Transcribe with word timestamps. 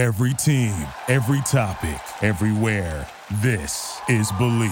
Every 0.00 0.32
team, 0.32 0.74
every 1.08 1.42
topic, 1.42 2.00
everywhere. 2.22 3.06
This 3.42 4.00
is 4.08 4.32
Believe. 4.32 4.70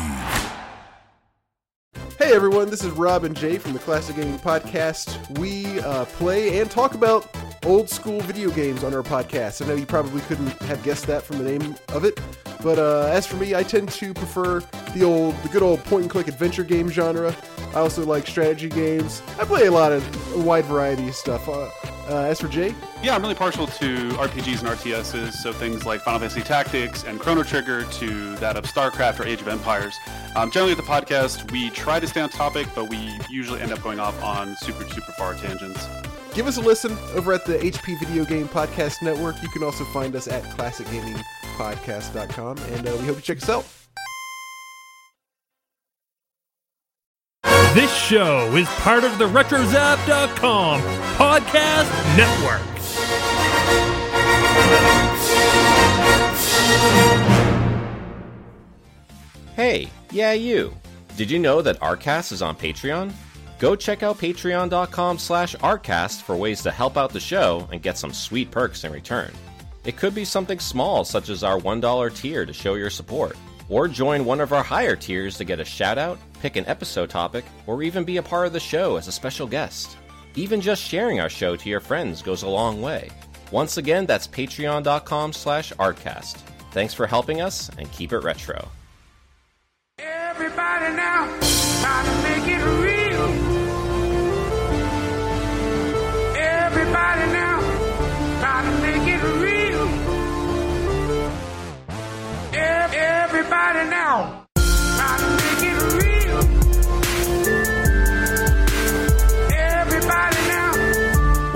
Hey 2.18 2.32
everyone, 2.32 2.70
this 2.70 2.82
is 2.82 2.92
Rob 2.92 3.24
and 3.24 3.36
Jay 3.36 3.58
from 3.58 3.74
the 3.74 3.78
Classic 3.78 4.16
Gaming 4.16 4.38
Podcast. 4.38 5.38
We 5.38 5.80
uh, 5.80 6.06
play 6.06 6.58
and 6.60 6.70
talk 6.70 6.94
about 6.94 7.28
old 7.66 7.90
school 7.90 8.20
video 8.20 8.48
games 8.50 8.82
on 8.82 8.94
our 8.94 9.02
podcast. 9.02 9.60
I 9.60 9.68
know 9.68 9.74
you 9.74 9.84
probably 9.84 10.22
couldn't 10.22 10.48
have 10.62 10.82
guessed 10.82 11.06
that 11.08 11.24
from 11.24 11.36
the 11.36 11.44
name 11.44 11.76
of 11.90 12.06
it, 12.06 12.18
but 12.62 12.78
uh, 12.78 13.10
as 13.12 13.26
for 13.26 13.36
me, 13.36 13.54
I 13.54 13.62
tend 13.62 13.90
to 13.90 14.14
prefer 14.14 14.60
the 14.94 15.04
old, 15.04 15.36
the 15.42 15.50
good 15.50 15.62
old 15.62 15.84
point 15.84 16.04
and 16.04 16.10
click 16.10 16.28
adventure 16.28 16.64
game 16.64 16.88
genre. 16.88 17.36
I 17.78 17.80
also 17.80 18.04
like 18.04 18.26
strategy 18.26 18.68
games. 18.68 19.22
I 19.38 19.44
play 19.44 19.66
a 19.66 19.70
lot 19.70 19.92
of 19.92 20.02
a 20.34 20.38
wide 20.40 20.64
variety 20.64 21.06
of 21.06 21.14
stuff. 21.14 21.48
Uh, 21.48 21.70
uh, 22.08 22.22
as 22.22 22.40
for 22.40 22.48
Jay, 22.48 22.74
Yeah, 23.04 23.14
I'm 23.14 23.22
really 23.22 23.36
partial 23.36 23.68
to 23.68 24.08
RPGs 24.14 24.58
and 24.60 24.68
RTSs, 24.70 25.34
so 25.34 25.52
things 25.52 25.86
like 25.86 26.00
Final 26.00 26.18
Fantasy 26.18 26.40
Tactics 26.40 27.04
and 27.04 27.20
Chrono 27.20 27.44
Trigger 27.44 27.84
to 27.84 28.34
that 28.38 28.56
of 28.56 28.64
StarCraft 28.64 29.20
or 29.20 29.26
Age 29.28 29.42
of 29.42 29.46
Empires. 29.46 29.94
Um, 30.34 30.50
generally, 30.50 30.72
at 30.72 30.78
the 30.78 30.82
podcast, 30.82 31.52
we 31.52 31.70
try 31.70 32.00
to 32.00 32.08
stay 32.08 32.20
on 32.20 32.30
topic, 32.30 32.66
but 32.74 32.90
we 32.90 33.16
usually 33.30 33.60
end 33.60 33.70
up 33.70 33.80
going 33.80 34.00
off 34.00 34.20
on 34.24 34.56
super, 34.56 34.82
super 34.88 35.12
far 35.12 35.34
tangents. 35.34 35.86
give 36.34 36.48
us 36.48 36.56
a 36.56 36.60
listen 36.60 36.98
over 37.14 37.32
at 37.32 37.44
the 37.44 37.58
HP 37.58 37.96
Video 38.00 38.24
Game 38.24 38.48
Podcast 38.48 39.02
Network. 39.02 39.40
You 39.40 39.50
can 39.50 39.62
also 39.62 39.84
find 39.92 40.16
us 40.16 40.26
at 40.26 40.42
classicgamingpodcast.com, 40.42 42.58
and 42.58 42.88
uh, 42.88 42.96
we 42.98 43.06
hope 43.06 43.14
you 43.14 43.22
check 43.22 43.36
us 43.36 43.48
out. 43.48 43.64
This 47.74 47.94
show 47.94 48.54
is 48.56 48.66
part 48.80 49.04
of 49.04 49.18
the 49.18 49.26
RetroZap.com 49.26 50.80
podcast 51.16 52.16
network. 52.16 52.62
Hey, 59.54 59.90
yeah, 60.10 60.32
you. 60.32 60.74
Did 61.16 61.30
you 61.30 61.38
know 61.38 61.62
that 61.62 61.78
Artcast 61.80 62.32
is 62.32 62.42
on 62.42 62.56
Patreon? 62.56 63.12
Go 63.58 63.74
check 63.74 64.02
out 64.02 64.18
patreon.com 64.18 65.18
slash 65.18 65.56
artcast 65.56 66.22
for 66.22 66.36
ways 66.36 66.62
to 66.62 66.70
help 66.70 66.96
out 66.96 67.12
the 67.12 67.20
show 67.20 67.68
and 67.72 67.82
get 67.82 67.98
some 67.98 68.12
sweet 68.12 68.50
perks 68.50 68.84
in 68.84 68.92
return. 68.92 69.32
It 69.84 69.96
could 69.96 70.14
be 70.14 70.24
something 70.24 70.60
small, 70.60 71.04
such 71.04 71.28
as 71.28 71.42
our 71.42 71.58
$1 71.58 72.14
tier 72.14 72.46
to 72.46 72.52
show 72.52 72.74
your 72.74 72.90
support, 72.90 73.36
or 73.68 73.88
join 73.88 74.24
one 74.24 74.40
of 74.40 74.52
our 74.52 74.62
higher 74.62 74.94
tiers 74.94 75.36
to 75.38 75.44
get 75.44 75.60
a 75.60 75.64
shout 75.64 75.98
out, 75.98 76.18
pick 76.40 76.56
an 76.56 76.66
episode 76.66 77.10
topic, 77.10 77.44
or 77.66 77.82
even 77.82 78.04
be 78.04 78.16
a 78.16 78.22
part 78.22 78.46
of 78.46 78.52
the 78.52 78.60
show 78.60 78.96
as 78.96 79.08
a 79.08 79.12
special 79.12 79.46
guest. 79.46 79.96
Even 80.34 80.60
just 80.60 80.82
sharing 80.82 81.20
our 81.20 81.28
show 81.28 81.56
to 81.56 81.68
your 81.68 81.80
friends 81.80 82.22
goes 82.22 82.42
a 82.42 82.48
long 82.48 82.80
way. 82.80 83.10
Once 83.50 83.76
again, 83.76 84.06
that's 84.06 84.28
patreon.com 84.28 85.32
slash 85.32 85.72
artcast. 85.74 86.36
Thanks 86.70 86.94
for 86.94 87.06
helping 87.06 87.40
us, 87.40 87.70
and 87.78 87.90
keep 87.92 88.12
it 88.12 88.18
retro. 88.18 88.68
Everybody 89.98 90.94
now, 90.94 91.26
try 91.80 92.04
to 92.04 92.14
make 92.22 92.46
it 92.46 92.62
real. 92.82 93.28
Everybody 96.36 97.32
now, 97.32 97.60
try 98.40 98.62
to 98.62 98.70
make 98.82 99.08
it 99.08 99.22
real. 99.42 99.88
Everybody 102.54 103.90
now, 103.90 104.46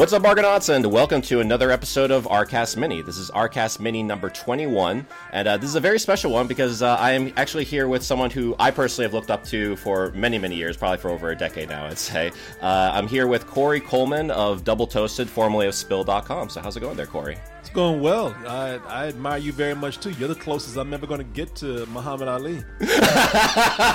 What's 0.03 0.13
up, 0.13 0.25
Argonauts, 0.25 0.69
and 0.69 0.85
welcome 0.85 1.23
to 1.23 1.39
another 1.39 1.71
episode 1.71 2.11
of 2.11 2.25
Rcast 2.25 2.77
Mini. 2.77 3.03
This 3.03 3.17
is 3.19 3.31
Rcast 3.31 3.79
Mini 3.79 4.03
number 4.03 4.31
21, 4.31 5.07
and 5.33 5.47
uh, 5.47 5.57
this 5.57 5.71
is 5.71 5.77
a 5.77 5.81
very 5.81 6.01
special 6.01 6.33
one 6.33 6.49
because 6.49 6.83
uh, 6.83 6.97
I 6.97 7.13
am 7.13 7.33
actually 7.37 7.63
here 7.63 7.87
with 7.87 8.03
someone 8.03 8.29
who 8.29 8.57
I 8.59 8.73
personally 8.73 9.07
have 9.07 9.15
looked 9.15 9.31
up 9.31 9.45
to 9.45 9.77
for 9.77 10.11
many, 10.11 10.41
many 10.41 10.57
years, 10.57 10.77
probably 10.77 10.99
for 10.99 11.11
over 11.11 11.31
a 11.31 11.37
decade 11.37 11.69
now, 11.69 11.87
I'd 11.87 11.99
say. 11.99 12.33
Uh, 12.61 12.91
I'm 12.93 13.07
here 13.07 13.29
with 13.29 13.47
Corey 13.47 13.79
Coleman 13.79 14.33
of 14.33 14.65
Double 14.65 14.89
Toasted, 14.89 15.31
formerly 15.31 15.69
of 15.69 15.75
Spill.com. 15.77 16.49
So, 16.49 16.61
how's 16.61 16.77
it 16.77 16.81
going 16.81 16.97
there, 16.97 17.07
Corey? 17.07 17.39
It's 17.63 17.71
going 17.71 18.01
well. 18.01 18.35
I, 18.45 18.81
I 18.89 19.07
admire 19.07 19.39
you 19.39 19.53
very 19.53 19.75
much 19.75 19.99
too. 20.01 20.11
You're 20.11 20.29
the 20.29 20.35
closest 20.35 20.77
I'm 20.77 20.93
ever 20.93 21.07
going 21.07 21.19
to 21.19 21.25
get 21.25 21.55
to 21.57 21.87
Muhammad 21.87 22.27
Ali. 22.27 22.57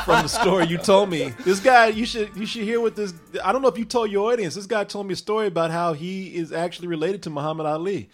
From 0.05 0.23
the 0.23 0.27
story 0.29 0.67
you 0.67 0.77
told 0.77 1.09
me, 1.09 1.33
this 1.43 1.59
guy 1.59 1.87
you 1.87 2.05
should 2.05 2.33
you 2.37 2.45
should 2.45 2.63
hear 2.63 2.79
what 2.79 2.95
this. 2.95 3.13
I 3.43 3.51
don't 3.51 3.61
know 3.61 3.67
if 3.67 3.77
you 3.77 3.83
told 3.83 4.09
your 4.09 4.31
audience. 4.31 4.55
This 4.55 4.67
guy 4.67 4.85
told 4.85 5.05
me 5.07 5.13
a 5.13 5.17
story 5.17 5.47
about 5.47 5.71
how 5.71 5.91
he 5.91 6.33
is 6.33 6.53
actually 6.53 6.87
related 6.87 7.23
to 7.23 7.29
Muhammad 7.29 7.65
Ali. 7.65 8.09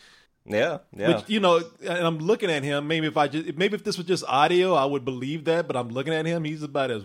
Yeah, 0.46 0.80
yeah. 0.92 1.08
Which 1.18 1.30
you 1.30 1.40
know, 1.40 1.62
and 1.82 2.00
I'm 2.06 2.18
looking 2.18 2.50
at 2.50 2.64
him. 2.64 2.88
Maybe 2.88 3.06
if 3.06 3.16
I 3.16 3.28
just 3.28 3.56
maybe 3.56 3.76
if 3.76 3.84
this 3.84 3.96
was 3.96 4.08
just 4.08 4.24
audio, 4.28 4.74
I 4.74 4.86
would 4.86 5.06
believe 5.06 5.46
that. 5.46 5.68
But 5.68 5.78
I'm 5.78 5.90
looking 5.90 6.14
at 6.14 6.26
him. 6.26 6.44
He's 6.44 6.64
about 6.64 6.90
as 6.90 7.04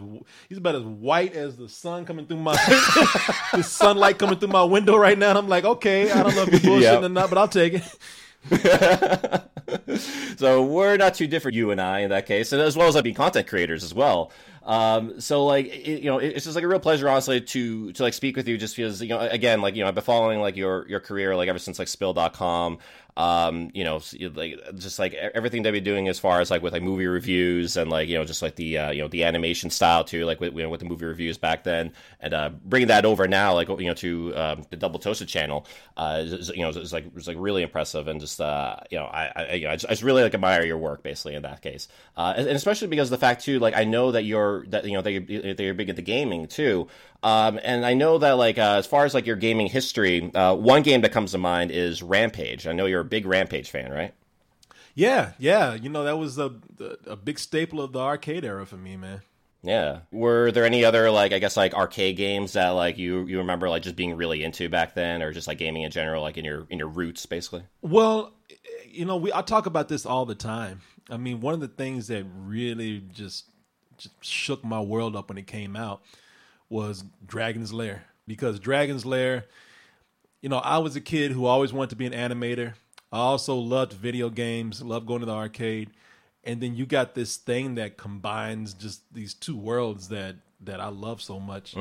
he's 0.48 0.56
about 0.56 0.74
as 0.74 0.82
white 0.82 1.34
as 1.34 1.56
the 1.56 1.68
sun 1.68 2.06
coming 2.06 2.26
through 2.26 2.38
my 2.38 2.54
the 3.52 3.62
sunlight 3.62 4.18
coming 4.18 4.38
through 4.38 4.48
my 4.48 4.64
window 4.64 4.96
right 4.96 5.16
now. 5.18 5.28
And 5.28 5.38
I'm 5.38 5.48
like, 5.48 5.64
okay, 5.64 6.10
I 6.10 6.22
don't 6.22 6.34
know 6.34 6.42
if 6.44 6.50
you're 6.50 6.60
bullshitting 6.72 6.80
Yep. 6.80 7.02
or 7.02 7.08
not, 7.10 7.28
but 7.28 7.38
I'll 7.38 7.46
take 7.46 7.74
it. 7.74 7.82
so 10.36 10.64
we're 10.64 10.96
not 10.96 11.14
too 11.14 11.26
different, 11.26 11.56
you 11.56 11.70
and 11.70 11.80
I, 11.80 12.00
in 12.00 12.10
that 12.10 12.26
case, 12.26 12.52
and 12.52 12.60
as 12.62 12.76
well 12.76 12.88
as 12.88 12.94
like 12.94 13.04
being 13.04 13.16
content 13.16 13.46
creators 13.46 13.84
as 13.84 13.94
well. 13.94 14.30
Um, 14.68 15.18
so 15.20 15.46
like 15.46 15.66
it, 15.66 16.02
you 16.02 16.10
know, 16.10 16.18
it's 16.18 16.44
just 16.44 16.54
like 16.54 16.64
a 16.64 16.68
real 16.68 16.78
pleasure, 16.78 17.08
honestly, 17.08 17.40
to 17.40 17.92
to 17.92 18.02
like 18.02 18.12
speak 18.12 18.36
with 18.36 18.46
you, 18.46 18.58
just 18.58 18.76
because 18.76 19.00
you 19.02 19.08
know, 19.08 19.20
again, 19.20 19.62
like 19.62 19.74
you 19.74 19.82
know, 19.82 19.88
I've 19.88 19.94
been 19.94 20.04
following 20.04 20.40
like 20.40 20.56
your 20.56 20.86
your 20.88 21.00
career 21.00 21.34
like 21.34 21.48
ever 21.48 21.58
since 21.58 21.78
like 21.78 21.88
Spill.com. 21.88 22.78
Um, 23.18 23.72
you 23.74 23.82
know, 23.82 24.00
like 24.34 24.60
just 24.76 25.00
like 25.00 25.12
everything 25.12 25.64
that 25.64 25.72
you're 25.72 25.80
doing 25.80 26.06
as 26.06 26.20
far 26.20 26.40
as 26.40 26.52
like 26.52 26.62
with 26.62 26.72
like 26.72 26.84
movie 26.84 27.08
reviews 27.08 27.76
and 27.76 27.90
like 27.90 28.08
you 28.08 28.16
know, 28.16 28.24
just 28.24 28.42
like 28.42 28.54
the 28.54 28.78
uh, 28.78 28.90
you 28.92 29.02
know 29.02 29.08
the 29.08 29.24
animation 29.24 29.70
style 29.70 30.04
too, 30.04 30.24
like 30.24 30.38
with 30.38 30.54
you 30.54 30.62
know 30.62 30.68
with 30.68 30.78
the 30.78 30.86
movie 30.86 31.04
reviews 31.04 31.36
back 31.36 31.64
then, 31.64 31.92
and 32.20 32.32
uh, 32.32 32.50
bringing 32.64 32.86
that 32.86 33.04
over 33.04 33.26
now, 33.26 33.54
like 33.54 33.68
you 33.68 33.86
know, 33.86 33.94
to 33.94 34.32
um, 34.36 34.64
the 34.70 34.76
Double 34.76 35.00
Toasted 35.00 35.26
channel, 35.26 35.66
uh, 35.96 36.22
you 36.54 36.62
know, 36.62 36.68
it's 36.68 36.92
like 36.92 37.06
it's 37.16 37.26
like 37.26 37.36
really 37.40 37.64
impressive 37.64 38.06
and 38.06 38.20
just 38.20 38.40
uh, 38.40 38.76
you 38.88 38.98
know, 38.98 39.06
I, 39.06 39.32
I 39.34 39.52
you 39.54 39.64
know, 39.64 39.72
I 39.72 39.74
just, 39.74 39.86
I 39.86 39.90
just 39.90 40.04
really 40.04 40.22
like 40.22 40.34
admire 40.34 40.64
your 40.64 40.78
work 40.78 41.02
basically 41.02 41.34
in 41.34 41.42
that 41.42 41.60
case, 41.60 41.88
uh, 42.16 42.34
and, 42.36 42.46
especially 42.46 42.86
because 42.86 43.10
the 43.10 43.18
fact 43.18 43.42
too, 43.44 43.58
like 43.58 43.76
I 43.76 43.82
know 43.82 44.12
that 44.12 44.22
you're 44.22 44.64
that 44.68 44.84
you 44.84 44.92
know 44.92 45.02
that 45.02 45.10
you're, 45.10 45.54
that 45.54 45.60
you're 45.60 45.74
big 45.74 45.88
into 45.88 46.02
gaming 46.02 46.46
too, 46.46 46.86
um, 47.22 47.58
and 47.64 47.84
I 47.84 47.94
know 47.94 48.18
that 48.18 48.32
like 48.32 48.58
uh, 48.58 48.76
as 48.78 48.86
far 48.86 49.04
as 49.04 49.14
like 49.14 49.26
your 49.26 49.36
gaming 49.36 49.66
history, 49.66 50.32
uh, 50.34 50.54
one 50.54 50.82
game 50.82 51.00
that 51.00 51.12
comes 51.12 51.32
to 51.32 51.38
mind 51.38 51.70
is 51.70 52.02
Rampage. 52.02 52.66
I 52.66 52.72
know 52.72 52.86
you're 52.86 53.00
a 53.00 53.04
big 53.04 53.26
Rampage 53.26 53.70
fan, 53.70 53.90
right? 53.90 54.14
Yeah, 54.94 55.32
yeah. 55.38 55.74
You 55.74 55.88
know, 55.88 56.04
that 56.04 56.18
was 56.18 56.38
a 56.38 56.54
a 57.06 57.16
big 57.16 57.38
staple 57.38 57.80
of 57.80 57.92
the 57.92 58.00
arcade 58.00 58.44
era 58.44 58.66
for 58.66 58.76
me, 58.76 58.96
man. 58.96 59.22
Yeah. 59.62 60.00
Were 60.12 60.52
there 60.52 60.64
any 60.64 60.84
other 60.84 61.10
like 61.10 61.32
I 61.32 61.40
guess 61.40 61.56
like 61.56 61.74
arcade 61.74 62.16
games 62.16 62.52
that 62.52 62.70
like 62.70 62.98
you 62.98 63.26
you 63.26 63.38
remember 63.38 63.68
like 63.68 63.82
just 63.82 63.96
being 63.96 64.16
really 64.16 64.44
into 64.44 64.68
back 64.68 64.94
then, 64.94 65.22
or 65.22 65.32
just 65.32 65.48
like 65.48 65.58
gaming 65.58 65.82
in 65.82 65.90
general, 65.90 66.22
like 66.22 66.36
in 66.36 66.44
your 66.44 66.66
in 66.70 66.78
your 66.78 66.88
roots, 66.88 67.26
basically? 67.26 67.64
Well, 67.82 68.32
you 68.86 69.04
know, 69.04 69.16
we 69.16 69.32
I 69.32 69.42
talk 69.42 69.66
about 69.66 69.88
this 69.88 70.06
all 70.06 70.24
the 70.24 70.36
time. 70.36 70.82
I 71.10 71.16
mean, 71.16 71.40
one 71.40 71.54
of 71.54 71.60
the 71.60 71.68
things 71.68 72.06
that 72.08 72.24
really 72.36 73.02
just 73.12 73.46
just 73.96 74.24
shook 74.24 74.62
my 74.64 74.80
world 74.80 75.16
up 75.16 75.28
when 75.28 75.38
it 75.38 75.48
came 75.48 75.74
out 75.74 76.02
was 76.68 77.04
Dragon's 77.26 77.72
Lair 77.72 78.04
because 78.26 78.60
Dragon's 78.60 79.06
Lair, 79.06 79.46
you 80.42 80.48
know, 80.48 80.58
I 80.58 80.78
was 80.78 80.96
a 80.96 81.00
kid 81.00 81.32
who 81.32 81.46
always 81.46 81.72
wanted 81.72 81.90
to 81.90 81.96
be 81.96 82.06
an 82.06 82.12
animator. 82.12 82.74
I 83.10 83.18
also 83.18 83.56
loved 83.56 83.92
video 83.94 84.28
games, 84.30 84.82
loved 84.82 85.06
going 85.06 85.20
to 85.20 85.26
the 85.26 85.32
arcade. 85.34 85.90
And 86.44 86.60
then 86.60 86.74
you 86.74 86.86
got 86.86 87.14
this 87.14 87.36
thing 87.36 87.74
that 87.76 87.96
combines 87.96 88.74
just 88.74 89.12
these 89.12 89.34
two 89.34 89.56
worlds 89.56 90.08
that 90.08 90.36
that 90.60 90.80
I 90.80 90.88
love 90.88 91.22
so 91.22 91.38
much. 91.38 91.74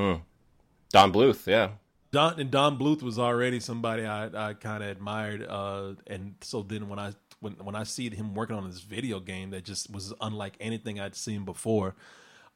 Don 0.90 1.12
Bluth, 1.12 1.48
yeah. 1.48 1.70
Don 2.12 2.40
and 2.40 2.50
Don 2.50 2.78
Bluth 2.78 3.02
was 3.02 3.20
already 3.20 3.60
somebody 3.60 4.06
I, 4.06 4.50
I 4.50 4.54
kind 4.54 4.84
of 4.84 4.90
admired, 4.90 5.46
uh, 5.48 5.94
and 6.08 6.36
so 6.42 6.64
then 6.64 6.88
when 6.90 7.00
I 7.00 7.14
when 7.40 7.54
when 7.54 7.76
I 7.76 7.84
see 7.84 8.10
him 8.10 8.34
working 8.34 8.56
on 8.56 8.68
this 8.68 8.82
video 8.82 9.20
game 9.20 9.52
that 9.52 9.66
just 9.66 9.92
was 9.92 10.14
unlike 10.22 10.56
anything 10.60 11.00
I'd 11.00 11.16
seen 11.16 11.44
before, 11.44 11.96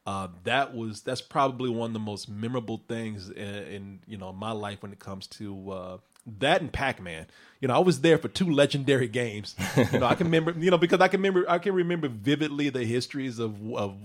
uh, 0.06 0.28
that 0.44 0.74
was 0.74 1.02
that's 1.02 1.22
probably 1.22 1.70
one 1.70 1.90
of 1.90 1.94
the 1.94 2.00
most 2.00 2.28
memorable 2.28 2.82
things 2.88 3.30
in, 3.30 3.46
in 3.46 4.00
you 4.06 4.16
know 4.16 4.32
my 4.32 4.52
life 4.52 4.82
when 4.82 4.92
it 4.92 4.98
comes 4.98 5.26
to 5.28 5.70
uh, 5.70 5.98
that 6.38 6.60
and 6.60 6.72
Pac 6.72 7.00
Man. 7.00 7.26
You 7.60 7.68
know, 7.68 7.74
I 7.74 7.78
was 7.78 8.00
there 8.00 8.18
for 8.18 8.28
two 8.28 8.50
legendary 8.50 9.08
games. 9.08 9.54
You 9.76 10.00
know, 10.00 10.06
I 10.06 10.14
can 10.14 10.26
remember 10.26 10.54
you 10.58 10.70
know 10.70 10.78
because 10.78 11.00
I 11.00 11.08
can 11.08 11.20
remember 11.20 11.48
I 11.48 11.58
can 11.58 11.74
remember 11.74 12.08
vividly 12.08 12.68
the 12.68 12.84
histories 12.84 13.38
of 13.38 13.56
of 13.74 13.96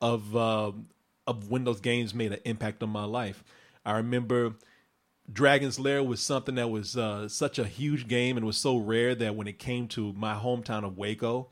of 0.00 0.36
um 0.36 0.86
of 1.26 1.50
when 1.50 1.64
those 1.64 1.80
games 1.80 2.14
made 2.14 2.32
an 2.32 2.40
impact 2.44 2.82
on 2.82 2.90
my 2.90 3.04
life. 3.04 3.42
I 3.84 3.92
remember 3.92 4.54
Dragon's 5.32 5.78
Lair 5.78 6.02
was 6.02 6.20
something 6.20 6.56
that 6.56 6.68
was 6.68 6.96
uh, 6.96 7.28
such 7.28 7.58
a 7.58 7.64
huge 7.64 8.08
game 8.08 8.36
and 8.36 8.44
was 8.44 8.58
so 8.58 8.76
rare 8.76 9.14
that 9.14 9.34
when 9.34 9.46
it 9.46 9.58
came 9.58 9.88
to 9.88 10.12
my 10.12 10.34
hometown 10.34 10.84
of 10.84 10.98
Waco, 10.98 11.48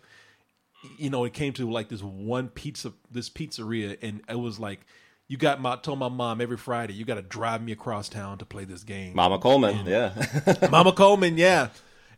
you 0.98 1.10
know, 1.10 1.24
it 1.24 1.32
came 1.32 1.52
to 1.54 1.70
like 1.70 1.88
this 1.88 2.02
one 2.02 2.48
pizza, 2.48 2.92
this 3.10 3.28
pizzeria, 3.28 3.96
and 4.02 4.22
it 4.28 4.38
was 4.38 4.58
like, 4.58 4.80
you 5.28 5.36
got 5.36 5.60
my 5.60 5.76
told 5.76 5.98
my 5.98 6.08
mom 6.08 6.40
every 6.40 6.56
Friday, 6.56 6.94
you 6.94 7.04
got 7.04 7.14
to 7.14 7.22
drive 7.22 7.62
me 7.62 7.72
across 7.72 8.08
town 8.08 8.38
to 8.38 8.44
play 8.44 8.64
this 8.64 8.84
game. 8.84 9.14
Mama 9.14 9.38
Coleman, 9.38 9.86
yeah. 9.86 10.12
Mama 10.70 10.92
Coleman, 10.92 11.38
yeah. 11.38 11.68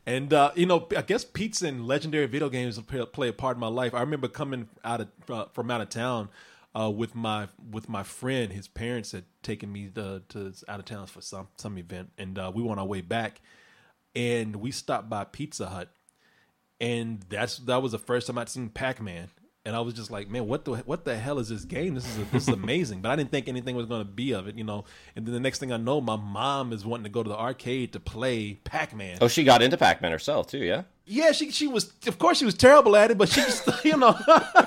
And 0.06 0.32
uh, 0.32 0.50
you 0.54 0.66
know, 0.66 0.86
I 0.96 1.02
guess 1.02 1.24
pizza 1.24 1.66
and 1.66 1.86
legendary 1.86 2.26
video 2.26 2.48
games 2.48 2.78
play, 2.80 3.28
a 3.28 3.32
part 3.32 3.56
in 3.56 3.60
my 3.60 3.68
life. 3.68 3.94
I 3.94 4.00
remember 4.00 4.28
coming 4.28 4.68
out 4.84 5.00
of 5.02 5.08
uh, 5.30 5.44
from 5.52 5.70
out 5.70 5.80
of 5.80 5.88
town 5.88 6.28
uh, 6.78 6.90
with 6.90 7.14
my 7.14 7.48
with 7.70 7.88
my 7.88 8.02
friend. 8.02 8.52
His 8.52 8.68
parents 8.68 9.12
had 9.12 9.24
taken 9.42 9.72
me 9.72 9.88
to, 9.94 10.22
to 10.30 10.52
out 10.68 10.80
of 10.80 10.84
town 10.84 11.06
for 11.06 11.20
some 11.20 11.48
some 11.56 11.78
event, 11.78 12.10
and 12.18 12.38
uh, 12.38 12.52
we 12.54 12.62
were 12.62 12.72
on 12.72 12.78
our 12.78 12.86
way 12.86 13.00
back, 13.00 13.40
and 14.14 14.56
we 14.56 14.70
stopped 14.70 15.08
by 15.08 15.24
Pizza 15.24 15.68
Hut, 15.68 15.88
and 16.84 17.24
that's 17.30 17.56
that 17.58 17.80
was 17.82 17.92
the 17.92 17.98
first 17.98 18.26
time 18.26 18.36
I'd 18.36 18.50
seen 18.50 18.68
Pac 18.68 19.00
Man, 19.00 19.30
and 19.64 19.74
I 19.74 19.80
was 19.80 19.94
just 19.94 20.10
like, 20.10 20.28
man, 20.28 20.46
what 20.46 20.66
the 20.66 20.74
what 20.76 21.06
the 21.06 21.16
hell 21.16 21.38
is 21.38 21.48
this 21.48 21.64
game? 21.64 21.94
This 21.94 22.06
is 22.06 22.18
a, 22.18 22.24
this 22.26 22.42
is 22.46 22.48
amazing. 22.62 23.00
but 23.00 23.10
I 23.10 23.16
didn't 23.16 23.30
think 23.30 23.48
anything 23.48 23.74
was 23.74 23.86
going 23.86 24.02
to 24.02 24.10
be 24.10 24.32
of 24.32 24.48
it, 24.48 24.56
you 24.56 24.64
know. 24.64 24.84
And 25.16 25.24
then 25.24 25.32
the 25.32 25.40
next 25.40 25.60
thing 25.60 25.72
I 25.72 25.78
know, 25.78 26.02
my 26.02 26.16
mom 26.16 26.74
is 26.74 26.84
wanting 26.84 27.04
to 27.04 27.10
go 27.10 27.22
to 27.22 27.28
the 27.30 27.38
arcade 27.38 27.94
to 27.94 28.00
play 28.00 28.54
Pac 28.64 28.94
Man. 28.94 29.16
Oh, 29.22 29.28
she 29.28 29.44
got 29.44 29.62
into 29.62 29.78
Pac 29.78 30.02
Man 30.02 30.12
herself 30.12 30.46
too, 30.46 30.58
yeah. 30.58 30.82
Yeah, 31.06 31.32
she 31.32 31.50
she 31.50 31.66
was 31.66 31.90
of 32.06 32.18
course 32.18 32.38
she 32.38 32.44
was 32.44 32.54
terrible 32.54 32.96
at 32.96 33.10
it, 33.10 33.16
but 33.16 33.30
she 33.30 33.40
just 33.40 33.66
you 33.82 33.96
know 33.96 34.18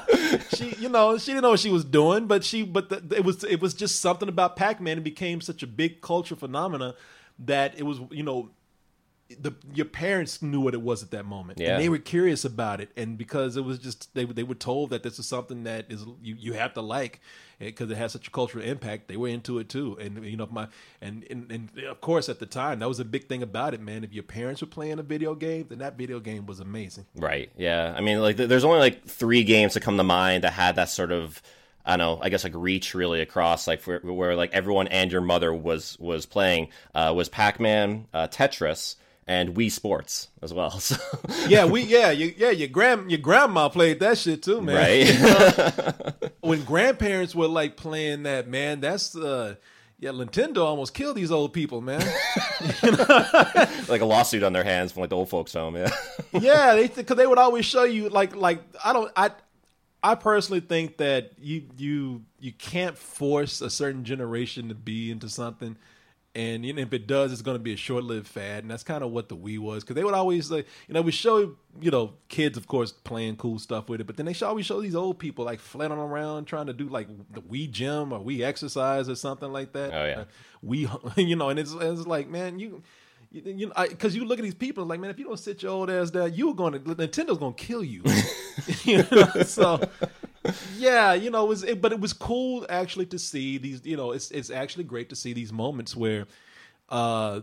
she 0.55 0.75
you 0.79 0.89
know 0.89 1.19
she 1.19 1.33
didn't 1.33 1.43
know 1.43 1.51
what 1.51 1.59
she 1.59 1.69
was 1.69 1.85
doing, 1.85 2.25
but 2.25 2.43
she 2.43 2.63
but 2.63 2.89
the, 2.89 3.15
it 3.15 3.23
was 3.23 3.43
it 3.43 3.61
was 3.61 3.75
just 3.75 4.01
something 4.01 4.27
about 4.27 4.55
Pac 4.55 4.81
Man. 4.81 4.97
It 4.97 5.03
became 5.03 5.39
such 5.39 5.61
a 5.61 5.67
big 5.67 6.01
culture 6.01 6.35
phenomena 6.35 6.95
that 7.39 7.77
it 7.77 7.83
was 7.83 7.99
you 8.09 8.23
know 8.23 8.49
the 9.39 9.51
your 9.73 9.85
parents 9.85 10.41
knew 10.41 10.61
what 10.61 10.73
it 10.73 10.81
was 10.81 11.03
at 11.03 11.11
that 11.11 11.25
moment, 11.25 11.59
Yeah. 11.59 11.73
and 11.73 11.83
they 11.83 11.89
were 11.89 11.97
curious 11.97 12.45
about 12.45 12.79
it, 12.81 12.89
and 12.95 13.17
because 13.17 13.57
it 13.57 13.65
was 13.65 13.79
just 13.79 14.13
they 14.15 14.25
they 14.25 14.43
were 14.43 14.55
told 14.55 14.89
that 14.91 15.03
this 15.03 15.19
is 15.19 15.27
something 15.27 15.63
that 15.63 15.85
is 15.89 16.05
you, 16.21 16.35
you 16.39 16.53
have 16.53 16.73
to 16.75 16.81
like 16.81 17.19
because 17.59 17.89
it 17.89 17.97
has 17.97 18.11
such 18.11 18.27
a 18.27 18.31
cultural 18.31 18.63
impact. 18.63 19.07
They 19.07 19.17
were 19.17 19.27
into 19.27 19.59
it 19.59 19.67
too, 19.67 19.97
and 19.99 20.23
you 20.23 20.37
know 20.37 20.47
my 20.49 20.67
and, 21.01 21.25
and 21.29 21.51
and 21.51 21.69
of 21.89 21.99
course 22.01 22.29
at 22.29 22.39
the 22.39 22.45
time 22.45 22.79
that 22.79 22.87
was 22.87 22.99
a 22.99 23.05
big 23.05 23.27
thing 23.27 23.43
about 23.43 23.73
it, 23.73 23.81
man. 23.81 24.03
If 24.03 24.13
your 24.13 24.23
parents 24.23 24.61
were 24.61 24.67
playing 24.67 24.99
a 24.99 25.03
video 25.03 25.35
game, 25.35 25.65
then 25.69 25.79
that 25.79 25.97
video 25.97 26.19
game 26.19 26.45
was 26.45 26.59
amazing. 26.59 27.05
Right. 27.15 27.51
Yeah. 27.57 27.93
I 27.97 28.01
mean, 28.01 28.21
like, 28.21 28.37
there's 28.37 28.63
only 28.63 28.79
like 28.79 29.05
three 29.05 29.43
games 29.43 29.73
that 29.73 29.81
come 29.81 29.97
to 29.97 30.03
mind 30.03 30.43
that 30.43 30.53
had 30.53 30.75
that 30.75 30.89
sort 30.89 31.11
of, 31.11 31.41
I 31.85 31.97
don't 31.97 31.99
know, 32.19 32.19
I 32.23 32.29
guess 32.29 32.43
like 32.43 32.53
reach 32.55 32.93
really 32.93 33.21
across, 33.21 33.67
like 33.67 33.83
where, 33.83 33.99
where 33.99 34.35
like 34.35 34.53
everyone 34.53 34.87
and 34.87 35.11
your 35.11 35.21
mother 35.21 35.53
was 35.53 35.97
was 35.99 36.25
playing 36.25 36.69
uh, 36.95 37.11
was 37.15 37.27
Pac-Man, 37.27 38.07
uh, 38.13 38.27
Tetris, 38.27 38.95
and 39.27 39.55
Wii 39.55 39.71
Sports 39.71 40.29
as 40.41 40.53
well. 40.53 40.71
So, 40.79 40.95
Yeah, 41.47 41.65
we 41.65 41.81
yeah 41.83 42.11
you, 42.11 42.33
yeah 42.37 42.51
your 42.51 42.69
grand 42.69 43.11
your 43.11 43.19
grandma 43.19 43.69
played 43.69 43.99
that 43.99 44.17
shit 44.17 44.41
too, 44.43 44.61
man. 44.61 44.75
right. 44.75 46.31
when 46.41 46.63
grandparents 46.63 47.35
were 47.35 47.47
like 47.47 47.75
playing 47.77 48.23
that, 48.23 48.47
man, 48.47 48.79
that's 48.79 49.15
uh 49.15 49.55
yeah, 49.99 50.11
Nintendo 50.11 50.63
almost 50.63 50.93
killed 50.93 51.17
these 51.17 51.31
old 51.31 51.53
people, 51.53 51.81
man. 51.81 52.01
like 53.89 54.01
a 54.01 54.05
lawsuit 54.05 54.43
on 54.43 54.53
their 54.53 54.63
hands 54.63 54.91
from 54.91 55.01
like 55.01 55.09
the 55.09 55.15
old 55.15 55.29
folks 55.29 55.53
home. 55.53 55.75
Yeah. 55.75 55.89
yeah, 56.33 56.75
they 56.75 56.87
because 56.87 57.17
they 57.17 57.25
would 57.25 57.39
always 57.39 57.65
show 57.65 57.83
you 57.83 58.09
like 58.09 58.35
like 58.35 58.61
I 58.83 58.93
don't 58.93 59.11
I 59.15 59.31
I 60.03 60.15
personally 60.15 60.59
think 60.59 60.97
that 60.97 61.31
you 61.39 61.63
you 61.77 62.23
you 62.39 62.53
can't 62.53 62.97
force 62.97 63.61
a 63.61 63.69
certain 63.69 64.03
generation 64.03 64.69
to 64.69 64.75
be 64.75 65.09
into 65.11 65.29
something. 65.29 65.75
And 66.35 66.63
you 66.63 66.73
know, 66.73 66.81
if 66.83 66.93
it 66.93 67.07
does, 67.07 67.31
it's 67.31 67.41
going 67.41 67.55
to 67.55 67.63
be 67.63 67.73
a 67.73 67.77
short-lived 67.77 68.27
fad, 68.27 68.63
and 68.63 68.69
that's 68.69 68.83
kind 68.83 69.03
of 69.03 69.11
what 69.11 69.27
the 69.27 69.35
Wii 69.35 69.57
was. 69.57 69.83
Because 69.83 69.95
they 69.95 70.03
would 70.03 70.13
always, 70.13 70.51
like, 70.51 70.67
you 70.87 70.93
know, 70.93 71.01
we 71.01 71.11
show, 71.11 71.55
you 71.81 71.89
know, 71.89 72.13
kids, 72.27 72.57
of 72.57 72.67
course, 72.67 72.91
playing 72.91 73.37
cool 73.37 73.57
stuff 73.57 73.89
with 73.89 74.01
it, 74.01 74.03
but 74.07 74.17
then 74.17 74.27
they 74.27 74.33
should 74.33 74.47
always 74.47 74.65
show 74.65 74.79
these 74.79 74.95
old 74.95 75.17
people 75.17 75.45
like 75.45 75.59
flailing 75.59 75.97
around 75.97 76.45
trying 76.45 76.67
to 76.67 76.73
do 76.73 76.89
like 76.89 77.07
the 77.31 77.41
Wii 77.41 77.71
gym 77.71 78.13
or 78.13 78.19
Wii 78.19 78.41
exercise 78.41 79.09
or 79.09 79.15
something 79.15 79.51
like 79.51 79.73
that. 79.73 79.91
Oh, 79.93 80.05
yeah. 80.05 80.19
Uh, 80.19 80.25
we, 80.61 80.87
you 81.15 81.35
know, 81.35 81.49
and 81.49 81.57
it's, 81.57 81.73
it's 81.73 82.05
like, 82.05 82.29
man, 82.29 82.59
you, 82.59 82.83
you, 83.31 83.41
you 83.45 83.67
know, 83.67 83.73
because 83.87 84.15
you 84.15 84.23
look 84.25 84.37
at 84.39 84.43
these 84.43 84.53
people 84.53 84.85
like, 84.85 84.99
man, 84.99 85.09
if 85.09 85.17
you 85.17 85.25
don't 85.25 85.39
sit 85.39 85.63
your 85.63 85.71
old 85.71 85.89
ass 85.89 86.11
down, 86.11 86.33
you're 86.33 86.53
going 86.53 86.73
to 86.73 86.79
Nintendo's 86.79 87.37
going 87.37 87.53
to 87.55 87.63
kill 87.63 87.83
you. 87.83 88.03
you 88.83 89.05
know, 89.11 89.43
so 89.43 89.81
yeah, 90.77 91.13
you 91.13 91.29
know, 91.29 91.45
it 91.45 91.49
was, 91.49 91.63
it, 91.63 91.81
but 91.81 91.91
it 91.91 91.99
was 91.99 92.13
cool 92.13 92.65
actually 92.69 93.05
to 93.07 93.19
see 93.19 93.57
these. 93.57 93.85
You 93.85 93.97
know, 93.97 94.11
it's 94.11 94.31
it's 94.31 94.49
actually 94.49 94.83
great 94.85 95.09
to 95.09 95.15
see 95.15 95.33
these 95.33 95.51
moments 95.51 95.95
where 95.95 96.27
uh, 96.89 97.41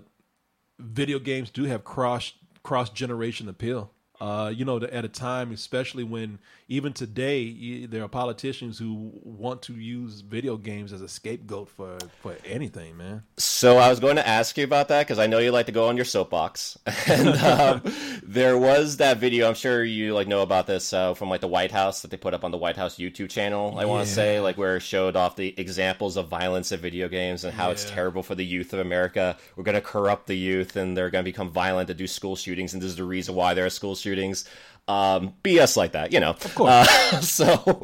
video 0.79 1.19
games 1.19 1.50
do 1.50 1.64
have 1.64 1.85
cross 1.85 2.32
cross 2.62 2.91
generation 2.91 3.49
appeal. 3.49 3.91
Uh, 4.20 4.52
you 4.55 4.64
know, 4.64 4.76
at 4.78 5.05
a 5.05 5.08
time, 5.08 5.50
especially 5.52 6.05
when 6.05 6.38
even 6.69 6.93
today 6.93 7.84
there 7.87 8.02
are 8.02 8.08
politicians 8.08 8.78
who 8.78 9.11
want 9.22 9.61
to 9.62 9.75
use 9.75 10.20
video 10.20 10.56
games 10.56 10.93
as 10.93 11.00
a 11.02 11.08
scapegoat 11.08 11.69
for 11.69 11.99
for 12.22 12.37
anything, 12.46 12.96
man. 12.96 13.25
So 13.37 13.76
I 13.78 13.88
was 13.90 13.99
going 13.99 14.16
to 14.16 14.26
ask 14.26 14.56
you 14.56 14.62
about 14.64 14.88
that 14.88 15.06
because 15.06 15.19
I 15.19 15.26
know 15.26 15.38
you 15.40 15.50
like 15.50 15.66
to 15.66 15.72
go 15.72 15.88
on 15.88 15.96
your 15.96 16.05
soapbox, 16.05 16.78
and 17.08 17.28
um, 17.38 17.82
there 18.22 18.56
was 18.56 18.99
that 18.99 19.19
video. 19.19 19.49
I'm 19.49 19.55
sure 19.55 19.82
you 19.82 20.14
like 20.14 20.28
know 20.28 20.43
about 20.43 20.69
this 20.69 20.93
uh, 20.93 21.14
from 21.14 21.28
like 21.28 21.40
the 21.40 21.49
White 21.49 21.72
House 21.72 22.02
that 22.02 22.11
they 22.12 22.16
put 22.16 22.34
up 22.34 22.44
on 22.44 22.52
the 22.52 22.56
White 22.58 22.76
House 22.76 22.96
YouTube 22.96 23.31
channel. 23.31 23.76
I 23.78 23.84
want 23.84 24.05
to 24.06 24.11
Yeah. 24.11 24.14
say 24.14 24.40
like 24.40 24.56
where 24.56 24.76
it 24.76 24.81
showed 24.81 25.16
off 25.16 25.34
the 25.34 25.58
examples 25.58 26.16
of 26.16 26.28
violence 26.28 26.70
in 26.70 26.78
video 26.78 27.08
games 27.08 27.43
and 27.43 27.52
how 27.52 27.72
it's 27.72 27.84
terrible 27.84 28.22
for 28.22 28.37
the 28.37 28.44
youth 28.44 28.72
of 28.72 28.78
America. 28.78 29.37
We're 29.56 29.64
going 29.64 29.75
to 29.75 29.81
corrupt 29.81 30.28
the 30.28 30.37
youth, 30.37 30.76
and 30.76 30.96
they're 30.96 31.11
going 31.11 31.25
to 31.25 31.28
become 31.31 31.50
violent 31.50 31.88
to 31.88 31.94
do 31.94 32.06
school 32.06 32.37
shootings, 32.37 32.75
and 32.75 32.81
this 32.82 32.90
is 32.90 32.96
the 32.96 33.05
reason 33.05 33.34
why 33.34 33.55
there 33.55 33.66
are 33.66 33.70
school 33.70 33.96
shootings. 34.05 34.45
Um, 34.87 35.33
BS 35.43 35.77
like 35.77 35.93
that, 35.93 36.12
you 36.12 36.21
know. 36.21 36.31
Of 36.31 36.55
course. 36.55 36.71
Uh, 36.71 37.21
so 37.23 37.83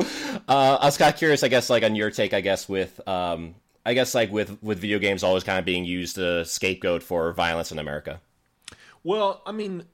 uh, 0.48 0.78
I 0.80 0.84
was 0.84 0.98
kind 0.98 1.12
of 1.12 1.18
curious, 1.18 1.42
I 1.42 1.48
guess, 1.48 1.70
like 1.70 1.82
on 1.82 1.94
your 1.96 2.10
take, 2.10 2.34
I 2.34 2.42
guess 2.42 2.68
with 2.68 3.00
um, 3.08 3.54
I 3.86 3.94
guess 3.94 4.14
like 4.14 4.30
with 4.30 4.62
with 4.62 4.78
video 4.80 4.98
games 4.98 5.22
always 5.24 5.42
kind 5.42 5.58
of 5.58 5.64
being 5.64 5.84
used 5.86 6.18
a 6.18 6.44
scapegoat 6.44 7.02
for 7.02 7.32
violence 7.32 7.72
in 7.72 7.78
America. 7.78 8.20
Well, 9.02 9.40
I 9.46 9.52
mean, 9.52 9.84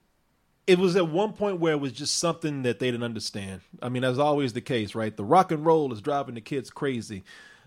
it 0.67 0.79
was 0.79 0.97
at 0.97 1.09
one 1.09 1.33
point 1.33 1.61
where 1.61 1.75
it 1.75 1.81
was 1.81 1.93
just 1.93 2.19
something 2.19 2.63
that 2.63 2.81
they 2.81 2.91
didn't 2.91 3.05
understand. 3.05 3.61
I 3.81 3.89
mean, 3.89 4.03
that's 4.03 4.19
always 4.19 4.53
the 4.53 4.61
case, 4.61 4.97
right? 4.97 5.17
The 5.17 5.25
rock 5.25 5.53
and 5.53 5.65
roll 5.65 5.93
is 5.93 6.01
driving 6.01 6.35
the 6.35 6.41
kids 6.41 6.71
crazy. 6.71 7.23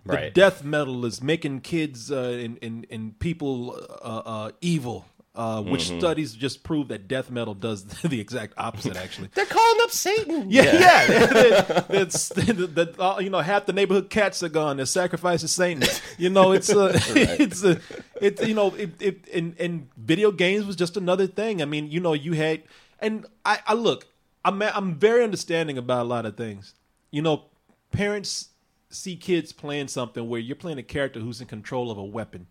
The 0.05 0.13
Right. 0.13 0.33
death 0.33 0.63
metal 0.63 1.05
is 1.05 1.21
making 1.21 1.61
kids 1.61 2.11
uh, 2.11 2.39
and, 2.43 2.57
and, 2.61 2.85
and 2.89 3.19
people 3.19 3.79
uh, 4.01 4.21
uh, 4.25 4.51
evil. 4.61 5.05
Uh, 5.39 5.61
which 5.61 5.87
studies 5.87 6.33
just 6.33 6.63
prove 6.63 6.89
that 6.89 7.07
death 7.07 7.31
metal 7.31 7.53
does 7.53 7.85
the 8.03 8.19
exact 8.19 8.53
opposite, 8.57 8.97
actually. 8.97 9.29
They're 9.33 9.45
calling 9.45 9.79
up 9.83 9.89
Satan. 9.89 10.51
Yeah, 10.51 10.63
yeah. 10.63 11.85
It's 11.91 12.27
that 12.35 12.95
uh, 12.99 13.19
you 13.21 13.29
know 13.29 13.39
half 13.39 13.65
the 13.65 13.71
neighborhood 13.71 14.09
cats 14.09 14.43
are 14.43 14.49
gone. 14.49 14.75
They're 14.75 14.85
sacrificing 14.85 15.47
Satan. 15.47 15.83
You 16.17 16.29
know, 16.29 16.51
it's 16.51 16.67
a, 16.67 16.91
it's 17.15 17.63
a, 17.63 17.79
it's 18.19 18.45
you 18.45 18.53
know, 18.53 18.75
it, 18.75 19.01
it 19.01 19.29
and 19.33 19.55
and 19.57 19.87
video 19.95 20.33
games 20.33 20.65
was 20.65 20.75
just 20.75 20.97
another 20.97 21.25
thing. 21.25 21.61
I 21.61 21.65
mean, 21.65 21.89
you 21.89 22.01
know, 22.01 22.11
you 22.11 22.33
had 22.33 22.63
and 22.99 23.25
I, 23.45 23.59
I 23.65 23.75
look, 23.75 24.07
I'm 24.43 24.61
I'm 24.61 24.95
very 24.95 25.23
understanding 25.23 25.77
about 25.77 26.01
a 26.01 26.09
lot 26.09 26.25
of 26.25 26.35
things. 26.35 26.73
You 27.11 27.21
know, 27.21 27.45
parents 27.91 28.49
see 28.89 29.15
kids 29.15 29.53
playing 29.53 29.87
something 29.87 30.27
where 30.27 30.41
you're 30.41 30.57
playing 30.57 30.79
a 30.79 30.83
character 30.83 31.21
who's 31.21 31.39
in 31.39 31.47
control 31.47 31.91
of 31.91 31.97
a 31.97 32.03
weapon. 32.03 32.47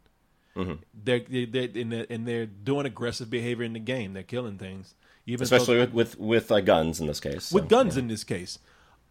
They're, 1.04 1.20
they're, 1.20 1.46
they're 1.46 1.68
and, 1.74 1.92
they're 1.92 2.06
and 2.10 2.26
they're 2.26 2.46
doing 2.46 2.86
aggressive 2.86 3.30
behavior 3.30 3.64
in 3.64 3.72
the 3.72 3.78
game. 3.80 4.12
They're 4.12 4.22
killing 4.22 4.58
things, 4.58 4.94
even 5.26 5.46
though- 5.46 5.56
Especially 5.56 5.78
with 5.78 5.92
with, 5.92 6.18
with 6.18 6.52
uh, 6.52 6.60
guns 6.60 7.00
in 7.00 7.06
this 7.06 7.20
case. 7.20 7.52
with 7.52 7.64
so, 7.64 7.68
guns 7.68 7.96
yeah. 7.96 8.02
in 8.02 8.08
this 8.08 8.24
case. 8.24 8.58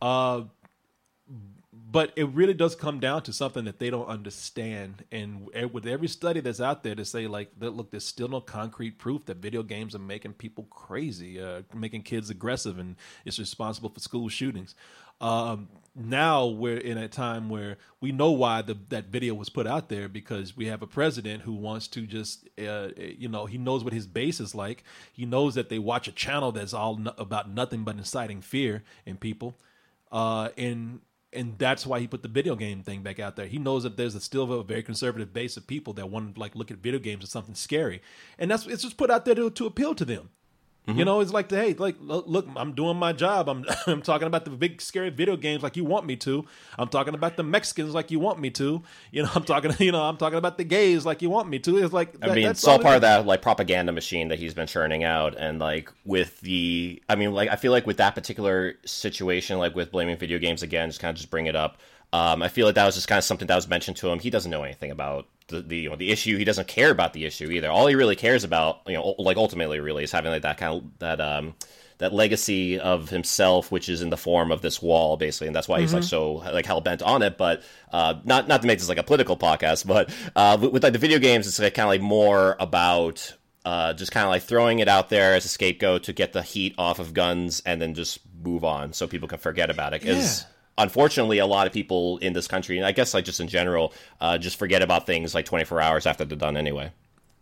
Uh, 0.01 0.41
but 1.89 2.11
it 2.17 2.27
really 2.29 2.53
does 2.53 2.75
come 2.75 2.99
down 2.99 3.21
to 3.23 3.31
something 3.31 3.63
that 3.65 3.79
they 3.79 3.89
don't 3.89 4.07
understand. 4.07 5.05
And 5.11 5.49
with 5.71 5.87
every 5.87 6.09
study 6.09 6.41
that's 6.41 6.59
out 6.59 6.83
there 6.83 6.95
to 6.95 7.05
say, 7.05 7.27
like, 7.27 7.57
that, 7.59 7.71
look, 7.71 7.91
there's 7.91 8.03
still 8.03 8.27
no 8.27 8.41
concrete 8.41 8.97
proof 8.97 9.25
that 9.25 9.37
video 9.37 9.63
games 9.63 9.95
are 9.95 9.99
making 9.99 10.33
people 10.33 10.65
crazy, 10.69 11.41
uh, 11.41 11.61
making 11.73 12.01
kids 12.01 12.29
aggressive, 12.29 12.77
and 12.77 12.97
it's 13.25 13.39
responsible 13.39 13.89
for 13.89 14.01
school 14.01 14.27
shootings. 14.27 14.75
Um, 15.21 15.69
now 15.97 16.45
we're 16.45 16.77
in 16.77 16.97
a 16.97 17.07
time 17.07 17.49
where 17.49 17.77
we 17.99 18.11
know 18.11 18.31
why 18.31 18.61
the, 18.61 18.77
that 18.89 19.05
video 19.05 19.33
was 19.33 19.49
put 19.49 19.65
out 19.65 19.89
there 19.89 20.07
because 20.07 20.55
we 20.55 20.67
have 20.67 20.81
a 20.81 20.87
president 20.87 21.41
who 21.41 21.53
wants 21.53 21.87
to 21.89 22.01
just, 22.01 22.47
uh, 22.59 22.89
you 22.95 23.27
know, 23.27 23.47
he 23.47 23.57
knows 23.57 23.83
what 23.83 23.93
his 23.93 24.05
base 24.05 24.39
is 24.39 24.53
like. 24.53 24.83
He 25.11 25.25
knows 25.25 25.55
that 25.55 25.69
they 25.69 25.79
watch 25.79 26.07
a 26.07 26.11
channel 26.11 26.51
that's 26.51 26.73
all 26.73 26.97
no- 26.97 27.13
about 27.17 27.49
nothing 27.49 27.83
but 27.83 27.97
inciting 27.97 28.41
fear 28.41 28.83
in 29.05 29.17
people, 29.17 29.55
uh, 30.11 30.49
and 30.57 31.01
and 31.33 31.57
that's 31.57 31.85
why 31.85 31.99
he 31.99 32.07
put 32.07 32.21
the 32.23 32.29
video 32.29 32.55
game 32.55 32.83
thing 32.83 33.01
back 33.01 33.19
out 33.19 33.35
there. 33.35 33.47
He 33.47 33.57
knows 33.57 33.83
that 33.83 33.97
there's 33.97 34.15
a 34.15 34.21
still 34.21 34.51
a 34.53 34.63
very 34.63 34.81
conservative 34.81 35.33
base 35.33 35.57
of 35.57 35.67
people 35.67 35.93
that 35.93 36.09
want 36.09 36.35
to 36.35 36.39
like 36.39 36.55
look 36.55 36.71
at 36.71 36.77
video 36.77 36.99
games 36.99 37.23
as 37.23 37.31
something 37.31 37.55
scary, 37.55 38.01
and 38.37 38.49
that's 38.51 38.67
it's 38.67 38.83
just 38.83 38.97
put 38.97 39.09
out 39.09 39.25
there 39.25 39.35
to, 39.35 39.49
to 39.49 39.65
appeal 39.65 39.95
to 39.95 40.05
them. 40.05 40.29
You 40.95 41.03
know, 41.03 41.19
it's 41.19 41.33
like, 41.33 41.51
hey, 41.51 41.73
like, 41.73 41.95
look, 41.99 42.47
I'm 42.55 42.71
doing 42.71 42.95
my 42.95 43.11
job. 43.11 43.49
I'm, 43.49 43.65
I'm 43.87 44.01
talking 44.01 44.25
about 44.25 44.45
the 44.45 44.51
big 44.51 44.81
scary 44.81 45.09
video 45.09 45.35
games 45.35 45.61
like 45.61 45.75
you 45.75 45.83
want 45.83 46.05
me 46.05 46.15
to. 46.17 46.45
I'm 46.79 46.87
talking 46.87 47.13
about 47.13 47.35
the 47.35 47.43
Mexicans 47.43 47.93
like 47.93 48.09
you 48.09 48.19
want 48.19 48.39
me 48.39 48.49
to. 48.51 48.81
You 49.11 49.23
know, 49.23 49.29
I'm 49.35 49.43
talking, 49.43 49.73
you 49.79 49.91
know, 49.91 50.03
I'm 50.03 50.15
talking 50.15 50.37
about 50.37 50.57
the 50.57 50.63
gays 50.63 51.05
like 51.05 51.21
you 51.21 51.29
want 51.29 51.49
me 51.49 51.59
to. 51.59 51.77
It's 51.77 51.91
like, 51.91 52.15
I 52.21 52.33
mean, 52.33 52.45
that's 52.45 52.59
it's 52.59 52.67
all 52.67 52.79
part 52.79 52.95
of 52.95 53.01
that 53.01 53.25
like 53.25 53.41
propaganda 53.41 53.91
machine 53.91 54.29
that 54.29 54.39
he's 54.39 54.53
been 54.53 54.67
churning 54.67 55.03
out, 55.03 55.35
and 55.37 55.59
like 55.59 55.91
with 56.05 56.39
the, 56.39 57.01
I 57.09 57.15
mean, 57.15 57.33
like 57.33 57.49
I 57.49 57.57
feel 57.57 57.73
like 57.73 57.85
with 57.85 57.97
that 57.97 58.15
particular 58.15 58.75
situation, 58.85 59.57
like 59.57 59.75
with 59.75 59.91
blaming 59.91 60.17
video 60.17 60.39
games 60.39 60.63
again, 60.63 60.89
just 60.89 61.01
kind 61.01 61.09
of 61.09 61.17
just 61.17 61.29
bring 61.29 61.47
it 61.47 61.55
up. 61.55 61.79
Um, 62.13 62.41
I 62.41 62.47
feel 62.47 62.65
like 62.65 62.75
that 62.75 62.85
was 62.85 62.95
just 62.95 63.09
kind 63.09 63.17
of 63.17 63.25
something 63.25 63.47
that 63.47 63.55
was 63.55 63.67
mentioned 63.67 63.97
to 63.97 64.09
him. 64.09 64.19
He 64.19 64.29
doesn't 64.29 64.49
know 64.49 64.63
anything 64.63 64.91
about 64.91 65.27
the, 65.47 65.61
the 65.61 65.77
you 65.77 65.89
know 65.89 65.95
the 65.95 66.11
issue. 66.11 66.37
He 66.37 66.43
doesn't 66.43 66.67
care 66.67 66.91
about 66.91 67.13
the 67.13 67.25
issue 67.25 67.49
either. 67.49 67.69
All 67.69 67.87
he 67.87 67.95
really 67.95 68.15
cares 68.15 68.43
about, 68.43 68.81
you 68.87 68.93
know, 68.93 69.15
like 69.17 69.37
ultimately, 69.37 69.79
really, 69.79 70.03
is 70.03 70.11
having 70.11 70.31
like 70.31 70.43
that 70.43 70.57
kind 70.57 70.75
of 70.75 70.99
that 70.99 71.21
um 71.21 71.55
that 71.99 72.13
legacy 72.13 72.79
of 72.79 73.09
himself, 73.09 73.71
which 73.71 73.89
is 73.89 74.01
in 74.01 74.09
the 74.11 74.17
form 74.17 74.51
of 74.51 74.61
this 74.61 74.81
wall, 74.81 75.17
basically, 75.17 75.47
and 75.47 75.55
that's 75.55 75.67
why 75.67 75.79
he's 75.81 75.93
like 75.93 76.03
so 76.03 76.33
like 76.33 76.65
hell 76.65 76.81
bent 76.81 77.01
on 77.01 77.21
it. 77.23 77.37
But 77.37 77.63
uh, 77.91 78.15
not 78.23 78.47
not 78.47 78.61
to 78.61 78.67
make 78.67 78.79
this 78.79 78.89
like 78.89 78.99
a 78.99 79.03
political 79.03 79.37
podcast, 79.37 79.87
but 79.87 80.13
uh, 80.35 80.57
with, 80.61 80.73
with 80.73 80.83
like 80.83 80.93
the 80.93 80.99
video 80.99 81.19
games, 81.19 81.47
it's 81.47 81.59
like 81.59 81.73
kind 81.73 81.85
of 81.85 81.89
like 81.89 82.01
more 82.01 82.55
about 82.59 83.35
uh, 83.65 83.93
just 83.93 84.11
kind 84.11 84.25
of 84.25 84.29
like 84.29 84.43
throwing 84.43 84.79
it 84.79 84.87
out 84.87 85.09
there 85.09 85.33
as 85.33 85.45
a 85.45 85.49
scapegoat 85.49 86.03
to 86.03 86.13
get 86.13 86.33
the 86.33 86.41
heat 86.41 86.75
off 86.77 86.99
of 86.99 87.13
guns 87.13 87.61
and 87.65 87.81
then 87.81 87.95
just 87.95 88.19
move 88.43 88.63
on 88.63 88.93
so 88.93 89.07
people 89.07 89.27
can 89.27 89.39
forget 89.39 89.69
about 89.69 89.93
it. 89.93 90.01
Because 90.01 90.45
unfortunately, 90.77 91.39
a 91.39 91.45
lot 91.45 91.67
of 91.67 91.73
people 91.73 92.17
in 92.19 92.33
this 92.33 92.47
country, 92.47 92.77
and 92.77 92.85
I 92.85 92.91
guess 92.91 93.13
like 93.13 93.25
just 93.25 93.39
in 93.39 93.47
general, 93.47 93.93
uh, 94.21 94.37
just 94.37 94.57
forget 94.59 94.81
about 94.81 95.05
things 95.05 95.33
like 95.35 95.45
24 95.45 95.81
hours 95.81 96.05
after 96.05 96.25
they're 96.25 96.37
done 96.37 96.57
anyway. 96.57 96.91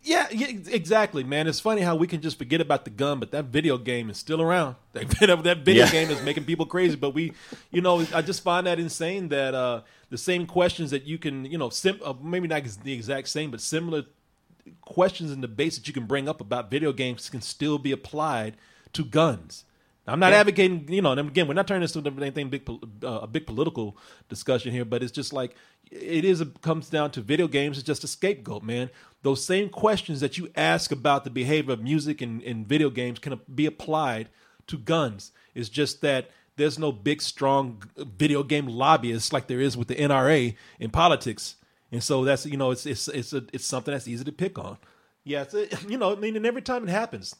Yeah, 0.02 0.28
yeah, 0.30 0.46
exactly, 0.68 1.24
man. 1.24 1.48
It's 1.48 1.58
funny 1.58 1.80
how 1.82 1.96
we 1.96 2.06
can 2.06 2.20
just 2.20 2.38
forget 2.38 2.60
about 2.60 2.84
the 2.84 2.90
gun, 2.90 3.18
but 3.18 3.32
that 3.32 3.46
video 3.46 3.76
game 3.76 4.08
is 4.08 4.16
still 4.18 4.40
around. 4.40 4.76
That, 4.92 5.42
that 5.42 5.58
video 5.64 5.84
Yeah. 5.84 5.90
game 5.90 6.10
is 6.10 6.22
making 6.22 6.44
people 6.44 6.64
crazy. 6.64 6.94
But 6.94 7.10
we, 7.10 7.32
you 7.72 7.80
know, 7.80 8.06
I 8.14 8.22
just 8.22 8.44
find 8.44 8.68
that 8.68 8.78
insane 8.78 9.28
that 9.30 9.52
uh, 9.54 9.80
the 10.10 10.16
same 10.18 10.46
questions 10.46 10.92
that 10.92 11.04
you 11.04 11.18
can, 11.18 11.44
you 11.44 11.58
know, 11.58 11.70
sim- 11.70 12.00
uh, 12.04 12.14
maybe 12.22 12.46
not 12.46 12.62
the 12.84 12.92
exact 12.92 13.26
same, 13.28 13.50
but 13.50 13.60
similar 13.60 14.04
questions 14.82 15.32
and 15.32 15.42
debates 15.42 15.76
that 15.76 15.88
you 15.88 15.92
can 15.94 16.06
bring 16.06 16.28
up 16.28 16.40
about 16.40 16.70
video 16.70 16.92
games 16.92 17.28
can 17.28 17.40
still 17.42 17.76
be 17.78 17.90
applied 17.90 18.56
to 18.92 19.04
guns. 19.04 19.64
I'm 20.06 20.20
not 20.20 20.32
advocating, 20.32 20.86
you 20.88 21.02
know, 21.02 21.12
and 21.12 21.20
again, 21.20 21.48
we're 21.48 21.54
not 21.54 21.66
turning 21.66 21.82
this 21.82 21.96
into 21.96 22.10
anything 22.10 22.48
big, 22.48 22.68
uh, 23.02 23.20
a 23.22 23.26
big 23.26 23.46
political 23.46 23.96
discussion 24.28 24.70
here, 24.72 24.84
but 24.84 25.02
it's 25.02 25.12
just 25.12 25.32
like 25.32 25.56
it 25.90 26.24
is. 26.24 26.40
It 26.40 26.60
comes 26.60 26.88
down 26.88 27.10
to 27.12 27.20
video 27.20 27.48
games. 27.48 27.76
It's 27.76 27.86
just 27.86 28.04
a 28.04 28.08
scapegoat, 28.08 28.62
man. 28.62 28.90
Those 29.22 29.44
same 29.44 29.68
questions 29.68 30.20
that 30.20 30.38
you 30.38 30.48
ask 30.54 30.92
about 30.92 31.24
the 31.24 31.30
behavior 31.30 31.72
of 31.72 31.82
music 31.82 32.22
and, 32.22 32.40
and 32.42 32.66
video 32.66 32.88
games 32.88 33.18
can 33.18 33.40
be 33.52 33.66
applied 33.66 34.28
to 34.68 34.78
guns. 34.78 35.32
It's 35.54 35.68
just 35.68 36.02
that 36.02 36.30
there's 36.56 36.78
no 36.78 36.92
big, 36.92 37.20
strong 37.20 37.82
video 37.96 38.42
game 38.42 38.66
lobbyists 38.66 39.32
like 39.32 39.46
there 39.46 39.60
is 39.60 39.76
with 39.76 39.88
the 39.88 39.96
NRA 39.96 40.54
in 40.78 40.90
politics, 40.90 41.56
and 41.90 42.02
so 42.02 42.24
that's 42.24 42.46
you 42.46 42.56
know, 42.56 42.70
it's 42.70 42.86
it's 42.86 43.08
it's 43.08 43.32
a, 43.32 43.44
it's 43.52 43.66
something 43.66 43.92
that's 43.92 44.08
easy 44.08 44.24
to 44.24 44.32
pick 44.32 44.58
on. 44.58 44.78
Yeah, 45.24 45.42
it's 45.42 45.54
a, 45.54 45.68
you 45.88 45.98
know, 45.98 46.12
I 46.12 46.14
mean, 46.16 46.36
and 46.36 46.46
every 46.46 46.62
time 46.62 46.84
it 46.84 46.90
happens, 46.90 47.34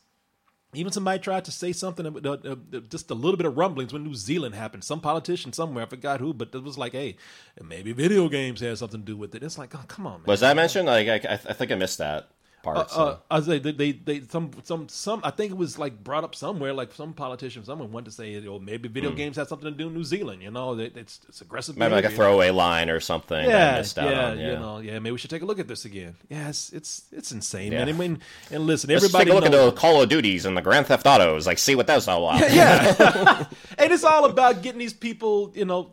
even 0.74 0.92
somebody 0.92 1.18
tried 1.18 1.44
to 1.46 1.50
say 1.50 1.72
something, 1.72 2.06
uh, 2.06 2.30
uh, 2.30 2.56
just 2.90 3.10
a 3.10 3.14
little 3.14 3.36
bit 3.36 3.46
of 3.46 3.56
rumblings 3.56 3.92
when 3.92 4.04
New 4.04 4.14
Zealand 4.14 4.54
happened. 4.54 4.84
Some 4.84 5.00
politician 5.00 5.52
somewhere, 5.52 5.84
I 5.84 5.88
forgot 5.88 6.20
who, 6.20 6.34
but 6.34 6.54
it 6.54 6.62
was 6.62 6.76
like, 6.76 6.92
hey, 6.92 7.16
maybe 7.62 7.92
video 7.92 8.28
games 8.28 8.60
had 8.60 8.76
something 8.78 9.00
to 9.00 9.06
do 9.06 9.16
with 9.16 9.34
it. 9.34 9.42
It's 9.42 9.58
like, 9.58 9.74
oh, 9.74 9.84
come 9.88 10.06
on, 10.06 10.20
man. 10.20 10.26
Was 10.26 10.40
that 10.40 10.56
mentioned? 10.56 10.86
Like, 10.86 11.08
I, 11.08 11.32
I 11.32 11.36
think 11.36 11.72
I 11.72 11.76
missed 11.76 11.98
that 11.98 12.30
part. 12.62 12.90
so. 12.90 13.00
Uh, 13.00 13.16
I 13.30 13.40
say 13.40 13.58
they, 13.58 13.72
they, 13.72 13.92
they, 13.92 14.20
some, 14.22 14.50
some, 14.64 14.88
some. 14.88 15.20
I 15.22 15.30
think 15.30 15.52
it 15.52 15.56
was 15.56 15.78
like 15.78 16.02
brought 16.02 16.24
up 16.24 16.34
somewhere. 16.34 16.72
Like 16.72 16.92
some 16.92 17.12
politician, 17.12 17.64
someone 17.64 17.92
wanted 17.92 18.06
to 18.06 18.10
say, 18.12 18.44
oh, 18.46 18.58
maybe 18.58 18.88
video 18.88 19.12
games 19.12 19.36
have 19.36 19.48
something 19.48 19.70
to 19.70 19.76
do 19.76 19.86
in 19.88 19.94
New 19.94 20.04
Zealand. 20.04 20.42
You 20.42 20.50
know, 20.50 20.74
They- 20.74 20.86
it's, 20.86 21.20
it's 21.28 21.40
aggressive. 21.40 21.76
Maybe 21.76 21.92
like 21.94 22.04
a 22.04 22.10
throwaway 22.10 22.50
line 22.50 22.90
or 22.90 23.00
something. 23.00 23.44
Yeah, 23.48 23.76
missed 23.78 23.98
out 23.98 24.10
yeah, 24.10 24.24
on, 24.30 24.38
you 24.38 24.52
know, 24.52 24.78
yeah. 24.78 24.98
Maybe 24.98 25.12
we 25.12 25.18
should 25.18 25.30
take 25.30 25.42
a 25.42 25.46
look 25.46 25.58
at 25.58 25.68
this 25.68 25.84
again. 25.84 26.16
Yeah, 26.28 26.48
it's 26.48 26.72
it's, 26.72 27.04
it's 27.12 27.32
insane, 27.32 27.72
Yeah. 27.72 27.84
man. 27.84 27.88
I 27.88 27.92
mean, 27.92 28.18
and 28.50 28.66
listen, 28.66 28.90
Let's 28.90 29.04
everybody 29.04 29.24
take 29.26 29.32
a 29.32 29.34
look 29.34 29.50
knows- 29.50 29.68
at 29.68 29.74
the 29.74 29.80
Call 29.80 30.02
of 30.02 30.08
Duties 30.08 30.44
and 30.46 30.56
the 30.56 30.62
Grand 30.62 30.86
Theft 30.86 31.06
Autos. 31.06 31.46
Like, 31.46 31.58
see 31.58 31.74
what 31.74 31.86
that's 31.86 32.08
all 32.08 32.28
about. 32.28 32.50
yeah. 32.52 33.46
and 33.78 33.92
it's 33.92 34.04
all 34.04 34.24
about 34.24 34.62
getting 34.62 34.78
these 34.78 34.92
people, 34.92 35.52
you 35.54 35.64
know, 35.64 35.90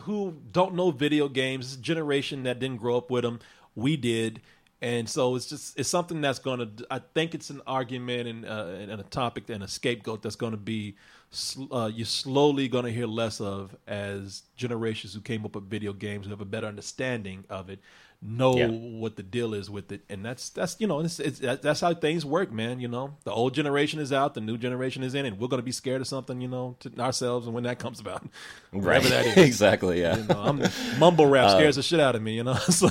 who 0.00 0.34
don't 0.52 0.74
know 0.74 0.90
video 0.90 1.28
games. 1.28 1.76
This 1.76 1.76
generation 1.84 2.42
that 2.44 2.58
didn't 2.58 2.78
grow 2.78 2.96
up 2.96 3.10
with 3.10 3.22
them. 3.22 3.40
We 3.74 3.96
did. 3.96 4.40
And 4.80 5.08
so 5.08 5.34
it's 5.34 5.46
just 5.46 5.78
it's 5.78 5.88
something 5.88 6.20
that's 6.20 6.38
going 6.38 6.60
to. 6.60 6.86
I 6.90 7.00
think 7.14 7.34
it's 7.34 7.50
an 7.50 7.60
argument 7.66 8.28
and, 8.28 8.46
uh, 8.46 8.66
and 8.78 8.92
a 8.92 9.02
topic 9.02 9.50
and 9.50 9.62
a 9.64 9.68
scapegoat 9.68 10.22
that's 10.22 10.36
going 10.36 10.52
to 10.52 10.56
be 10.56 10.94
sl- 11.32 11.74
uh, 11.74 11.88
you're 11.88 12.06
slowly 12.06 12.68
going 12.68 12.84
to 12.84 12.92
hear 12.92 13.06
less 13.08 13.40
of 13.40 13.74
as 13.88 14.42
generations 14.56 15.14
who 15.14 15.20
came 15.20 15.44
up 15.44 15.56
with 15.56 15.68
video 15.68 15.92
games 15.92 16.26
who 16.26 16.30
have 16.30 16.40
a 16.40 16.44
better 16.44 16.68
understanding 16.68 17.44
of 17.50 17.70
it 17.70 17.80
know 18.20 18.56
Yeah. 18.56 18.66
what 18.68 19.14
the 19.14 19.22
deal 19.22 19.54
is 19.54 19.70
with 19.70 19.92
it, 19.92 20.00
and 20.08 20.24
that's 20.24 20.48
that's 20.50 20.76
you 20.80 20.88
know 20.88 20.98
it's, 21.00 21.20
it's, 21.20 21.38
that's 21.38 21.80
how 21.80 21.94
things 21.94 22.24
work, 22.24 22.50
man. 22.50 22.80
You 22.80 22.88
know, 22.88 23.14
the 23.22 23.30
old 23.30 23.54
generation 23.54 24.00
is 24.00 24.12
out, 24.12 24.34
the 24.34 24.40
new 24.40 24.58
generation 24.58 25.04
is 25.04 25.14
in, 25.14 25.24
and 25.24 25.38
we're 25.38 25.46
gonna 25.46 25.62
be 25.62 25.70
scared 25.70 26.00
of 26.00 26.08
something, 26.08 26.40
you 26.40 26.48
know, 26.48 26.74
to 26.80 26.90
ourselves, 26.98 27.46
and 27.46 27.54
when 27.54 27.62
that 27.64 27.78
comes 27.78 28.00
about, 28.00 28.22
Right. 28.72 28.84
whatever 29.02 29.08
that 29.10 29.26
is. 29.38 29.44
exactly, 29.46 30.00
yeah. 30.00 30.16
You 30.16 30.24
know, 30.24 30.40
I'm 30.40 30.62
mumble 30.98 31.26
Uh, 31.26 31.30
rap 31.30 31.50
scares 31.50 31.76
the 31.76 31.82
shit 31.84 32.00
out 32.00 32.16
of 32.16 32.22
me, 32.22 32.34
you 32.34 32.42
know. 32.44 32.54
So- 32.70 32.88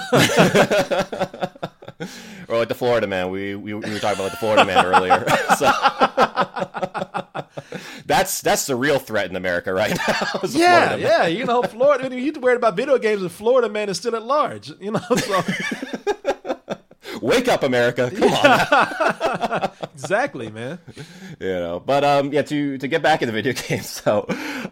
Or 2.48 2.58
like 2.58 2.70
the 2.70 2.76
Florida 2.76 3.08
man. 3.08 3.30
We, 3.30 3.56
we, 3.56 3.74
we 3.74 3.80
were 3.80 4.00
talking 4.00 4.20
about 4.20 4.24
like 4.24 4.32
the 4.32 4.38
Florida 4.38 4.64
man 4.66 4.86
earlier. 4.86 5.26
So 5.58 5.72
that's 8.06 8.42
that's 8.42 8.68
the 8.68 8.76
real 8.76 9.00
threat 9.00 9.30
in 9.30 9.36
America 9.36 9.74
right 9.74 9.98
now. 10.08 10.40
yeah, 10.50 10.96
yeah, 10.96 11.26
you 11.28 11.46
know, 11.46 11.62
Florida. 11.64 12.06
I 12.06 12.10
mean, 12.10 12.24
you 12.24 12.32
worried 12.40 12.56
about 12.56 12.76
video 12.76 12.98
games, 12.98 13.22
and 13.22 13.32
Florida 13.32 13.68
man 13.70 13.90
is 13.90 13.98
still 13.98 14.16
at 14.16 14.24
large, 14.24 14.72
you 14.80 14.92
know. 14.92 15.02
So 15.18 15.44
Wake 17.22 17.48
up, 17.48 17.64
America! 17.64 18.12
Come 18.16 18.32
on. 18.34 19.72
exactly, 19.94 20.50
man. 20.50 20.80
you 21.40 21.48
know 21.48 21.80
but 21.80 22.04
um 22.04 22.32
yeah 22.34 22.42
to 22.42 22.78
to 22.78 22.88
get 22.88 23.02
back 23.02 23.22
into 23.22 23.32
video 23.32 23.54
games 23.68 23.88
so 23.90 24.26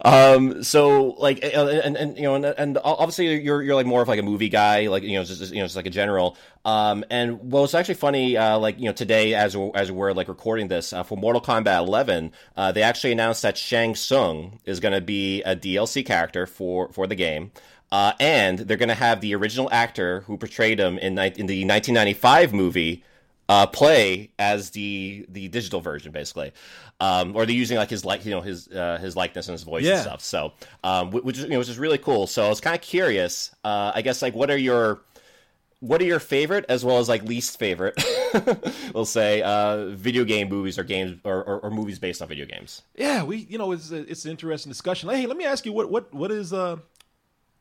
um 0.04 0.62
so 0.62 1.14
like 1.18 1.40
and, 1.44 1.96
and 1.96 2.16
you 2.16 2.24
know 2.24 2.34
and, 2.34 2.44
and 2.44 2.78
obviously 2.82 3.40
you're 3.42 3.62
you're 3.62 3.74
like 3.74 3.86
more 3.86 4.02
of 4.02 4.08
like 4.08 4.18
a 4.18 4.22
movie 4.22 4.48
guy 4.48 4.86
like 4.88 5.02
you 5.02 5.16
know 5.16 5.24
just 5.24 5.52
you 5.52 5.58
know 5.60 5.64
just 5.64 5.76
like 5.76 5.86
a 5.86 5.90
general 5.90 6.36
um 6.64 7.04
and 7.10 7.52
well 7.52 7.64
it's 7.64 7.74
actually 7.74 7.94
funny 7.94 8.36
uh 8.36 8.58
like 8.58 8.78
you 8.78 8.86
know 8.86 8.92
today 8.92 9.34
as 9.34 9.56
as 9.74 9.92
we're 9.92 10.12
like 10.12 10.28
recording 10.28 10.68
this 10.68 10.92
uh, 10.92 11.02
for 11.02 11.16
Mortal 11.16 11.40
Kombat 11.42 11.78
11 11.86 12.32
uh 12.56 12.72
they 12.72 12.82
actually 12.82 13.12
announced 13.12 13.42
that 13.42 13.56
Shang 13.56 13.94
Tsung 13.94 14.58
is 14.64 14.80
going 14.80 14.94
to 14.94 15.00
be 15.00 15.42
a 15.42 15.54
DLC 15.54 16.04
character 16.04 16.46
for 16.46 16.90
for 16.92 17.06
the 17.06 17.14
game 17.14 17.50
uh, 17.92 18.12
and 18.20 18.58
they're 18.60 18.76
going 18.76 18.88
to 18.88 18.94
have 18.94 19.20
the 19.20 19.34
original 19.34 19.68
actor 19.72 20.20
who 20.22 20.36
portrayed 20.36 20.78
him 20.80 20.98
in, 20.98 21.14
ni- 21.14 21.32
in 21.36 21.46
the 21.46 21.64
1995 21.64 22.52
movie 22.52 23.02
uh, 23.48 23.64
play 23.66 24.28
as 24.40 24.70
the 24.70 25.24
the 25.28 25.46
digital 25.48 25.80
version, 25.80 26.10
basically, 26.10 26.50
um, 26.98 27.36
or 27.36 27.46
they're 27.46 27.54
using 27.54 27.76
like 27.76 27.90
his 27.90 28.04
like 28.04 28.24
you 28.24 28.32
know 28.32 28.40
his 28.40 28.66
uh, 28.68 28.98
his 29.00 29.14
likeness 29.14 29.46
and 29.46 29.52
his 29.52 29.62
voice 29.62 29.84
Yeah. 29.84 29.92
and 29.92 30.00
stuff. 30.02 30.20
So, 30.20 30.52
um, 30.82 31.12
which 31.12 31.38
is 31.38 31.44
you 31.44 31.50
know 31.50 31.58
which 31.60 31.68
is 31.68 31.78
really 31.78 31.98
cool. 31.98 32.26
So 32.26 32.44
I 32.44 32.48
was 32.48 32.60
kind 32.60 32.74
of 32.74 32.82
curious. 32.82 33.54
Uh, 33.64 33.92
I 33.94 34.02
guess 34.02 34.20
like 34.20 34.34
what 34.34 34.50
are 34.50 34.56
your 34.56 35.00
what 35.80 36.00
are 36.00 36.04
your 36.06 36.18
favorite 36.18 36.64
as 36.68 36.84
well 36.84 36.98
as 36.98 37.08
like 37.08 37.22
least 37.22 37.56
favorite? 37.56 37.94
we'll 38.94 39.04
say 39.04 39.42
uh, 39.42 39.90
video 39.90 40.24
game 40.24 40.48
movies 40.48 40.76
or 40.78 40.82
games 40.82 41.20
or, 41.22 41.44
or, 41.44 41.60
or 41.60 41.70
movies 41.70 42.00
based 42.00 42.20
on 42.22 42.26
video 42.26 42.46
games. 42.46 42.82
Yeah, 42.96 43.22
we 43.22 43.36
you 43.48 43.58
know 43.58 43.70
it's 43.70 43.92
it's 43.92 44.24
an 44.24 44.32
interesting 44.32 44.70
discussion. 44.70 45.08
Hey, 45.08 45.26
let 45.26 45.36
me 45.36 45.44
ask 45.44 45.64
you 45.64 45.72
what 45.72 45.88
what 45.88 46.12
what 46.12 46.32
is 46.32 46.52
uh 46.52 46.78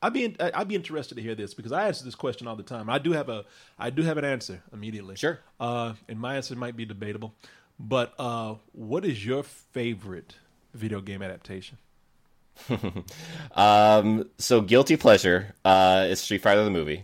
I'd 0.06 0.14
be 0.14 0.36
I'd 0.40 0.68
be 0.68 0.76
interested 0.76 1.16
to 1.16 1.22
hear 1.22 1.34
this 1.34 1.54
because 1.54 1.72
I 1.72 1.88
answer 1.88 2.06
this 2.06 2.16
question 2.16 2.48
all 2.48 2.56
the 2.56 2.64
time. 2.64 2.90
I 2.90 3.00
do 3.00 3.14
have 3.14 3.28
a 3.28 3.46
I 3.80 3.90
do 3.90 4.04
have 4.04 4.18
an 4.18 4.26
answer 4.26 4.62
immediately. 4.72 5.16
Sure. 5.16 5.40
Uh, 5.60 5.94
and 6.08 6.20
my 6.20 6.36
answer 6.36 6.56
might 6.56 6.78
be 6.78 6.86
debatable, 6.86 7.34
but 7.80 8.14
uh, 8.20 8.56
what 8.74 9.04
is 9.04 9.26
your 9.26 9.42
favorite 9.44 10.36
video 10.74 11.02
game 11.02 11.22
adaptation? 11.22 11.78
Um, 13.56 14.30
so 14.38 14.60
guilty 14.62 14.98
pleasure 14.98 15.56
uh, 15.64 16.08
is 16.10 16.20
Street 16.20 16.42
Fighter 16.42 16.64
the 16.64 16.70
movie. 16.70 17.04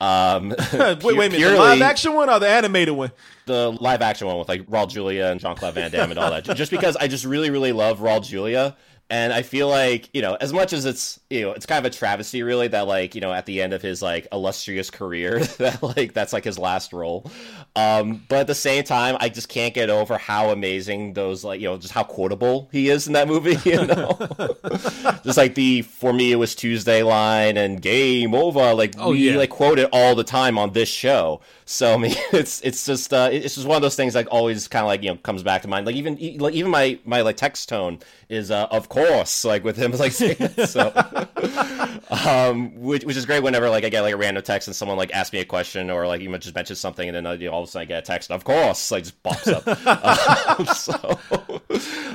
Um, 0.00 0.48
wait, 0.72 1.04
wait 1.04 1.12
a 1.12 1.30
minute, 1.30 1.38
the 1.38 1.56
live 1.56 1.82
action 1.82 2.14
one 2.14 2.30
or 2.30 2.40
the 2.40 2.48
animated 2.48 2.94
one? 2.94 3.12
the 3.44 3.70
live 3.70 4.00
action 4.00 4.26
one 4.26 4.38
with 4.38 4.48
like 4.48 4.64
Raul 4.66 4.88
Julia 4.88 5.26
and 5.26 5.38
Jean 5.40 5.56
Claude 5.56 5.74
Van 5.74 5.90
Damme 5.90 6.10
and 6.10 6.18
all 6.18 6.30
that. 6.30 6.44
Just 6.56 6.70
because 6.70 6.96
I 6.96 7.06
just 7.06 7.26
really, 7.26 7.50
really 7.50 7.72
love 7.72 7.98
Raul 7.98 8.24
Julia. 8.24 8.76
And 9.10 9.32
I 9.32 9.42
feel 9.42 9.68
like, 9.68 10.08
you 10.14 10.22
know, 10.22 10.36
as 10.40 10.52
much 10.52 10.72
as 10.72 10.86
it's, 10.86 11.19
you 11.30 11.42
know, 11.42 11.52
it's 11.52 11.64
kind 11.64 11.78
of 11.78 11.90
a 11.90 11.94
travesty 11.94 12.42
really 12.42 12.66
that 12.68 12.88
like, 12.88 13.14
you 13.14 13.20
know, 13.20 13.32
at 13.32 13.46
the 13.46 13.62
end 13.62 13.72
of 13.72 13.80
his 13.80 14.02
like 14.02 14.26
illustrious 14.32 14.90
career 14.90 15.38
that 15.58 15.80
like 15.80 16.12
that's 16.12 16.32
like 16.32 16.42
his 16.42 16.58
last 16.58 16.92
role. 16.92 17.30
Um, 17.76 18.24
but 18.28 18.40
at 18.40 18.46
the 18.48 18.54
same 18.54 18.82
time, 18.82 19.16
I 19.20 19.28
just 19.28 19.48
can't 19.48 19.72
get 19.72 19.90
over 19.90 20.18
how 20.18 20.50
amazing 20.50 21.12
those 21.12 21.44
like, 21.44 21.60
you 21.60 21.68
know, 21.68 21.78
just 21.78 21.94
how 21.94 22.02
quotable 22.02 22.68
he 22.72 22.88
is 22.88 23.06
in 23.06 23.12
that 23.12 23.28
movie, 23.28 23.56
you 23.70 23.86
know. 23.86 24.18
just 25.24 25.36
like 25.36 25.54
the 25.54 25.82
for 25.82 26.12
me 26.12 26.32
it 26.32 26.36
was 26.36 26.56
Tuesday 26.56 27.04
line 27.04 27.56
and 27.56 27.80
game 27.80 28.34
over 28.34 28.74
like 28.74 28.94
Oh, 28.98 29.12
we 29.12 29.30
yeah. 29.30 29.36
like 29.36 29.50
quote 29.50 29.78
it 29.78 29.88
all 29.92 30.16
the 30.16 30.24
time 30.24 30.58
on 30.58 30.72
this 30.72 30.88
show. 30.88 31.40
So 31.64 31.94
I 31.94 31.96
mean, 31.96 32.14
it's 32.32 32.60
it's 32.62 32.84
just 32.84 33.12
uh, 33.14 33.28
it's 33.30 33.54
just 33.54 33.68
one 33.68 33.76
of 33.76 33.82
those 33.82 33.94
things 33.94 34.16
like 34.16 34.26
always 34.32 34.66
kind 34.66 34.82
of 34.82 34.88
like 34.88 35.04
you 35.04 35.10
know 35.10 35.16
comes 35.18 35.44
back 35.44 35.62
to 35.62 35.68
mind. 35.68 35.86
Like 35.86 35.94
even 35.94 36.18
like 36.38 36.54
even 36.54 36.72
my 36.72 36.98
my 37.04 37.20
like 37.20 37.36
text 37.36 37.68
tone 37.68 38.00
is 38.28 38.50
uh, 38.50 38.66
of 38.72 38.88
course 38.88 39.44
like 39.44 39.62
with 39.62 39.76
him 39.76 39.92
like 39.92 40.10
so 40.10 41.19
um 42.26 42.74
which 42.80 43.04
which 43.04 43.16
is 43.16 43.26
great 43.26 43.42
whenever 43.42 43.68
like 43.70 43.84
I 43.84 43.88
get 43.88 44.02
like 44.02 44.14
a 44.14 44.16
random 44.16 44.42
text 44.42 44.68
and 44.68 44.74
someone 44.74 44.98
like 44.98 45.12
asks 45.12 45.32
me 45.32 45.40
a 45.40 45.44
question 45.44 45.90
or 45.90 46.06
like 46.06 46.20
you 46.20 46.36
just 46.38 46.54
mention 46.54 46.76
something 46.76 47.08
and 47.08 47.16
then 47.16 47.26
uh, 47.26 47.32
you 47.32 47.46
know, 47.46 47.52
all 47.52 47.62
of 47.62 47.68
a 47.68 47.70
sudden 47.70 47.86
I 47.86 47.88
get 47.88 47.98
a 48.02 48.06
text 48.06 48.30
of 48.30 48.44
course 48.44 48.90
like 48.90 49.04
just 49.04 49.22
pops 49.22 49.48
up. 49.48 49.66
um, 50.58 50.66
so 50.74 51.60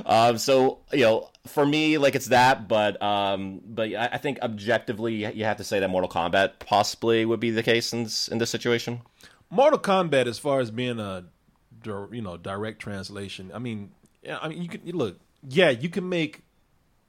um, 0.05 0.37
so 0.37 0.79
you 0.93 1.01
know, 1.01 1.29
for 1.47 1.65
me, 1.65 1.97
like 1.97 2.15
it's 2.15 2.27
that, 2.27 2.67
but 2.67 3.01
um, 3.01 3.61
but 3.65 3.93
I, 3.93 4.09
I 4.13 4.17
think 4.17 4.39
objectively, 4.41 5.25
you 5.33 5.45
have 5.45 5.57
to 5.57 5.63
say 5.63 5.79
that 5.79 5.89
Mortal 5.89 6.09
Kombat 6.09 6.59
possibly 6.59 7.25
would 7.25 7.39
be 7.39 7.51
the 7.51 7.63
case 7.63 7.93
in 7.93 8.03
this, 8.03 8.27
in 8.27 8.37
this 8.37 8.49
situation. 8.49 9.01
Mortal 9.49 9.79
Kombat, 9.79 10.27
as 10.27 10.39
far 10.39 10.59
as 10.59 10.71
being 10.71 10.99
a 10.99 11.25
you 11.85 12.21
know 12.21 12.37
direct 12.37 12.79
translation, 12.79 13.51
I 13.53 13.59
mean, 13.59 13.91
I 14.29 14.47
mean, 14.47 14.61
you 14.61 14.69
can 14.69 14.81
you 14.85 14.93
look, 14.93 15.19
yeah, 15.47 15.69
you 15.69 15.89
can 15.89 16.07
make 16.07 16.41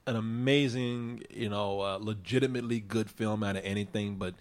an 0.07 0.15
amazing, 0.15 1.21
you 1.29 1.49
know, 1.49 1.81
uh, 1.81 1.99
legitimately 2.01 2.79
good 2.79 3.11
film 3.11 3.43
out 3.43 3.57
of 3.57 3.65
anything, 3.65 4.15
but 4.15 4.33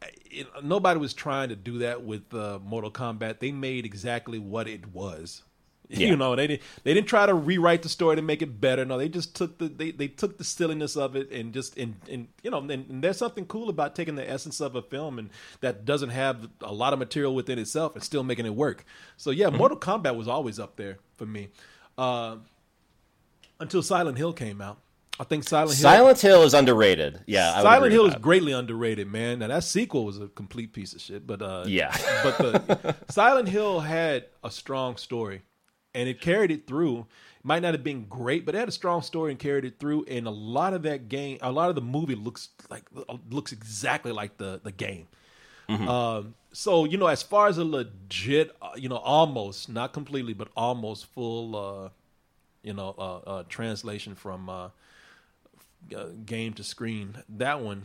uh, 0.00 0.06
know, 0.44 0.60
nobody 0.62 0.98
was 0.98 1.12
trying 1.12 1.50
to 1.50 1.56
do 1.56 1.78
that 1.78 2.04
with 2.04 2.32
uh, 2.32 2.60
Mortal 2.64 2.90
Kombat. 2.90 3.40
They 3.40 3.52
made 3.52 3.84
exactly 3.84 4.38
what 4.38 4.68
it 4.68 4.86
was. 4.94 5.42
Yeah. 5.88 6.06
You 6.06 6.16
know, 6.16 6.34
they 6.34 6.46
didn't 6.46 6.62
they 6.84 6.94
didn't 6.94 7.08
try 7.08 7.26
to 7.26 7.34
rewrite 7.34 7.82
the 7.82 7.90
story 7.90 8.16
to 8.16 8.22
make 8.22 8.40
it 8.40 8.58
better. 8.62 8.82
No, 8.82 8.96
they 8.96 9.10
just 9.10 9.36
took 9.36 9.58
the 9.58 9.68
they, 9.68 9.90
they 9.90 10.08
took 10.08 10.38
the 10.38 10.44
silliness 10.44 10.96
of 10.96 11.16
it 11.16 11.30
and 11.30 11.52
just 11.52 11.76
and, 11.76 11.96
and 12.08 12.28
you 12.42 12.50
know 12.50 12.58
and, 12.60 12.70
and 12.70 13.04
there's 13.04 13.18
something 13.18 13.44
cool 13.44 13.68
about 13.68 13.94
taking 13.94 14.14
the 14.14 14.26
essence 14.26 14.62
of 14.62 14.74
a 14.74 14.80
film 14.80 15.18
and 15.18 15.28
that 15.60 15.84
doesn't 15.84 16.08
have 16.08 16.48
a 16.62 16.72
lot 16.72 16.94
of 16.94 16.98
material 16.98 17.34
within 17.34 17.58
itself 17.58 17.94
and 17.94 18.02
still 18.02 18.22
making 18.22 18.46
it 18.46 18.54
work. 18.54 18.86
So 19.18 19.32
yeah, 19.32 19.50
Mortal 19.50 19.76
Kombat 19.76 20.16
was 20.16 20.28
always 20.28 20.58
up 20.58 20.76
there 20.76 20.96
for 21.16 21.26
me. 21.26 21.48
Uh, 21.98 22.36
until 23.60 23.82
Silent 23.82 24.16
Hill 24.16 24.32
came 24.32 24.62
out. 24.62 24.78
I 25.20 25.24
think 25.24 25.44
Silent 25.44 25.76
Hill 25.76 25.82
Silent 25.82 26.20
Hill 26.20 26.42
is 26.42 26.54
underrated. 26.54 27.20
Yeah, 27.26 27.52
I 27.52 27.56
would 27.56 27.62
Silent 27.62 27.92
Hill 27.92 28.06
is 28.06 28.14
greatly 28.16 28.52
underrated, 28.52 29.06
man. 29.08 29.40
Now 29.40 29.48
that 29.48 29.64
sequel 29.64 30.04
was 30.04 30.18
a 30.20 30.28
complete 30.28 30.72
piece 30.72 30.94
of 30.94 31.00
shit, 31.00 31.26
but 31.26 31.42
uh, 31.42 31.64
Yeah. 31.66 31.96
but 32.22 32.38
the 32.38 32.96
Silent 33.08 33.48
Hill 33.48 33.80
had 33.80 34.26
a 34.42 34.50
strong 34.50 34.96
story, 34.96 35.42
and 35.94 36.08
it 36.08 36.20
carried 36.20 36.50
it 36.50 36.66
through. 36.66 37.06
Might 37.44 37.60
not 37.62 37.74
have 37.74 37.84
been 37.84 38.06
great, 38.06 38.46
but 38.46 38.54
it 38.54 38.58
had 38.58 38.68
a 38.68 38.72
strong 38.72 39.02
story 39.02 39.32
and 39.32 39.38
carried 39.38 39.64
it 39.64 39.78
through. 39.78 40.04
And 40.04 40.26
a 40.26 40.30
lot 40.30 40.74
of 40.74 40.82
that 40.84 41.08
game, 41.08 41.38
a 41.42 41.50
lot 41.52 41.68
of 41.68 41.74
the 41.74 41.82
movie 41.82 42.14
looks 42.14 42.48
like 42.70 42.84
looks 43.30 43.52
exactly 43.52 44.12
like 44.12 44.38
the 44.38 44.60
the 44.62 44.72
game. 44.72 45.08
Um, 45.68 46.34
so 46.52 46.84
you 46.84 46.98
know, 46.98 47.06
as 47.06 47.22
far 47.22 47.48
as 47.48 47.58
a 47.58 47.64
legit, 47.64 48.54
uh, 48.60 48.70
you 48.76 48.88
know, 48.88 48.96
almost 48.96 49.68
not 49.68 49.92
completely, 49.92 50.34
but 50.34 50.48
almost 50.56 51.06
full, 51.06 51.56
uh, 51.56 51.88
you 52.62 52.74
know, 52.74 52.94
uh, 52.98 53.16
uh, 53.28 53.42
translation 53.48 54.14
from 54.14 54.48
uh, 54.50 54.68
uh, 55.96 56.06
game 56.24 56.52
to 56.54 56.64
screen. 56.64 57.16
That 57.28 57.60
one 57.60 57.84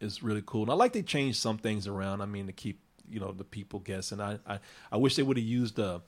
is 0.00 0.22
really 0.22 0.42
cool, 0.44 0.62
and 0.62 0.70
I 0.70 0.74
like 0.74 0.92
they 0.92 1.02
changed 1.02 1.38
some 1.38 1.58
things 1.58 1.86
around. 1.86 2.20
I 2.20 2.26
mean, 2.26 2.46
to 2.46 2.52
keep 2.52 2.80
you 3.10 3.20
know 3.20 3.32
the 3.32 3.44
people 3.44 3.80
guessing. 3.80 4.20
I 4.20 4.38
I, 4.46 4.58
I 4.92 4.96
wish 4.96 5.16
they 5.16 5.22
would 5.22 5.36
have 5.36 5.46
used 5.46 5.78
uh 5.80 6.00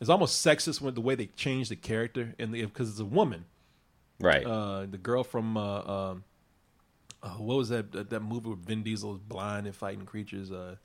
It's 0.00 0.10
almost 0.10 0.44
sexist 0.44 0.80
with 0.80 0.94
the 0.94 1.00
way 1.00 1.14
they 1.14 1.26
changed 1.26 1.70
the 1.70 1.76
character 1.76 2.34
the 2.52 2.64
because 2.64 2.90
it's 2.90 3.00
a 3.00 3.04
woman. 3.04 3.44
Right. 4.20 4.44
Uh, 4.46 4.86
the 4.86 4.98
girl 4.98 5.24
from 5.24 5.56
uh, 5.56 5.78
uh, 5.78 6.14
uh, 7.22 7.28
what 7.30 7.56
was 7.56 7.68
that 7.70 7.92
that 7.92 8.10
that 8.10 8.20
movie 8.20 8.50
with 8.50 8.64
Vin 8.64 8.82
Diesel 8.82 9.10
was 9.10 9.20
blind 9.20 9.66
and 9.66 9.74
fighting 9.74 10.06
creatures? 10.06 10.50
Uh, 10.50 10.76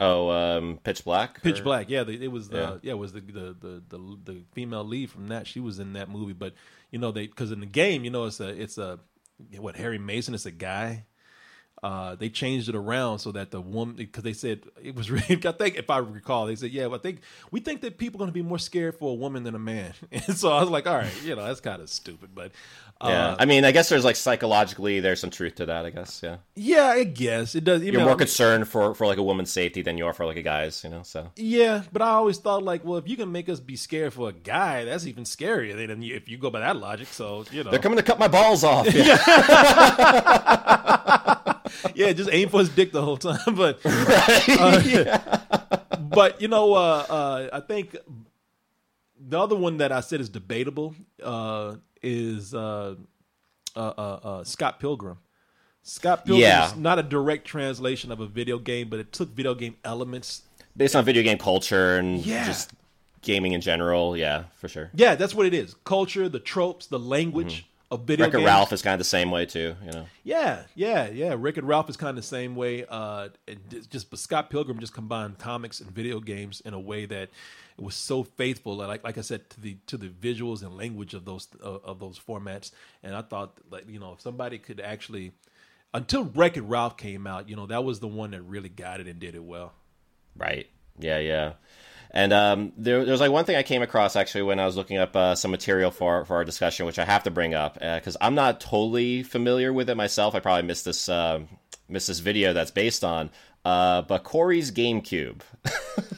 oh, 0.00 0.30
um, 0.30 0.78
Pitch 0.82 1.04
Black. 1.04 1.42
Pitch 1.42 1.60
or- 1.60 1.64
Black. 1.64 1.88
Yeah, 1.88 2.04
the, 2.04 2.22
it 2.22 2.30
was 2.30 2.48
the 2.48 2.58
Yeah. 2.58 2.76
yeah. 2.82 2.92
it 2.92 2.98
was 2.98 3.12
the 3.12 3.20
the, 3.20 3.56
the 3.60 3.82
the 3.88 4.18
the 4.24 4.44
female 4.52 4.84
lead 4.84 5.10
from 5.10 5.28
that. 5.28 5.46
She 5.46 5.60
was 5.60 5.78
in 5.78 5.92
that 5.94 6.08
movie, 6.08 6.32
but 6.32 6.54
you 6.90 6.98
know 6.98 7.12
they 7.12 7.26
because 7.26 7.52
in 7.52 7.60
the 7.60 7.66
game, 7.66 8.04
you 8.04 8.10
know 8.10 8.24
it's 8.24 8.40
a 8.40 8.48
it's 8.48 8.78
a 8.78 8.98
what 9.58 9.76
Harry 9.76 9.98
Mason 9.98 10.34
is 10.34 10.46
a 10.46 10.50
guy. 10.50 11.06
Uh, 11.84 12.14
they 12.14 12.30
changed 12.30 12.66
it 12.70 12.74
around 12.74 13.18
so 13.18 13.30
that 13.32 13.50
the 13.50 13.60
woman 13.60 13.94
because 13.94 14.22
they 14.24 14.32
said 14.32 14.60
it 14.82 14.94
was 14.94 15.10
really. 15.16 15.38
I 15.44 15.52
think 15.52 15.76
if 15.76 15.90
I 15.90 15.98
recall, 15.98 16.46
they 16.46 16.56
said, 16.56 16.70
"Yeah, 16.70 16.88
but 16.88 16.94
I 17.00 17.02
think 17.02 17.20
we 17.50 17.60
think 17.60 17.82
that 17.82 17.98
people 17.98 18.16
are 18.16 18.22
going 18.24 18.30
to 18.30 18.32
be 18.32 18.40
more 18.40 18.58
scared 18.58 18.94
for 18.98 19.10
a 19.10 19.14
woman 19.14 19.42
than 19.44 19.54
a 19.54 19.58
man." 19.58 19.92
And 20.10 20.34
so 20.34 20.50
I 20.50 20.60
was 20.62 20.70
like, 20.70 20.86
"All 20.86 20.96
right, 20.96 21.12
you 21.22 21.36
know, 21.36 21.44
that's 21.44 21.60
kind 21.60 21.82
of 21.82 21.90
stupid." 21.90 22.30
But 22.34 22.52
uh, 23.02 23.08
Yeah. 23.10 23.36
I 23.38 23.44
mean, 23.44 23.66
I 23.66 23.72
guess 23.72 23.90
there's 23.90 24.02
like 24.04 24.16
psychologically, 24.16 25.00
there's 25.00 25.20
some 25.20 25.28
truth 25.28 25.56
to 25.56 25.66
that. 25.66 25.84
I 25.84 25.90
guess. 25.90 26.20
Yeah. 26.24 26.36
yeah, 26.54 26.86
I 26.86 27.04
guess 27.04 27.54
it 27.54 27.64
does. 27.64 27.82
You 27.82 27.92
You're 27.92 28.00
know, 28.00 28.06
more 28.06 28.12
I 28.12 28.14
mean- 28.14 28.18
concerned 28.20 28.66
for 28.66 28.94
for 28.94 29.06
like 29.06 29.18
a 29.18 29.22
woman's 29.22 29.50
safety 29.52 29.82
than 29.82 29.98
you 29.98 30.06
are 30.06 30.14
for 30.14 30.24
like 30.24 30.38
a 30.38 30.42
guy's. 30.42 30.82
You 30.84 30.88
know. 30.90 31.02
So. 31.02 31.32
Yeah, 31.36 31.82
but 31.92 32.00
I 32.00 32.08
always 32.12 32.38
thought 32.38 32.62
like, 32.62 32.82
well, 32.82 32.96
if 32.96 33.06
you 33.06 33.18
can 33.18 33.30
make 33.30 33.50
us 33.50 33.60
be 33.60 33.76
scared 33.76 34.14
for 34.14 34.30
a 34.30 34.32
guy, 34.32 34.86
that's 34.86 35.06
even 35.06 35.24
scarier 35.24 35.76
than 35.86 36.00
you- 36.00 36.16
if 36.16 36.30
you 36.30 36.38
go 36.38 36.48
by 36.48 36.60
that 36.60 36.76
logic. 36.76 37.08
So 37.08 37.44
you 37.52 37.62
know, 37.62 37.70
They're 37.70 37.78
coming 37.78 37.98
to 37.98 38.02
cut 38.04 38.18
my 38.18 38.28
balls 38.28 38.64
off. 38.64 38.86
Yeah. 38.94 39.20
yeah, 41.94 42.12
just 42.12 42.30
aim 42.32 42.48
for 42.48 42.60
his 42.60 42.68
dick 42.68 42.92
the 42.92 43.02
whole 43.02 43.16
time. 43.16 43.38
But 43.54 43.80
uh, 43.84 45.18
but 46.00 46.40
you 46.40 46.48
know, 46.48 46.74
uh, 46.74 47.06
uh, 47.08 47.48
I 47.52 47.60
think 47.60 47.96
the 49.18 49.38
other 49.40 49.56
one 49.56 49.78
that 49.78 49.92
I 49.92 50.00
said 50.00 50.20
is 50.20 50.28
debatable 50.28 50.94
uh, 51.22 51.76
is 52.02 52.54
uh, 52.54 52.96
uh, 53.76 53.78
uh, 53.80 54.20
uh, 54.22 54.44
Scott 54.44 54.80
Pilgrim. 54.80 55.18
Scott 55.82 56.24
Pilgrim 56.24 56.40
Yeah. 56.40 56.66
is 56.66 56.76
not 56.76 56.98
a 56.98 57.02
direct 57.02 57.46
translation 57.46 58.10
of 58.10 58.20
a 58.20 58.26
video 58.26 58.58
game, 58.58 58.88
but 58.88 58.98
it 59.00 59.12
took 59.12 59.30
video 59.30 59.54
game 59.54 59.76
elements 59.84 60.42
Based 60.76 60.96
on 60.96 61.04
video 61.04 61.22
game 61.22 61.38
culture 61.38 61.96
and 61.98 62.18
Yeah. 62.24 62.44
just 62.46 62.72
gaming 63.22 63.52
in 63.52 63.60
general. 63.60 64.16
Yeah, 64.16 64.44
for 64.58 64.66
sure. 64.68 64.90
Yeah, 64.94 65.14
that's 65.14 65.34
what 65.34 65.46
it 65.46 65.54
is. 65.54 65.74
Culture, 65.84 66.28
the 66.28 66.40
tropes, 66.40 66.86
the 66.86 66.98
language 66.98 67.66
of 67.90 68.04
video 68.04 68.26
Wreck-It 68.26 68.38
games. 68.38 68.46
Ralph 68.46 68.72
is 68.72 68.82
kind 68.82 68.94
of 68.94 68.98
the 68.98 69.04
same 69.04 69.30
way 69.30 69.46
too. 69.46 69.76
You 69.84 69.90
know. 69.92 70.06
Yeah, 70.22 70.62
yeah, 70.74 71.08
yeah. 71.08 71.34
Wreck-It 71.38 71.64
Ralph 71.64 71.88
is 71.90 71.96
kind 71.96 72.10
of 72.10 72.16
the 72.16 72.22
same 72.22 72.56
way. 72.56 72.84
Uh, 72.88 73.28
and 73.46 73.58
just- 73.70 73.90
just 73.90 74.10
but 74.10 74.18
Scott 74.18 74.50
Pilgrim 74.50 74.78
just 74.80 74.94
combined 74.94 75.38
comics 75.38 75.80
and 75.80 75.90
video 75.90 76.20
games 76.20 76.60
in 76.64 76.74
a 76.74 76.80
way 76.80 77.06
that 77.06 77.28
it 77.76 77.82
was 77.84 77.94
so 77.94 78.22
faithful. 78.24 78.76
Like 78.76 79.04
like 79.04 79.18
I 79.18 79.20
said 79.20 79.48
to 79.50 79.60
the 79.60 79.76
to 79.86 79.96
the 79.96 80.08
visuals 80.08 80.62
and 80.62 80.76
language 80.76 81.14
of 81.14 81.24
those 81.24 81.48
uh, 81.62 81.78
of 81.84 82.00
those 82.00 82.18
formats. 82.18 82.70
And 83.02 83.14
I 83.14 83.22
thought 83.22 83.58
like 83.70 83.88
you 83.88 83.98
know 84.00 84.12
if 84.14 84.20
somebody 84.20 84.58
could 84.58 84.80
actually 84.80 85.32
until 85.92 86.24
Wreck 86.24 86.56
It 86.56 86.62
Ralph 86.62 86.96
came 86.96 87.26
out, 87.26 87.48
you 87.48 87.54
know 87.56 87.66
that 87.66 87.84
was 87.84 88.00
the 88.00 88.08
one 88.08 88.32
that 88.32 88.42
really 88.42 88.68
got 88.68 89.00
it 89.00 89.06
and 89.06 89.20
did 89.20 89.34
it 89.34 89.44
well. 89.44 89.72
Right. 90.36 90.68
Yeah, 90.98 91.18
yeah. 91.18 91.52
And 92.14 92.32
um, 92.32 92.72
there, 92.76 93.04
there 93.04 93.10
was 93.10 93.20
like 93.20 93.32
one 93.32 93.44
thing 93.44 93.56
I 93.56 93.64
came 93.64 93.82
across 93.82 94.14
actually 94.14 94.42
when 94.42 94.60
I 94.60 94.66
was 94.66 94.76
looking 94.76 94.98
up 94.98 95.16
uh, 95.16 95.34
some 95.34 95.50
material 95.50 95.90
for 95.90 96.24
for 96.24 96.36
our 96.36 96.44
discussion, 96.44 96.86
which 96.86 97.00
I 97.00 97.04
have 97.04 97.24
to 97.24 97.30
bring 97.30 97.54
up 97.54 97.74
because 97.74 98.16
I'm 98.20 98.36
not 98.36 98.60
totally 98.60 99.24
familiar 99.24 99.72
with 99.72 99.90
it 99.90 99.96
myself. 99.96 100.36
I 100.36 100.40
probably 100.40 100.62
missed 100.62 100.84
this 100.84 101.08
um 101.08 101.48
missed 101.88 102.06
this 102.06 102.20
video 102.20 102.52
that's 102.52 102.70
based 102.70 103.02
on. 103.02 103.30
Uh, 103.64 104.02
but 104.02 104.24
Corey's 104.24 104.70
GameCube. 104.70 105.40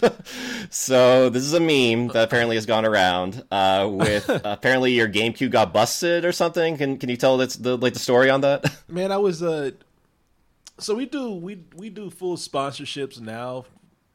so 0.71 1.31
this 1.31 1.45
is 1.45 1.55
a 1.55 1.61
meme 1.61 2.09
that 2.09 2.25
apparently 2.25 2.57
has 2.57 2.67
gone 2.67 2.85
around. 2.85 3.45
Uh, 3.53 3.89
with 3.91 4.29
apparently 4.45 4.93
your 4.93 5.09
GameCube 5.09 5.51
got 5.51 5.73
busted 5.73 6.27
or 6.27 6.33
something. 6.33 6.77
Can 6.77 6.99
can 6.99 7.09
you 7.09 7.17
tell 7.17 7.39
that's 7.39 7.57
the 7.57 7.79
like 7.79 7.95
the 7.95 8.01
story 8.01 8.29
on 8.29 8.43
that? 8.43 8.71
Man, 8.89 9.13
I 9.13 9.17
was 9.17 9.43
uh 9.43 9.71
so 10.79 10.95
we 10.95 11.07
do 11.07 11.33
we 11.33 11.65
we 11.75 11.89
do 11.89 12.11
full 12.11 12.37
sponsorships 12.37 13.19
now. 13.19 13.65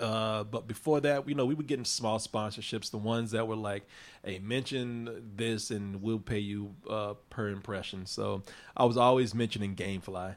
Uh, 0.02 0.44
but 0.44 0.68
before 0.68 1.00
that, 1.02 1.30
you 1.30 1.36
know, 1.36 1.46
we 1.46 1.54
were 1.54 1.64
getting 1.64 1.86
small 1.86 2.18
sponsorships, 2.18 2.90
the 2.90 2.98
ones 2.98 3.32
that 3.32 3.48
were 3.48 3.56
like, 3.56 3.84
"Hey, 4.26 4.40
mention 4.40 5.32
this, 5.36 5.70
and 5.72 6.02
we'll 6.02 6.20
pay 6.20 6.40
you 6.40 6.76
uh, 6.90 7.14
per 7.30 7.50
impression." 7.50 8.06
So 8.06 8.44
I 8.76 8.86
was 8.86 8.98
always 8.98 9.36
mentioning 9.36 9.76
GameFly, 9.76 10.36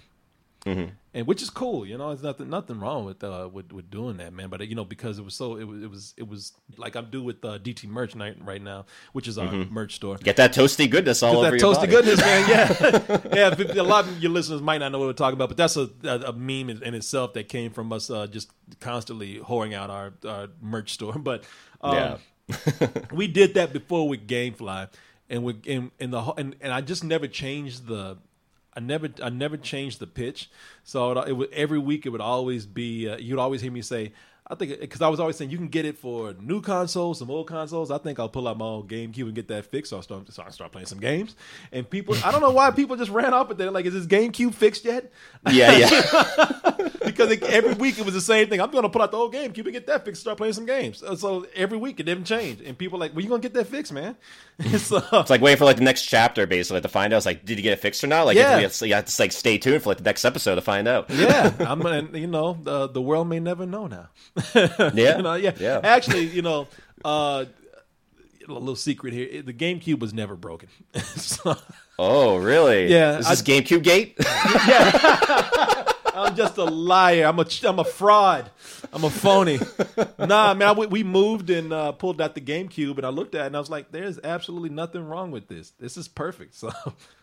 and 0.67 1.27
which 1.27 1.43
is 1.43 1.51
cool. 1.51 1.85
You 1.87 1.99
know, 1.99 2.09
there's 2.09 2.23
nothing 2.23 2.49
nothing 2.49 2.81
wrong 2.81 3.05
with 3.05 3.23
uh 3.23 3.49
with, 3.53 3.73
with 3.73 3.91
doing 3.91 4.17
that, 4.17 4.33
man. 4.33 4.49
But 4.49 4.67
you 4.67 4.75
know, 4.75 4.85
because 4.85 5.19
it 5.19 5.25
was 5.25 5.35
so 5.35 5.57
it 5.57 5.65
was 5.65 5.83
it 5.83 5.91
was 5.91 6.15
it 6.17 6.29
was 6.29 6.53
like 6.79 6.97
I'm 6.97 7.11
doing 7.11 7.25
with 7.27 7.45
uh, 7.45 7.59
DT 7.59 7.87
Merch 7.89 8.15
night 8.15 8.37
right 8.43 8.63
now, 8.63 8.87
which 9.13 9.29
is 9.29 9.37
our 9.39 9.53
merch 9.53 9.95
store. 9.97 10.17
Get 10.17 10.37
that 10.37 10.55
toasty 10.55 10.91
goodness 10.91 11.23
all 11.23 11.37
over 11.39 11.51
that 11.51 11.61
your 11.61 11.73
toasty 11.75 11.81
body. 11.81 11.91
goodness, 11.93 12.21
man. 12.21 12.49
Yeah, 13.35 13.55
yeah. 13.75 13.81
A 13.81 13.83
lot 13.83 14.05
of 14.07 14.23
your 14.23 14.33
listeners 14.33 14.61
might 14.63 14.79
not 14.79 14.91
know 14.93 14.99
what 14.99 15.07
we're 15.07 15.13
talking 15.13 15.35
about, 15.37 15.49
but 15.49 15.57
that's 15.57 15.77
a, 15.77 15.89
a, 16.05 16.31
a 16.31 16.33
meme 16.33 16.71
in, 16.71 16.83
in 16.83 16.95
itself 16.95 17.35
that 17.35 17.49
came 17.49 17.71
from 17.71 17.93
us 17.93 18.11
uh, 18.11 18.27
just 18.27 18.51
constantly 18.81 19.39
whoring 19.39 19.75
out 19.75 19.91
our, 19.91 20.15
our 20.27 20.49
merch 20.63 20.93
store. 20.93 21.15
But 21.19 21.45
um, 21.81 21.95
Yeah. 21.95 22.17
we 23.13 23.27
did 23.27 23.55
that 23.55 23.73
before 23.73 24.09
with 24.09 24.27
GameFly, 24.27 24.89
and 25.31 25.45
we 25.45 25.57
and, 25.69 25.91
and 26.01 26.13
the 26.13 26.23
and, 26.37 26.57
and 26.61 26.73
I 26.73 26.81
just 26.81 27.05
never 27.05 27.27
changed 27.27 27.87
the. 27.87 28.17
I 28.77 28.81
never, 28.81 29.09
I 29.23 29.31
never 29.31 29.57
changed 29.57 30.01
the 30.01 30.07
pitch. 30.07 30.51
So 30.83 31.13
it, 31.13 31.29
it 31.29 31.33
would 31.33 31.53
every 31.53 31.79
week 31.79 32.07
it 32.07 32.11
would 32.11 32.21
always 32.21 32.67
be. 32.67 33.09
Uh, 33.09 33.17
you'd 33.17 33.39
always 33.39 33.61
hear 33.61 33.71
me 33.71 33.83
say, 33.83 34.13
"I 34.47 34.55
think," 34.55 34.81
because 34.81 35.01
I 35.01 35.09
was 35.09 35.21
always 35.21 35.37
saying 35.37 35.51
you 35.51 35.59
can 35.59 35.69
get 35.69 35.85
it 35.85 35.97
for 35.99 36.35
new 36.41 36.61
consoles, 36.61 37.19
some 37.19 37.31
old 37.31 37.47
consoles. 37.47 37.91
I 37.91 37.99
think 37.99 38.19
I'll 38.19 38.29
pull 38.29 38.49
out 38.49 38.59
my 38.59 38.65
old 38.65 38.89
GameCube 38.89 39.23
and 39.25 39.35
get 39.35 39.49
that 39.49 39.67
fixed. 39.67 39.91
So 39.91 39.99
I 39.99 40.01
start, 40.01 40.33
so 40.33 40.43
I 40.43 40.51
start 40.51 40.73
playing 40.73 40.87
some 40.87 41.01
games. 41.01 41.37
And 41.73 41.89
people, 41.89 42.17
I 42.25 42.33
don't 42.33 42.41
know 42.41 42.51
why 42.51 42.71
people 42.71 42.97
just 42.97 43.11
ran 43.11 43.33
off 43.33 43.49
with 43.49 43.59
that. 43.59 43.73
Like, 43.73 43.87
is 43.87 43.95
this 43.95 44.07
GameCube 44.07 44.55
fixed 44.55 44.85
yet? 44.85 45.11
Yeah, 45.51 45.77
yeah. 45.77 46.89
because 47.05 47.31
it, 47.31 47.43
every 47.45 47.75
week 47.75 47.99
it 47.99 48.05
was 48.05 48.15
the 48.15 48.21
same 48.21 48.49
thing. 48.49 48.61
I'm 48.61 48.71
going 48.71 48.83
to 48.83 48.89
pull 48.89 49.03
out 49.03 49.11
the 49.11 49.17
old 49.19 49.33
GameCube 49.35 49.65
and 49.65 49.73
get 49.73 49.87
that 49.87 50.05
fixed. 50.05 50.23
Start 50.23 50.37
playing 50.39 50.55
some 50.55 50.67
games. 50.67 51.03
Uh, 51.03 51.15
So 51.17 51.47
every 51.55 51.79
week 51.79 52.01
it 52.01 52.05
didn't 52.05 52.25
change. 52.25 52.61
And 52.61 52.77
people 52.77 52.99
are 52.99 53.01
like, 53.01 53.13
well, 53.15 53.23
you 53.23 53.29
gonna 53.29 53.43
get 53.43 53.55
that 53.55 53.67
fixed, 53.67 53.93
man? 53.93 54.17
so 54.79 55.03
It's 55.13 55.31
like 55.31 55.41
waiting 55.41 55.59
for 55.59 55.65
like 55.65 55.77
the 55.77 55.83
next 55.85 56.03
chapter, 56.07 56.47
basically, 56.47 56.81
to 56.81 56.89
find 56.89 57.13
out. 57.13 57.19
It's 57.19 57.27
like, 57.27 57.45
did 57.45 57.59
you 57.59 57.63
get 57.63 57.73
it 57.73 57.81
fixed 57.81 58.03
or 58.05 58.07
not? 58.09 58.25
Like, 58.27 58.37
Yeah. 58.37 58.57
you, 58.57 58.63
have 58.63 58.73
to, 58.75 58.89
you 58.89 58.95
have 58.95 59.05
to 59.07 59.23
like 59.23 59.33
stay 59.33 59.59
tuned 59.59 59.83
for 59.83 59.91
like 59.91 59.99
the 59.99 60.05
next 60.05 60.25
episode 60.25 60.55
to 60.57 60.61
find 60.63 60.89
out. 60.89 61.11
yeah, 61.11 61.53
I'm, 61.61 61.85
and, 61.87 62.15
you 62.17 62.27
know, 62.27 62.59
the 62.63 62.89
the 62.89 63.03
world 63.03 63.29
may 63.29 63.41
never 63.41 63.67
know 63.67 63.87
now. 63.87 64.09
Yeah, 64.95 65.17
you 65.17 65.23
know, 65.23 65.35
yeah. 65.35 65.53
yeah. 65.59 65.81
Actually, 65.83 66.27
you 66.27 66.43
know, 66.43 66.69
uh, 67.05 67.45
a 68.47 68.53
little 68.53 68.77
secret 68.77 69.13
here: 69.15 69.43
the 69.43 69.53
GameCube 69.55 69.99
was 70.01 70.13
never 70.13 70.37
broken. 70.37 70.69
so, 71.17 71.57
Oh, 71.99 72.37
really? 72.37 72.89
Yeah, 72.93 73.19
Is 73.19 73.27
I- 73.27 73.31
this 73.31 73.43
GameCube 73.43 73.83
Gate? 73.83 74.17
I'm 76.15 76.37
just 76.37 76.57
a 76.59 76.65
liar. 76.65 77.25
I'm 77.27 77.39
a 77.39 77.47
I'm 77.65 77.79
a 77.79 77.85
fraud. 77.85 78.51
I'm 78.93 79.05
a 79.05 79.11
phony. 79.11 79.59
nah, 80.19 80.55
man. 80.55 80.63
I, 80.69 80.73
we 80.73 81.03
moved 81.03 81.51
and 81.51 81.73
uh, 81.73 81.93
pulled 81.93 82.21
out 82.21 82.35
the 82.35 82.41
GameCube, 82.41 82.97
and 82.99 83.07
I 83.07 83.11
looked 83.11 83.35
at 83.35 83.43
it 83.43 83.47
and 83.49 83.57
I 83.57 83.59
was 83.61 83.71
like, 83.71 83.91
"There's 83.91 84.19
absolutely 84.23 84.71
nothing 84.71 85.05
wrong 85.07 85.31
with 85.31 85.49
this. 85.49 85.71
This 85.81 85.97
is 85.97 86.07
perfect." 86.09 86.55
So, 86.55 86.71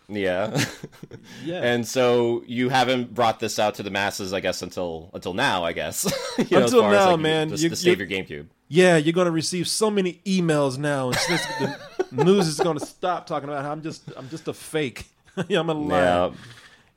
yeah. 0.10 0.62
yeah. 1.46 1.62
And 1.64 1.88
so 1.88 2.44
you 2.46 2.70
haven't 2.70 3.14
brought 3.14 3.40
this 3.40 3.60
out 3.60 3.76
to 3.76 3.84
the 3.84 3.90
masses, 3.92 4.34
I 4.34 4.40
guess, 4.42 4.62
until 4.62 5.10
until 5.14 5.34
now. 5.34 5.64
I 5.64 5.72
guess 5.74 6.06
You 6.38 6.46
know, 6.60 6.64
Until 6.66 6.82
now, 6.84 7.12
like, 7.12 7.20
man, 7.22 7.50
you- 7.52 7.70
to 7.70 7.76
save 7.76 8.00
you- 8.02 8.06
your 8.08 8.24
GameCube. 8.24 8.48
yeah, 8.68 8.98
you're 8.98 9.14
gonna 9.14 9.32
receive 9.32 9.68
so 9.68 9.90
many 9.90 10.20
emails 10.26 10.78
now, 10.78 11.08
and 11.12 11.16
the 11.16 11.78
news 12.26 12.48
is 12.48 12.60
gonna 12.60 12.80
stop 12.82 13.26
talking 13.26 13.48
about 13.48 13.64
how 13.64 13.72
I'm 13.72 13.82
just 13.82 14.04
I'm 14.18 14.28
just 14.30 14.48
a 14.48 14.54
fake. 14.54 15.06
yeah, 15.48 15.60
I'm 15.62 15.70
a 15.70 15.74
liar. 15.74 16.02
Yeah. 16.04 16.32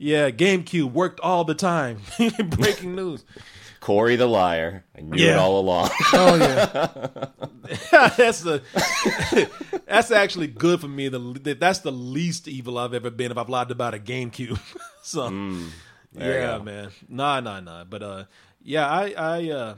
Yeah, 0.05 0.31
GameCube 0.31 0.93
worked 0.93 1.19
all 1.21 1.45
the 1.45 1.55
time. 1.55 2.01
Breaking 2.49 2.95
news. 3.01 3.25
Corey 3.81 4.17
the 4.17 4.27
liar. 4.27 4.85
I 4.95 5.01
knew 5.01 5.15
it 5.17 5.21
Yeah. 5.21 5.39
all 5.39 5.59
along. 5.59 5.89
Oh 6.13 6.35
yeah, 6.37 7.29
that's 8.17 8.41
the 8.43 8.63
that's 9.87 10.11
actually 10.11 10.49
good 10.49 10.81
for 10.83 10.89
me. 10.89 11.09
The 11.09 11.57
that's 11.59 11.79
the 11.79 11.91
least 11.91 12.49
evil 12.49 12.77
I've 12.77 12.93
ever 12.93 13.09
been 13.11 13.31
if 13.33 13.39
I've 13.39 13.49
lied 13.49 13.71
about 13.71 13.95
a 13.95 13.99
GameCube. 13.99 14.59
so 15.03 15.31
Mm, 15.31 15.71
there 16.13 16.35
you 16.35 16.39
yeah, 16.41 16.59
go. 16.59 16.65
man, 16.65 16.91
nah, 17.09 17.41
nah, 17.41 17.61
nah. 17.61 17.85
But 17.85 18.03
uh, 18.03 18.25
yeah, 18.63 18.87
I, 18.87 19.15
I, 19.17 19.51
uh, 19.51 19.75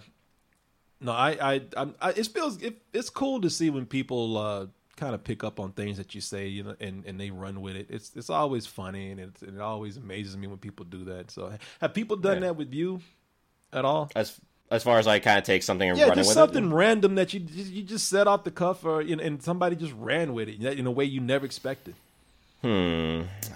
no, 1.00 1.12
I, 1.12 1.30
I, 1.54 1.60
I'm, 1.76 1.94
I 2.00 2.10
it 2.10 2.26
feels 2.26 2.60
it, 2.62 2.78
it's 2.92 3.10
cool 3.10 3.40
to 3.42 3.48
see 3.50 3.70
when 3.70 3.86
people 3.86 4.36
uh 4.38 4.66
kind 4.96 5.14
of 5.14 5.22
pick 5.22 5.44
up 5.44 5.60
on 5.60 5.72
things 5.72 5.98
that 5.98 6.14
you 6.14 6.20
say, 6.20 6.48
you 6.48 6.62
know, 6.64 6.74
and, 6.80 7.04
and 7.04 7.20
they 7.20 7.30
run 7.30 7.60
with 7.60 7.76
it. 7.76 7.86
It's 7.90 8.12
it's 8.16 8.30
always 8.30 8.66
funny 8.66 9.10
and 9.10 9.20
it, 9.20 9.36
it 9.42 9.60
always 9.60 9.96
amazes 9.96 10.36
me 10.36 10.46
when 10.46 10.58
people 10.58 10.84
do 10.86 11.04
that. 11.04 11.30
So 11.30 11.52
have 11.80 11.94
people 11.94 12.16
done 12.16 12.36
Yeah. 12.36 12.48
that 12.48 12.56
with 12.56 12.72
you 12.74 13.00
at 13.72 13.84
all? 13.84 14.10
As 14.16 14.40
as 14.70 14.82
far 14.82 14.98
as 14.98 15.06
I 15.06 15.18
kind 15.20 15.38
of 15.38 15.44
take 15.44 15.62
something 15.62 15.88
and 15.88 15.98
Yeah, 15.98 16.06
run 16.06 16.16
just 16.16 16.28
with 16.28 16.36
it. 16.36 16.40
something 16.40 16.64
it. 16.72 16.74
random 16.74 17.14
that 17.16 17.32
you 17.34 17.40
you 17.40 17.82
just 17.82 18.08
set 18.08 18.26
off 18.26 18.44
the 18.44 18.50
cuff, 18.50 18.84
or 18.84 19.00
you 19.02 19.16
know, 19.16 19.22
and 19.22 19.42
somebody 19.42 19.76
just 19.76 19.92
ran 19.92 20.32
with 20.32 20.48
it 20.48 20.60
in 20.62 20.86
a 20.86 20.90
way 20.90 21.04
you 21.04 21.20
never 21.20 21.46
expected. 21.46 21.94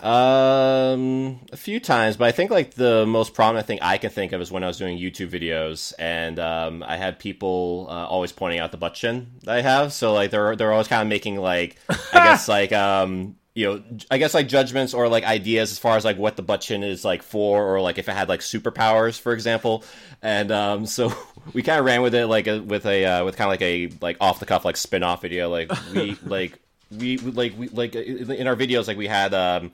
Um, 0.03 1.40
a 1.53 1.57
few 1.57 1.79
times, 1.79 2.16
but 2.16 2.27
I 2.27 2.33
think 2.33 2.51
like 2.51 2.75
the 2.75 3.05
most 3.07 3.35
prominent 3.35 3.66
thing 3.66 3.79
I 3.83 3.99
can 3.99 4.11
think 4.11 4.33
of 4.33 4.40
is 4.40 4.51
when 4.51 4.64
I 4.64 4.66
was 4.66 4.79
doing 4.79 4.99
YouTube 4.99 5.29
videos, 5.29 5.92
and 5.99 6.38
um, 6.38 6.83
I 6.83 6.96
had 6.96 7.18
people 7.18 7.87
uh, 7.90 8.07
always 8.07 8.33
pointing 8.33 8.61
out 8.61 8.70
the 8.70 8.79
butt 8.79 8.94
chin 8.94 9.33
that 9.42 9.57
I 9.57 9.61
have. 9.61 9.92
So 9.92 10.14
like 10.14 10.31
they're 10.31 10.57
they're 10.57 10.73
always 10.73 10.88
kind 10.88 11.03
of 11.03 11.09
making 11.09 11.37
like 11.37 11.77
I 11.88 11.96
guess 12.12 12.49
like 12.49 12.73
um 12.73 13.37
you 13.55 13.66
know 13.66 13.83
I 14.11 14.16
guess 14.16 14.33
like 14.33 14.49
judgments 14.49 14.94
or 14.94 15.09
like 15.09 15.25
ideas 15.25 15.70
as 15.70 15.79
far 15.79 15.96
as 15.96 16.05
like 16.05 16.16
what 16.16 16.37
the 16.37 16.42
butt 16.42 16.62
chin 16.62 16.83
is 16.83 17.05
like 17.05 17.23
for, 17.23 17.62
or 17.62 17.83
like 17.83 17.99
if 17.99 18.09
it 18.09 18.12
had 18.12 18.29
like 18.29 18.40
superpowers, 18.40 19.20
for 19.20 19.33
example. 19.33 19.85
And 20.23 20.51
um, 20.51 20.87
so 20.87 21.12
we 21.53 21.62
kind 21.62 21.79
of 21.79 21.85
ran 21.85 22.01
with 22.01 22.14
it 22.14 22.27
like 22.27 22.46
a, 22.46 22.61
with 22.61 22.87
a 22.87 23.05
uh, 23.05 23.25
with 23.27 23.37
kind 23.37 23.49
of 23.49 23.53
like 23.53 23.62
a 23.62 23.90
like 24.01 24.16
off 24.20 24.40
the 24.40 24.46
cuff 24.46 24.64
like 24.64 24.79
spin 24.79 25.03
off 25.03 25.20
video. 25.20 25.51
Like 25.51 25.70
we 25.92 26.16
like 26.25 26.59
we 26.90 27.16
we- 27.18 27.31
like 27.33 27.59
we 27.59 27.68
like 27.68 27.94
in 27.94 28.46
our 28.46 28.57
videos 28.57 28.87
like 28.88 28.96
we 28.96 29.07
had 29.07 29.33
um 29.35 29.70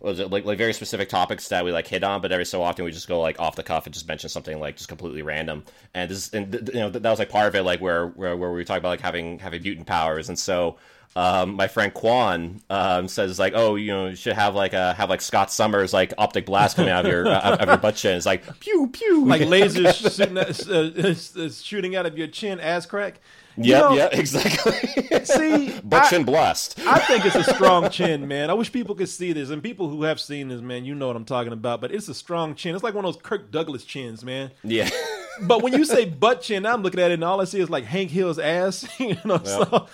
was 0.00 0.20
it 0.20 0.30
like 0.30 0.44
like 0.44 0.58
very 0.58 0.72
specific 0.72 1.08
topics 1.08 1.48
that 1.48 1.64
we 1.64 1.72
like 1.72 1.86
hit 1.86 2.04
on 2.04 2.20
but 2.20 2.30
every 2.30 2.44
so 2.46 2.62
often 2.62 2.84
we 2.84 2.90
just 2.92 3.08
go 3.08 3.20
like 3.20 3.40
off 3.40 3.56
the 3.56 3.62
cuff 3.62 3.86
and 3.86 3.92
just 3.94 4.06
mention 4.06 4.28
something 4.30 4.60
like 4.60 4.76
just 4.76 4.88
completely 4.88 5.22
random 5.22 5.64
and 5.94 6.10
this 6.10 6.32
and 6.32 6.52
th- 6.52 6.68
you 6.68 6.80
know 6.80 6.90
that 6.90 7.02
was 7.02 7.18
like 7.18 7.30
part 7.30 7.48
of 7.48 7.54
it 7.54 7.62
like 7.62 7.80
where 7.80 8.06
where, 8.08 8.36
where 8.36 8.50
we 8.50 8.56
were 8.56 8.64
talking 8.64 8.78
about 8.80 8.90
like 8.90 9.00
having 9.00 9.38
having 9.38 9.62
mutant 9.62 9.86
powers 9.86 10.28
and 10.28 10.38
so 10.38 10.76
um, 11.16 11.54
my 11.54 11.66
friend 11.68 11.92
Quan 11.94 12.60
um, 12.68 13.08
says 13.08 13.38
like, 13.38 13.54
oh, 13.56 13.76
you 13.76 13.88
know, 13.88 14.08
you 14.08 14.14
should 14.14 14.34
have 14.34 14.54
like 14.54 14.74
a 14.74 14.92
have 14.92 15.08
like 15.08 15.22
Scott 15.22 15.50
Summers 15.50 15.92
like 15.92 16.12
optic 16.18 16.44
blast 16.46 16.76
coming 16.76 16.92
out 16.92 17.06
of 17.06 17.10
your 17.10 17.26
uh, 17.26 17.40
out 17.42 17.60
of 17.62 17.66
your 17.68 17.78
butt 17.78 17.96
chin. 17.96 18.16
It's 18.16 18.26
like 18.26 18.60
pew 18.60 18.88
pew, 18.92 19.24
Like 19.24 19.40
lasers 19.48 20.14
shooting, 20.14 20.36
at, 20.36 20.68
uh, 20.68 21.42
uh, 21.44 21.48
shooting 21.50 21.96
out 21.96 22.04
of 22.04 22.16
your 22.18 22.28
chin, 22.28 22.60
ass 22.60 22.84
crack. 22.84 23.20
Yep, 23.60 23.82
know, 23.82 23.94
yep, 23.96 24.10
exactly. 24.14 25.24
See, 25.24 25.80
butt 25.80 26.04
I- 26.04 26.08
chin 26.10 26.24
blast. 26.24 26.78
I 26.86 26.98
think 27.00 27.24
it's 27.26 27.34
a 27.36 27.44
strong 27.54 27.90
chin, 27.90 28.28
man. 28.28 28.50
I 28.50 28.54
wish 28.54 28.70
people 28.72 28.94
could 28.94 29.08
see 29.08 29.32
this, 29.32 29.50
and 29.50 29.62
people 29.62 29.88
who 29.88 30.04
have 30.04 30.20
seen 30.20 30.48
this, 30.48 30.60
man, 30.60 30.84
you 30.84 30.94
know 30.94 31.06
what 31.08 31.16
I'm 31.16 31.24
talking 31.24 31.52
about. 31.52 31.80
But 31.80 31.92
it's 31.92 32.08
a 32.08 32.14
strong 32.14 32.54
chin. 32.54 32.74
It's 32.74 32.84
like 32.84 32.94
one 32.94 33.04
of 33.04 33.12
those 33.14 33.22
Kirk 33.22 33.50
Douglas 33.50 33.84
chins, 33.84 34.24
man. 34.24 34.50
Yeah. 34.62 34.88
But 35.42 35.62
when 35.62 35.72
you 35.72 35.84
say 35.84 36.04
butt 36.06 36.42
chin, 36.42 36.66
I'm 36.66 36.82
looking 36.82 37.00
at 37.00 37.10
it, 37.10 37.14
and 37.14 37.24
all 37.24 37.40
I 37.40 37.44
see 37.44 37.60
is 37.60 37.70
like 37.70 37.84
Hank 37.84 38.10
Hill's 38.10 38.38
ass. 38.38 38.88
you 39.00 39.16
know, 39.24 39.40
so 39.44 39.86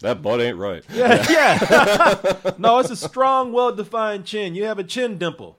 That 0.00 0.22
butt 0.22 0.40
ain't 0.40 0.56
right. 0.56 0.82
yeah, 0.92 1.24
yeah. 1.30 2.52
no, 2.58 2.78
it's 2.78 2.90
a 2.90 2.96
strong, 2.96 3.52
well-defined 3.52 4.24
chin. 4.24 4.54
You 4.54 4.64
have 4.64 4.78
a 4.78 4.84
chin 4.84 5.18
dimple. 5.18 5.58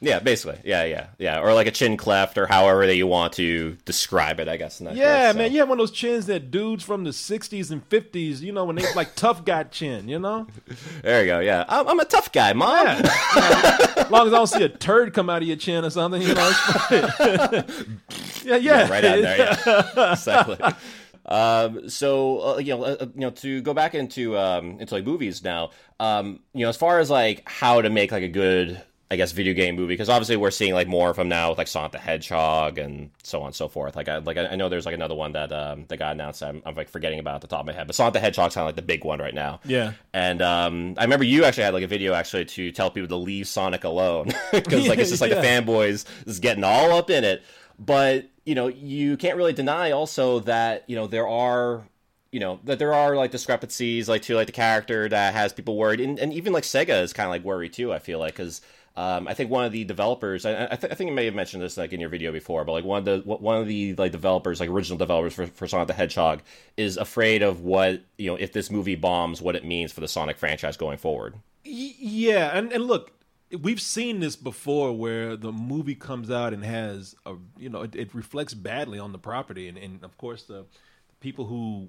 Yeah, 0.00 0.20
basically. 0.20 0.60
Yeah, 0.64 0.84
yeah, 0.84 1.06
yeah. 1.18 1.40
Or 1.40 1.54
like 1.54 1.66
a 1.66 1.70
chin 1.70 1.96
cleft, 1.96 2.38
or 2.38 2.46
however 2.46 2.86
that 2.86 2.94
you 2.94 3.06
want 3.06 3.32
to 3.34 3.76
describe 3.84 4.38
it. 4.38 4.48
I 4.48 4.56
guess. 4.56 4.80
Yeah, 4.80 4.92
case, 4.92 5.32
so. 5.32 5.38
man, 5.38 5.52
you 5.52 5.58
have 5.58 5.68
one 5.68 5.80
of 5.80 5.82
those 5.82 5.96
chins 5.96 6.26
that 6.26 6.50
dudes 6.50 6.84
from 6.84 7.04
the 7.04 7.10
'60s 7.10 7.70
and 7.70 7.88
'50s, 7.88 8.40
you 8.40 8.52
know, 8.52 8.64
when 8.64 8.76
they 8.76 8.94
like 8.94 9.14
tough 9.16 9.44
guy 9.44 9.64
chin, 9.64 10.08
you 10.08 10.18
know. 10.18 10.46
There 11.02 11.22
you 11.22 11.26
go. 11.26 11.40
Yeah, 11.40 11.64
I'm, 11.68 11.88
I'm 11.88 12.00
a 12.00 12.04
tough 12.04 12.32
guy, 12.32 12.52
mom. 12.52 12.86
Yeah. 12.86 13.00
as 13.96 14.10
long 14.10 14.26
as 14.26 14.32
I 14.32 14.36
don't 14.36 14.46
see 14.46 14.62
a 14.62 14.68
turd 14.68 15.14
come 15.14 15.30
out 15.30 15.42
of 15.42 15.48
your 15.48 15.56
chin 15.56 15.84
or 15.84 15.90
something, 15.90 16.20
you 16.20 16.34
know. 16.34 16.50
Fine. 16.50 17.98
yeah, 18.44 18.56
yeah, 18.56 18.88
right 18.88 19.04
out 19.04 19.22
there. 19.22 19.58
Yeah, 19.66 20.12
exactly. 20.12 20.58
Um, 21.28 21.90
so 21.90 22.54
uh, 22.54 22.58
you 22.58 22.74
know, 22.74 22.84
uh, 22.84 23.06
you 23.14 23.20
know, 23.20 23.30
to 23.30 23.60
go 23.60 23.74
back 23.74 23.94
into 23.94 24.36
um, 24.36 24.80
into 24.80 24.94
like 24.94 25.04
movies 25.04 25.44
now, 25.44 25.70
um, 26.00 26.40
you 26.54 26.64
know, 26.64 26.70
as 26.70 26.76
far 26.76 27.00
as 27.00 27.10
like 27.10 27.42
how 27.46 27.82
to 27.82 27.90
make 27.90 28.10
like 28.12 28.22
a 28.22 28.28
good, 28.28 28.82
I 29.10 29.16
guess, 29.16 29.32
video 29.32 29.54
game 29.54 29.74
movie, 29.74 29.94
because 29.94 30.10
obviously 30.10 30.36
we're 30.36 30.50
seeing 30.50 30.74
like 30.74 30.86
more 30.86 31.08
of 31.08 31.16
them 31.16 31.30
now 31.30 31.48
with 31.48 31.56
like 31.58 31.66
Sonic 31.66 31.92
the 31.92 31.98
Hedgehog 31.98 32.76
and 32.76 33.10
so 33.22 33.40
on 33.40 33.46
and 33.46 33.54
so 33.54 33.66
forth. 33.66 33.96
Like, 33.96 34.06
I 34.06 34.18
like 34.18 34.36
I 34.36 34.54
know 34.54 34.68
there's 34.68 34.84
like 34.84 34.94
another 34.94 35.14
one 35.14 35.32
that 35.32 35.50
um, 35.50 35.86
that 35.88 35.96
got 35.96 36.12
announced. 36.12 36.42
I'm, 36.42 36.62
I'm 36.66 36.74
like 36.74 36.90
forgetting 36.90 37.18
about 37.18 37.36
at 37.36 37.40
the 37.40 37.46
top 37.46 37.60
of 37.60 37.66
my 37.66 37.72
head, 37.72 37.86
but 37.86 37.96
Sonic 37.96 38.12
the 38.12 38.20
Hedgehog's 38.20 38.54
kind 38.54 38.64
of 38.64 38.68
like 38.68 38.76
the 38.76 38.82
big 38.82 39.04
one 39.04 39.18
right 39.18 39.32
now. 39.32 39.60
Yeah. 39.64 39.92
And 40.12 40.42
um, 40.42 40.94
I 40.98 41.04
remember 41.04 41.24
you 41.24 41.44
actually 41.44 41.64
had 41.64 41.72
like 41.72 41.84
a 41.84 41.88
video 41.88 42.12
actually 42.12 42.44
to 42.44 42.70
tell 42.70 42.90
people 42.90 43.08
to 43.08 43.16
leave 43.16 43.48
Sonic 43.48 43.84
alone 43.84 44.26
because 44.52 44.86
like 44.86 44.98
it's 44.98 45.08
just 45.08 45.22
like 45.22 45.30
the 45.30 45.36
Yeah. 45.42 45.60
fanboys 45.62 46.04
just 46.26 46.42
getting 46.42 46.62
all 46.64 46.92
up 46.92 47.08
in 47.08 47.24
it. 47.24 47.42
But 47.78 48.26
you 48.44 48.54
know, 48.54 48.66
you 48.68 49.16
can't 49.16 49.38
really 49.38 49.54
deny 49.54 49.90
also 49.92 50.40
that 50.40 50.84
you 50.86 50.96
know 50.96 51.06
there 51.06 51.26
are 51.26 51.82
you 52.30 52.40
know 52.40 52.60
that 52.64 52.78
there 52.78 52.92
are 52.92 53.16
like 53.16 53.30
discrepancies 53.30 54.06
like 54.06 54.20
to 54.22 54.34
like 54.34 54.48
the 54.48 54.52
character 54.52 55.08
that 55.08 55.32
has 55.32 55.54
people 55.54 55.78
worried, 55.78 56.00
and, 56.00 56.18
and 56.18 56.34
even 56.34 56.52
like 56.52 56.64
Sega 56.64 57.02
is 57.02 57.14
kind 57.14 57.26
of 57.26 57.30
like 57.30 57.42
worried 57.42 57.72
too. 57.72 57.90
I 57.90 58.00
feel 58.00 58.18
like 58.18 58.34
because. 58.34 58.60
Um, 58.98 59.28
I 59.28 59.34
think 59.34 59.48
one 59.48 59.64
of 59.64 59.70
the 59.70 59.84
developers, 59.84 60.44
I, 60.44 60.64
I, 60.64 60.74
th- 60.74 60.92
I 60.92 60.96
think 60.96 61.10
you 61.10 61.14
may 61.14 61.26
have 61.26 61.34
mentioned 61.34 61.62
this 61.62 61.76
like 61.76 61.92
in 61.92 62.00
your 62.00 62.08
video 62.08 62.32
before, 62.32 62.64
but 62.64 62.72
like 62.72 62.84
one 62.84 62.98
of 62.98 63.04
the 63.04 63.18
one 63.24 63.58
of 63.58 63.68
the 63.68 63.94
like 63.94 64.10
developers, 64.10 64.58
like 64.58 64.68
original 64.68 64.98
developers 64.98 65.34
for, 65.34 65.46
for 65.46 65.68
Sonic 65.68 65.86
the 65.86 65.94
Hedgehog, 65.94 66.42
is 66.76 66.96
afraid 66.96 67.42
of 67.42 67.60
what 67.60 68.02
you 68.16 68.28
know 68.28 68.34
if 68.34 68.52
this 68.52 68.72
movie 68.72 68.96
bombs, 68.96 69.40
what 69.40 69.54
it 69.54 69.64
means 69.64 69.92
for 69.92 70.00
the 70.00 70.08
Sonic 70.08 70.36
franchise 70.36 70.76
going 70.76 70.98
forward. 70.98 71.36
Yeah, 71.62 72.50
and 72.58 72.72
and 72.72 72.86
look, 72.86 73.12
we've 73.56 73.80
seen 73.80 74.18
this 74.18 74.34
before 74.34 74.92
where 74.92 75.36
the 75.36 75.52
movie 75.52 75.94
comes 75.94 76.28
out 76.28 76.52
and 76.52 76.64
has 76.64 77.14
a 77.24 77.36
you 77.56 77.68
know 77.68 77.82
it, 77.82 77.94
it 77.94 78.12
reflects 78.16 78.52
badly 78.52 78.98
on 78.98 79.12
the 79.12 79.18
property, 79.18 79.68
and, 79.68 79.78
and 79.78 80.02
of 80.02 80.18
course 80.18 80.42
the 80.42 80.64
people 81.20 81.44
who 81.44 81.88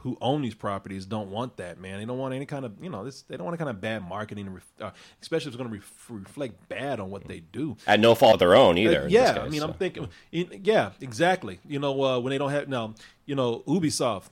who 0.00 0.16
own 0.20 0.42
these 0.42 0.54
properties 0.54 1.06
don't 1.06 1.30
want 1.30 1.56
that 1.56 1.80
man. 1.80 1.98
They 1.98 2.04
don't 2.04 2.18
want 2.18 2.34
any 2.34 2.46
kind 2.46 2.64
of 2.64 2.72
you 2.80 2.90
know 2.90 3.04
this. 3.04 3.22
They 3.22 3.36
don't 3.36 3.44
want 3.44 3.54
any 3.54 3.64
kind 3.64 3.76
of 3.76 3.80
bad 3.80 4.08
marketing, 4.08 4.52
ref- 4.52 4.72
uh, 4.80 4.90
especially 5.20 5.48
if 5.48 5.54
it's 5.54 5.56
going 5.56 5.70
to 5.70 5.76
ref- 5.76 6.06
reflect 6.08 6.68
bad 6.68 7.00
on 7.00 7.10
what 7.10 7.26
they 7.26 7.40
do. 7.40 7.76
At 7.86 8.00
no 8.00 8.14
fault 8.14 8.34
of 8.34 8.38
their 8.40 8.54
own 8.54 8.78
either. 8.78 9.02
Uh, 9.02 9.08
yeah, 9.08 9.34
case, 9.34 9.42
I 9.42 9.48
mean, 9.48 9.62
I'm 9.62 9.74
thinking, 9.74 10.08
yeah, 10.30 10.90
exactly. 11.00 11.60
You 11.66 11.78
know, 11.78 12.02
uh, 12.02 12.18
when 12.18 12.30
they 12.30 12.38
don't 12.38 12.50
have 12.50 12.68
now, 12.68 12.94
you 13.26 13.34
know, 13.34 13.62
Ubisoft, 13.66 14.24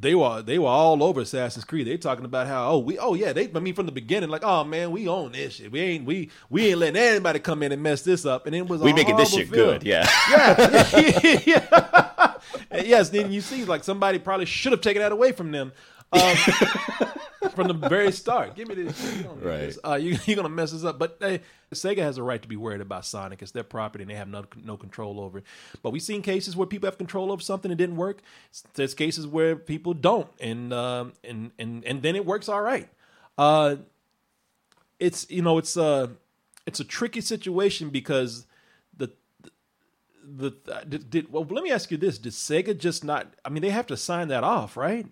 they 0.00 0.14
were 0.14 0.42
they 0.42 0.58
were 0.58 0.68
all 0.68 1.02
over 1.02 1.20
Assassin's 1.20 1.64
Creed. 1.64 1.86
They 1.86 1.96
talking 1.96 2.24
about 2.24 2.46
how 2.46 2.70
oh 2.70 2.78
we 2.78 2.98
oh 2.98 3.14
yeah 3.14 3.32
they 3.32 3.50
I 3.54 3.60
mean 3.60 3.74
from 3.74 3.86
the 3.86 3.92
beginning 3.92 4.30
like 4.30 4.42
oh 4.44 4.64
man 4.64 4.90
we 4.90 5.08
own 5.08 5.32
this 5.32 5.54
shit. 5.54 5.70
We 5.70 5.80
ain't 5.80 6.04
we 6.04 6.30
we 6.50 6.68
ain't 6.68 6.78
letting 6.78 6.96
anybody 6.96 7.38
come 7.40 7.62
in 7.62 7.72
and 7.72 7.82
mess 7.82 8.02
this 8.02 8.24
up. 8.24 8.46
And 8.46 8.54
it 8.54 8.66
was 8.66 8.80
we 8.80 8.92
making 8.92 9.16
this 9.16 9.32
shit 9.32 9.48
film. 9.48 9.80
good. 9.80 9.82
Yeah. 9.84 10.08
yeah, 10.30 11.40
yeah. 11.46 12.02
yes. 12.72 13.10
Then 13.10 13.32
you 13.32 13.40
see 13.40 13.64
like 13.64 13.84
somebody 13.84 14.18
probably 14.18 14.46
should 14.46 14.72
have 14.72 14.80
taken 14.80 15.02
that 15.02 15.12
away 15.12 15.32
from 15.32 15.52
them. 15.52 15.72
Um, 16.12 16.36
from 17.54 17.68
the 17.68 17.74
very 17.74 18.12
start. 18.12 18.54
Give 18.54 18.68
me 18.68 18.74
this. 18.74 19.16
You 19.16 19.28
right. 19.42 19.58
This. 19.58 19.78
Uh, 19.84 19.94
you, 19.94 20.16
are 20.32 20.36
gonna 20.36 20.48
mess 20.48 20.72
this 20.72 20.84
up. 20.84 20.98
But 20.98 21.16
hey, 21.20 21.40
Sega 21.72 21.98
has 21.98 22.18
a 22.18 22.22
right 22.22 22.40
to 22.40 22.48
be 22.48 22.56
worried 22.56 22.80
about 22.80 23.04
Sonic. 23.04 23.42
It's 23.42 23.50
their 23.50 23.64
property, 23.64 24.02
and 24.02 24.10
they 24.10 24.14
have 24.14 24.28
no 24.28 24.44
no 24.62 24.76
control 24.76 25.20
over 25.20 25.38
it. 25.38 25.44
But 25.82 25.90
we've 25.90 26.02
seen 26.02 26.22
cases 26.22 26.56
where 26.56 26.66
people 26.66 26.86
have 26.86 26.98
control 26.98 27.32
over 27.32 27.42
something 27.42 27.70
that 27.70 27.76
didn't 27.76 27.96
work. 27.96 28.20
There's 28.74 28.94
cases 28.94 29.26
where 29.26 29.56
people 29.56 29.94
don't, 29.94 30.28
and 30.40 30.72
um, 30.72 31.12
and 31.24 31.50
and 31.58 31.84
and 31.84 32.02
then 32.02 32.14
it 32.14 32.24
works 32.24 32.48
all 32.48 32.62
right. 32.62 32.88
Uh, 33.38 33.76
it's 34.98 35.28
you 35.30 35.42
know 35.42 35.58
it's 35.58 35.76
a 35.76 36.10
it's 36.66 36.80
a 36.80 36.84
tricky 36.84 37.20
situation 37.20 37.90
because 37.90 38.46
the, 40.26 40.50
did, 40.88 41.08
did 41.10 41.32
well. 41.32 41.46
Let 41.48 41.62
me 41.64 41.70
ask 41.70 41.90
you 41.90 41.96
this: 41.96 42.18
Did 42.18 42.32
Sega 42.32 42.76
just 42.76 43.04
not? 43.04 43.34
I 43.44 43.48
mean, 43.48 43.62
they 43.62 43.70
have 43.70 43.86
to 43.86 43.96
sign 43.96 44.28
that 44.28 44.44
off, 44.44 44.76
right? 44.76 45.06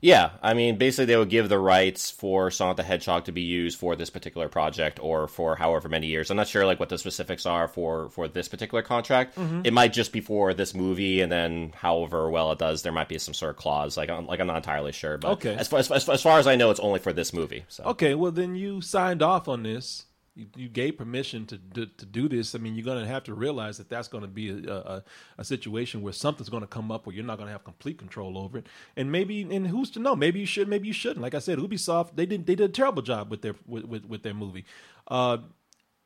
Yeah, 0.00 0.32
I 0.42 0.52
mean, 0.52 0.76
basically, 0.76 1.06
they 1.06 1.16
would 1.16 1.30
give 1.30 1.48
the 1.48 1.58
rights 1.58 2.10
for 2.10 2.50
Sonic 2.50 2.76
the 2.76 2.82
Hedgehog 2.82 3.24
to 3.24 3.32
be 3.32 3.40
used 3.40 3.78
for 3.78 3.96
this 3.96 4.10
particular 4.10 4.48
project 4.50 4.98
or 5.02 5.26
for 5.26 5.56
however 5.56 5.88
many 5.88 6.08
years. 6.08 6.30
I'm 6.30 6.36
not 6.36 6.46
sure 6.46 6.66
like 6.66 6.78
what 6.78 6.90
the 6.90 6.98
specifics 6.98 7.46
are 7.46 7.68
for 7.68 8.10
for 8.10 8.28
this 8.28 8.46
particular 8.46 8.82
contract. 8.82 9.34
Mm-hmm. 9.36 9.62
It 9.64 9.72
might 9.72 9.94
just 9.94 10.12
be 10.12 10.20
for 10.20 10.52
this 10.52 10.74
movie, 10.74 11.22
and 11.22 11.32
then 11.32 11.72
however 11.74 12.28
well 12.28 12.52
it 12.52 12.58
does, 12.58 12.82
there 12.82 12.92
might 12.92 13.08
be 13.08 13.18
some 13.18 13.32
sort 13.32 13.50
of 13.50 13.56
clause. 13.56 13.96
Like, 13.96 14.10
I'm, 14.10 14.26
like 14.26 14.40
I'm 14.40 14.46
not 14.46 14.56
entirely 14.58 14.92
sure, 14.92 15.16
but 15.16 15.30
Okay. 15.32 15.54
as 15.54 15.68
far 15.68 15.78
as, 15.78 15.90
as, 15.90 16.06
as 16.06 16.22
far 16.22 16.38
as 16.38 16.46
I 16.46 16.56
know, 16.56 16.70
it's 16.70 16.80
only 16.80 16.98
for 16.98 17.14
this 17.14 17.32
movie. 17.32 17.64
So 17.68 17.84
Okay, 17.84 18.14
well 18.14 18.32
then 18.32 18.56
you 18.56 18.82
signed 18.82 19.22
off 19.22 19.48
on 19.48 19.62
this. 19.62 20.04
You, 20.36 20.46
you 20.56 20.68
gave 20.68 20.98
permission 20.98 21.46
to, 21.46 21.58
to 21.74 21.86
to 21.86 22.06
do 22.06 22.28
this. 22.28 22.54
I 22.54 22.58
mean, 22.58 22.74
you're 22.74 22.84
going 22.84 23.00
to 23.00 23.06
have 23.06 23.24
to 23.24 23.34
realize 23.34 23.78
that 23.78 23.88
that's 23.88 24.08
going 24.08 24.22
to 24.22 24.28
be 24.28 24.50
a, 24.50 24.72
a, 24.72 25.04
a 25.38 25.44
situation 25.44 26.02
where 26.02 26.12
something's 26.12 26.48
going 26.48 26.62
to 26.62 26.66
come 26.66 26.90
up 26.90 27.06
where 27.06 27.14
you're 27.14 27.24
not 27.24 27.36
going 27.38 27.46
to 27.46 27.52
have 27.52 27.62
complete 27.62 27.98
control 27.98 28.36
over 28.36 28.58
it. 28.58 28.66
And 28.96 29.12
maybe, 29.12 29.42
and 29.42 29.66
who's 29.66 29.90
to 29.92 30.00
know? 30.00 30.16
Maybe 30.16 30.40
you 30.40 30.46
should, 30.46 30.68
maybe 30.68 30.88
you 30.88 30.92
shouldn't. 30.92 31.22
Like 31.22 31.34
I 31.34 31.38
said, 31.38 31.58
Ubisoft 31.58 32.16
they 32.16 32.26
did 32.26 32.46
they 32.46 32.56
did 32.56 32.70
a 32.70 32.72
terrible 32.72 33.02
job 33.02 33.30
with 33.30 33.42
their 33.42 33.54
with 33.66 33.84
with, 33.84 34.04
with 34.06 34.22
their 34.22 34.34
movie. 34.34 34.64
Uh, 35.06 35.38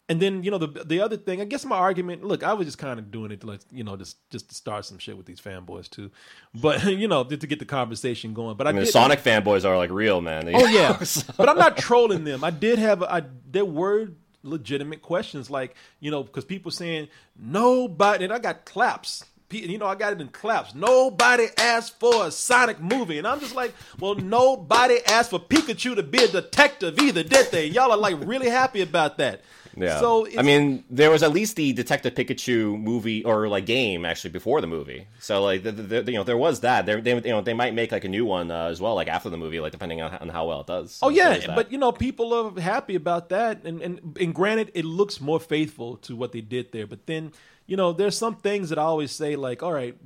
and 0.08 0.20
then 0.20 0.42
you 0.42 0.50
know 0.50 0.58
the 0.58 0.84
the 0.84 1.00
other 1.00 1.16
thing, 1.16 1.40
I 1.40 1.44
guess 1.44 1.64
my 1.64 1.76
argument. 1.76 2.24
Look, 2.24 2.42
I 2.42 2.54
was 2.54 2.66
just 2.66 2.78
kind 2.78 2.98
of 2.98 3.10
doing 3.10 3.30
it 3.30 3.42
to 3.42 3.46
like 3.46 3.60
you 3.70 3.84
know 3.84 3.96
just 3.96 4.16
just 4.30 4.48
to 4.48 4.54
start 4.54 4.84
some 4.86 4.98
shit 4.98 5.16
with 5.16 5.26
these 5.26 5.40
fanboys 5.40 5.88
too, 5.88 6.10
but 6.54 6.84
you 6.86 7.08
know 7.08 7.24
just 7.24 7.42
to 7.42 7.46
get 7.46 7.58
the 7.58 7.66
conversation 7.66 8.32
going. 8.32 8.56
But 8.56 8.66
I, 8.66 8.70
I 8.70 8.72
mean, 8.72 8.84
did, 8.84 8.92
Sonic 8.92 9.20
fanboys 9.20 9.64
are 9.64 9.76
like 9.76 9.90
real, 9.90 10.20
man. 10.20 10.50
Oh 10.54 10.66
yeah, 10.66 10.98
but 11.36 11.48
I'm 11.48 11.58
not 11.58 11.76
trolling 11.76 12.24
them. 12.24 12.42
I 12.42 12.50
did 12.50 12.78
have 12.78 13.02
I 13.02 13.24
there 13.50 13.66
were 13.66 14.08
legitimate 14.42 15.02
questions 15.02 15.50
like 15.50 15.74
you 16.00 16.10
know 16.10 16.22
because 16.22 16.44
people 16.44 16.70
saying 16.70 17.08
nobody 17.38 18.24
and 18.24 18.32
I 18.32 18.38
got 18.38 18.64
claps. 18.64 19.24
You 19.50 19.78
know, 19.78 19.86
I 19.86 19.94
got 19.94 20.12
it 20.12 20.20
in 20.20 20.28
claps. 20.28 20.74
Nobody 20.74 21.46
asked 21.56 21.98
for 21.98 22.26
a 22.26 22.30
Sonic 22.30 22.82
movie, 22.82 23.16
and 23.16 23.26
I'm 23.26 23.40
just 23.40 23.54
like, 23.54 23.72
well, 23.98 24.14
nobody 24.14 24.98
asked 25.06 25.30
for 25.30 25.40
Pikachu 25.40 25.96
to 25.96 26.02
be 26.02 26.22
a 26.22 26.28
detective 26.28 26.98
either, 26.98 27.22
did 27.22 27.50
they? 27.50 27.64
Y'all 27.64 27.90
are 27.90 27.96
like 27.96 28.16
really 28.26 28.50
happy 28.50 28.82
about 28.82 29.16
that. 29.16 29.40
Yeah. 29.80 29.98
So 30.00 30.26
I 30.36 30.42
mean, 30.42 30.84
there 30.90 31.10
was 31.10 31.22
at 31.22 31.32
least 31.32 31.56
the 31.56 31.72
Detective 31.72 32.14
Pikachu 32.14 32.80
movie 32.80 33.24
or 33.24 33.48
like 33.48 33.66
game 33.66 34.04
actually 34.04 34.30
before 34.30 34.60
the 34.60 34.66
movie. 34.66 35.06
So 35.20 35.42
like, 35.42 35.62
the, 35.62 35.72
the, 35.72 36.02
the- 36.02 36.12
you 36.12 36.18
know, 36.18 36.24
there 36.24 36.36
was 36.36 36.60
that. 36.60 36.86
There, 36.86 37.00
they, 37.00 37.14
you 37.14 37.20
know, 37.34 37.40
they 37.40 37.54
might 37.54 37.74
make 37.74 37.92
like 37.92 38.04
a 38.04 38.08
new 38.08 38.24
one 38.24 38.50
uh, 38.50 38.66
as 38.66 38.80
well, 38.80 38.94
like 38.94 39.08
after 39.08 39.30
the 39.30 39.36
movie, 39.38 39.60
like 39.60 39.72
depending 39.72 40.00
on, 40.02 40.14
on 40.14 40.28
how 40.28 40.46
well 40.48 40.60
it 40.62 40.66
does. 40.66 40.98
Oh 41.02 41.10
So 41.10 41.14
there's 41.22 41.46
yeah, 41.46 41.54
but 41.54 41.70
you 41.72 41.78
know 41.78 41.92
people 41.92 42.32
are 42.34 42.60
happy 42.60 42.94
about 42.94 43.28
that, 43.30 43.64
and, 43.64 43.80
and 43.82 44.16
and 44.20 44.34
granted, 44.34 44.70
it 44.74 44.84
looks 44.84 45.20
more 45.20 45.40
faithful 45.40 45.96
to 45.98 46.16
what 46.16 46.32
they 46.32 46.40
did 46.40 46.72
there. 46.72 46.86
But 46.86 47.06
then 47.06 47.32
you 47.66 47.76
know, 47.76 47.92
there's 47.92 48.16
some 48.16 48.36
things 48.36 48.70
that 48.70 48.78
I 48.78 48.82
always 48.82 49.12
say 49.12 49.36
like, 49.36 49.62
all 49.62 49.72
right, 49.72 49.96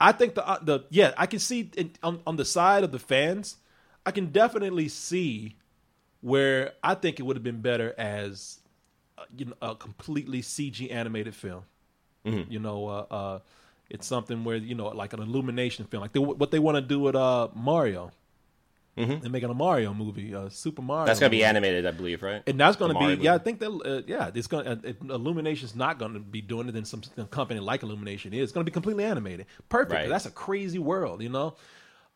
I 0.00 0.12
think 0.12 0.34
the 0.34 0.46
uh, 0.46 0.58
the 0.62 0.80
yeah, 0.90 1.12
I 1.16 1.26
can 1.26 1.38
see 1.38 1.70
it, 1.76 1.98
on 2.02 2.20
on 2.26 2.36
the 2.36 2.44
side 2.44 2.84
of 2.84 2.92
the 2.92 2.98
fans, 2.98 3.56
I 4.04 4.10
can 4.10 4.26
definitely 4.32 4.88
see 4.88 5.56
where 6.20 6.72
I 6.82 6.94
think 6.94 7.20
it 7.20 7.24
would 7.24 7.36
have 7.36 7.42
been 7.44 7.60
better 7.60 7.94
as 7.98 8.58
you 9.36 9.46
know 9.46 9.54
a 9.62 9.74
completely 9.74 10.42
CG 10.42 10.92
animated 10.92 11.34
film. 11.34 11.64
You 12.48 12.60
know, 12.60 12.88
uh, 12.88 13.14
uh, 13.14 13.38
it's 13.90 14.06
something 14.06 14.44
where 14.44 14.56
you 14.56 14.74
know 14.74 14.88
like 14.88 15.12
an 15.12 15.20
illumination 15.20 15.86
film, 15.86 16.02
like 16.02 16.12
they, 16.12 16.20
what 16.20 16.50
they 16.50 16.58
want 16.58 16.76
to 16.76 16.82
do 16.82 17.00
with 17.00 17.16
uh, 17.16 17.48
Mario. 17.54 18.12
They're 19.22 19.30
making 19.30 19.48
a 19.48 19.54
Mario 19.54 19.94
movie, 19.94 20.34
uh, 20.34 20.50
Super 20.50 20.82
Mario. 20.82 21.06
that's 21.06 21.18
gonna 21.18 21.30
be 21.30 21.42
animated, 21.42 21.86
I 21.86 21.92
believe, 21.92 22.22
right? 22.22 22.42
And 22.46 22.60
that's 22.60 22.76
going 22.76 22.90
The 22.90 22.94
to 22.94 23.00
Mario 23.00 23.16
be, 23.16 23.22
yeah, 23.24 23.34
I 23.34 23.38
think 23.38 23.60
that, 23.60 23.70
uh, 23.70 24.02
yeah, 24.06 24.30
it's 24.34 24.48
to, 24.48 24.58
uh, 24.58 25.14
Illumination's 25.14 25.74
not 25.74 25.98
going 25.98 26.12
to 26.12 26.20
be 26.20 26.42
doing 26.42 26.68
it, 26.68 26.72
then 26.72 26.84
some, 26.84 27.00
company 27.30 27.58
like 27.58 27.82
Illumination 27.82 28.34
is. 28.34 28.42
It's 28.42 28.52
going 28.52 28.66
to 28.66 28.70
be 28.70 28.74
completely 28.74 29.04
animated. 29.04 29.46
Perfect. 29.70 29.92
Right. 29.92 30.08
That's 30.10 30.26
a 30.26 30.30
crazy 30.30 30.78
world, 30.78 31.22
you 31.22 31.30
know? 31.30 31.54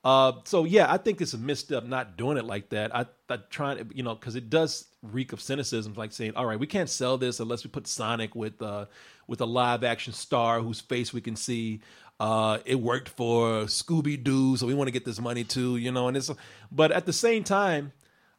Uh, 0.05 0.33
so, 0.45 0.65
yeah, 0.65 0.91
I 0.91 0.99
think 0.99 1.21
it's 1.21 1.35
a 1.35 1.39
misstep 1.39 1.85
not 1.85 2.17
doing 2.17 2.37
it 2.37 2.45
like 2.45 2.69
that. 2.71 2.95
I, 2.95 3.07
I 3.29 3.39
trying 3.51 3.91
you 3.93 4.03
know, 4.05 4.15
because 4.15 4.37
it 4.37 4.49
does 4.49 4.87
reek 5.03 5.33
of 5.33 5.41
cynicism, 5.41 5.95
like 5.95 6.13
saying, 6.13 6.33
all 6.37 6.47
right, 6.47 6.59
we 6.59 6.67
can't 6.67 6.89
sell 6.89 7.19
this 7.19 7.41
unless 7.41 7.65
we 7.65 7.71
put 7.71 7.87
Sonic 7.89 8.35
with, 8.35 8.63
uh, 8.63 8.87
with 9.27 9.41
a 9.41 9.47
live 9.47 9.83
action 9.83 10.13
star 10.13 10.61
whose 10.61 10.81
face 10.81 11.13
we 11.13 11.21
can 11.21 11.35
see. 11.35 11.81
Uh, 12.19 12.59
it 12.65 12.77
worked 12.77 13.09
for 13.09 13.65
Scooby 13.65 14.23
Doo, 14.23 14.57
so 14.57 14.67
we 14.67 14.75
want 14.75 14.89
to 14.89 14.93
get 14.93 15.05
this 15.05 15.21
money 15.21 15.45
too, 15.45 15.77
you 15.77 15.93
know. 15.93 16.09
And 16.09 16.17
it's, 16.17 16.31
but 16.71 16.93
at 16.93 17.05
the 17.05 17.13
same 17.13 17.45
time, 17.45 17.93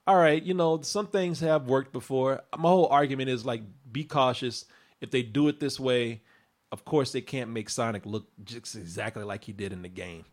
all 0.08 0.16
right, 0.16 0.42
you 0.42 0.54
know, 0.54 0.82
some 0.82 1.08
things 1.08 1.42
have 1.42 1.68
worked 1.68 1.92
before. 1.92 2.42
My 2.58 2.70
whole 2.70 2.88
argument 2.88 3.30
is 3.30 3.46
like, 3.46 3.62
be 3.92 4.06
cautious. 4.06 4.66
If 5.02 5.12
they 5.12 5.22
do 5.22 5.50
it 5.50 5.60
this 5.60 5.80
way, 5.80 6.22
of 6.72 6.86
course 6.86 7.12
they 7.12 7.22
can't 7.22 7.52
make 7.52 7.70
Sonic 7.70 8.06
look 8.06 8.28
just 8.44 8.76
exactly 8.76 9.24
like 9.24 9.44
he 9.44 9.52
did 9.52 9.74
in 9.74 9.82
the 9.82 9.90
game. 9.90 10.26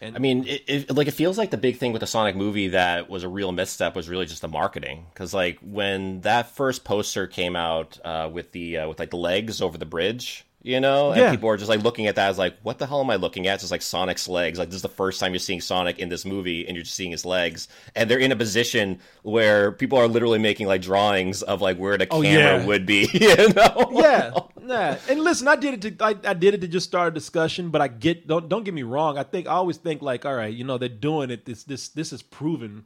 And 0.00 0.16
I 0.16 0.18
mean, 0.18 0.46
it, 0.46 0.62
it, 0.66 0.96
like 0.96 1.08
it 1.08 1.12
feels 1.12 1.36
like 1.36 1.50
the 1.50 1.58
big 1.58 1.76
thing 1.76 1.92
with 1.92 2.00
the 2.00 2.06
Sonic 2.06 2.34
movie 2.34 2.68
that 2.68 3.10
was 3.10 3.22
a 3.22 3.28
real 3.28 3.52
misstep 3.52 3.94
was 3.94 4.08
really 4.08 4.24
just 4.24 4.40
the 4.40 4.48
marketing. 4.48 5.06
Because 5.12 5.34
like 5.34 5.58
when 5.60 6.22
that 6.22 6.54
first 6.54 6.84
poster 6.84 7.26
came 7.26 7.54
out 7.54 7.98
uh, 8.04 8.30
with 8.32 8.52
the 8.52 8.78
uh, 8.78 8.88
with 8.88 8.98
like 8.98 9.10
the 9.10 9.16
legs 9.16 9.60
over 9.60 9.76
the 9.76 9.84
bridge, 9.84 10.46
you 10.62 10.78
know, 10.80 11.12
and 11.12 11.20
Yeah. 11.20 11.30
people 11.30 11.48
are 11.48 11.56
just 11.56 11.68
like 11.70 11.82
looking 11.82 12.06
at 12.06 12.16
that 12.16 12.28
as 12.30 12.38
like, 12.38 12.54
what 12.62 12.78
the 12.78 12.86
hell 12.86 13.00
am 13.00 13.08
I 13.10 13.16
looking 13.16 13.46
at? 13.46 13.54
It's 13.54 13.62
just 13.62 13.70
like 13.70 13.80
Sonic's 13.82 14.28
legs. 14.28 14.58
Like 14.58 14.68
this 14.68 14.76
is 14.76 14.82
the 14.82 14.88
first 14.88 15.18
time 15.18 15.32
you're 15.32 15.38
seeing 15.38 15.60
Sonic 15.60 15.98
in 15.98 16.08
this 16.10 16.24
movie, 16.24 16.66
and 16.66 16.76
you're 16.76 16.84
just 16.84 16.96
seeing 16.96 17.10
his 17.12 17.24
legs, 17.24 17.68
and 17.96 18.10
they're 18.10 18.18
in 18.18 18.30
a 18.32 18.36
position 18.36 18.98
where 19.22 19.72
people 19.72 19.98
are 19.98 20.06
literally 20.08 20.38
making 20.38 20.66
like 20.66 20.82
drawings 20.82 21.42
of 21.42 21.60
like 21.62 21.78
where 21.78 21.96
the 21.96 22.06
Oh, 22.10 22.22
camera 22.22 22.58
yeah. 22.60 22.66
would 22.66 22.84
be. 22.86 23.08
You 23.14 23.48
know? 23.54 23.88
yeah, 23.92 24.32
nah. 24.60 24.96
And 25.08 25.20
listen, 25.20 25.48
I 25.48 25.56
did 25.56 25.84
it 25.84 25.98
to 25.98 26.04
I, 26.04 26.14
I 26.24 26.34
did 26.34 26.54
it 26.54 26.60
to 26.60 26.68
just 26.68 26.86
start 26.86 27.08
a 27.08 27.10
discussion, 27.12 27.70
but 27.70 27.80
I 27.80 27.88
get 27.88 28.26
don't 28.26 28.48
don't 28.48 28.64
get 28.64 28.74
me 28.74 28.82
wrong. 28.82 29.16
I 29.18 29.22
think 29.22 29.46
I 29.46 29.52
always 29.52 29.78
think 29.78 30.02
like, 30.02 30.24
all 30.26 30.34
right, 30.34 30.52
you 30.54 30.64
know, 30.64 30.76
they're 30.78 30.88
doing 30.88 31.30
it. 31.30 31.44
This 31.46 31.64
this 31.64 31.88
this 31.88 32.12
is 32.12 32.22
proven 32.22 32.84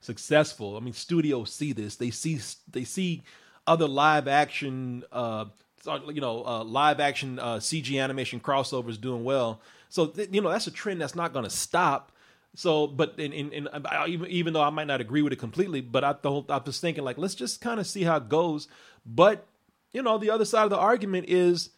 successful. 0.00 0.76
I 0.76 0.80
mean, 0.80 0.92
studios 0.94 1.52
see 1.52 1.72
this. 1.72 1.96
They 1.96 2.10
see 2.10 2.40
they 2.70 2.84
see 2.84 3.22
other 3.66 3.86
live 3.86 4.26
action, 4.28 5.04
uh, 5.12 5.44
you 5.86 6.20
know, 6.20 6.44
uh, 6.44 6.64
live 6.64 7.00
action 7.00 7.38
uh, 7.38 7.56
CG 7.56 8.00
animation 8.02 8.40
crossovers 8.40 9.00
doing 9.00 9.24
well. 9.24 9.60
So 9.88 10.06
th- 10.06 10.28
you 10.32 10.40
know, 10.40 10.50
that's 10.50 10.66
a 10.66 10.70
trend 10.70 11.00
that's 11.00 11.14
not 11.14 11.32
going 11.32 11.44
to 11.44 11.50
stop. 11.50 12.12
So, 12.54 12.86
but 12.86 13.18
in, 13.18 13.68
I- 13.84 14.06
even 14.08 14.30
even 14.30 14.52
though 14.52 14.62
I 14.62 14.70
might 14.70 14.86
not 14.86 15.00
agree 15.00 15.22
with 15.22 15.32
it 15.32 15.38
completely, 15.38 15.80
but 15.80 16.04
I 16.04 16.12
thought 16.12 16.50
I 16.50 16.58
was 16.58 16.78
thinking 16.80 17.04
like, 17.04 17.18
let's 17.18 17.34
just 17.34 17.60
kind 17.60 17.80
of 17.80 17.86
see 17.86 18.02
how 18.04 18.16
it 18.16 18.28
goes. 18.28 18.68
But 19.06 19.46
you 19.92 20.02
know, 20.02 20.18
the 20.18 20.30
other 20.30 20.44
side 20.44 20.64
of 20.64 20.70
the 20.70 20.78
argument 20.78 21.28
is, 21.28 21.70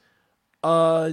uh, 0.63 1.13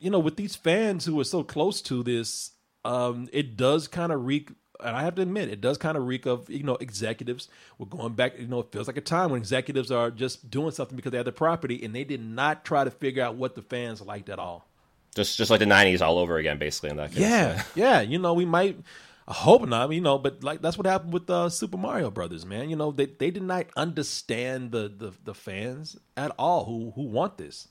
you 0.00 0.10
know, 0.10 0.18
with 0.18 0.36
these 0.36 0.54
fans 0.56 1.04
who 1.04 1.18
are 1.20 1.24
so 1.24 1.42
close 1.42 1.80
to 1.82 2.02
this, 2.02 2.52
um, 2.84 3.28
it 3.32 3.56
does 3.56 3.88
kind 3.88 4.12
of 4.12 4.24
reek. 4.26 4.50
And 4.80 4.96
I 4.96 5.02
have 5.02 5.16
to 5.16 5.22
admit, 5.22 5.48
it 5.48 5.60
does 5.60 5.78
kind 5.78 5.96
of 5.96 6.06
reek 6.06 6.26
of 6.26 6.48
you 6.48 6.62
know 6.62 6.76
executives. 6.76 7.48
We're 7.78 7.86
going 7.86 8.14
back. 8.14 8.38
You 8.38 8.46
know, 8.46 8.60
it 8.60 8.72
feels 8.72 8.86
like 8.86 8.96
a 8.96 9.02
time 9.02 9.30
when 9.30 9.40
executives 9.40 9.90
are 9.90 10.10
just 10.10 10.50
doing 10.50 10.70
something 10.70 10.96
because 10.96 11.10
they 11.12 11.18
have 11.18 11.26
the 11.26 11.32
property, 11.32 11.84
and 11.84 11.94
they 11.94 12.04
did 12.04 12.22
not 12.22 12.64
try 12.64 12.84
to 12.84 12.90
figure 12.90 13.22
out 13.22 13.36
what 13.36 13.54
the 13.54 13.62
fans 13.62 14.00
liked 14.00 14.28
at 14.28 14.38
all. 14.38 14.66
Just 15.14 15.36
just 15.36 15.50
like 15.50 15.60
the 15.60 15.66
'90s 15.66 16.00
all 16.00 16.18
over 16.18 16.36
again, 16.36 16.58
basically 16.58 16.90
in 16.90 16.96
that 16.96 17.10
case. 17.10 17.20
Yeah, 17.20 17.62
yeah. 17.74 18.00
You 18.00 18.18
know, 18.18 18.34
we 18.34 18.44
might. 18.44 18.78
I 19.26 19.34
hope 19.34 19.68
not. 19.68 19.92
You 19.92 20.00
know, 20.00 20.18
but 20.18 20.44
like 20.44 20.62
that's 20.62 20.78
what 20.78 20.86
happened 20.86 21.12
with 21.12 21.28
uh, 21.28 21.48
Super 21.48 21.76
Mario 21.76 22.10
Brothers, 22.10 22.46
man. 22.46 22.70
You 22.70 22.76
know, 22.76 22.92
they 22.92 23.06
they 23.06 23.30
did 23.30 23.42
not 23.42 23.66
understand 23.76 24.70
the 24.70 24.88
the, 24.88 25.12
the 25.24 25.34
fans 25.34 25.96
at 26.16 26.30
all 26.38 26.64
who 26.64 26.92
who 26.94 27.02
want 27.02 27.36
this. 27.36 27.68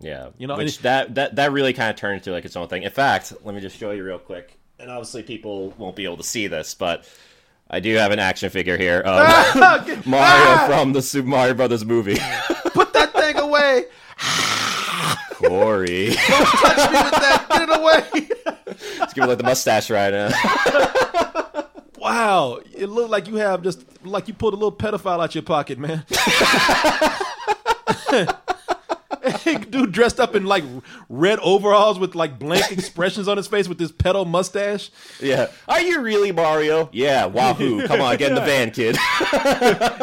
Yeah, 0.00 0.30
You 0.38 0.46
know, 0.46 0.56
which 0.56 0.78
that 0.80 1.16
that 1.16 1.36
that 1.36 1.52
really 1.52 1.72
kind 1.72 1.90
of 1.90 1.96
turned 1.96 2.18
into 2.18 2.30
like 2.30 2.44
its 2.44 2.56
own 2.56 2.68
thing. 2.68 2.84
In 2.84 2.90
fact, 2.90 3.32
let 3.42 3.54
me 3.54 3.60
just 3.60 3.76
show 3.76 3.90
you 3.90 4.04
real 4.04 4.18
quick. 4.18 4.57
And 4.80 4.90
obviously, 4.90 5.24
people 5.24 5.70
won't 5.76 5.96
be 5.96 6.04
able 6.04 6.18
to 6.18 6.22
see 6.22 6.46
this, 6.46 6.74
but 6.74 7.04
I 7.68 7.80
do 7.80 7.94
have 7.96 8.12
an 8.12 8.18
action 8.18 8.48
figure 8.48 8.78
here 8.78 9.00
of 9.00 9.26
ah, 9.28 9.84
Mario 10.06 10.24
ah. 10.24 10.66
from 10.68 10.92
the 10.92 11.02
Super 11.02 11.28
Mario 11.28 11.54
Brothers 11.54 11.84
movie. 11.84 12.14
Put 12.72 12.92
that 12.92 13.12
thing 13.12 13.38
away. 13.38 13.86
Corey, 15.34 16.06
Don't 16.06 16.16
Touch 16.16 16.92
me 16.92 16.98
with 17.02 17.12
that. 17.12 17.46
Get 17.50 17.68
it 17.68 17.76
away. 17.76 18.28
let's 18.98 19.14
give 19.14 19.24
it 19.24 19.26
like 19.26 19.38
the 19.38 19.44
mustache 19.44 19.90
right 19.90 20.12
now. 20.12 20.30
Wow, 21.98 22.60
it 22.74 22.86
looked 22.86 23.10
like 23.10 23.26
you 23.26 23.36
have 23.36 23.62
just 23.62 23.84
like 24.04 24.28
you 24.28 24.34
pulled 24.34 24.54
a 24.54 24.56
little 24.56 24.72
pedophile 24.72 25.22
out 25.22 25.34
your 25.34 25.42
pocket, 25.42 25.78
man. 25.78 26.04
Dude 29.70 29.92
dressed 29.92 30.18
up 30.20 30.34
in 30.34 30.44
like 30.46 30.64
red 31.08 31.38
overalls 31.40 31.98
with 31.98 32.14
like 32.14 32.38
blank 32.38 32.70
expressions 32.72 33.28
on 33.28 33.36
his 33.36 33.46
face 33.46 33.68
with 33.68 33.78
this 33.78 33.90
pedo 33.92 34.26
mustache. 34.26 34.90
yeah, 35.20 35.48
are 35.68 35.80
you 35.80 36.00
really 36.00 36.32
Mario? 36.32 36.88
Yeah, 36.92 37.26
Wahoo! 37.26 37.86
Come 37.86 38.00
on, 38.00 38.16
get 38.16 38.30
in 38.30 38.34
the 38.34 38.40
van, 38.44 38.70
kid. 38.70 38.96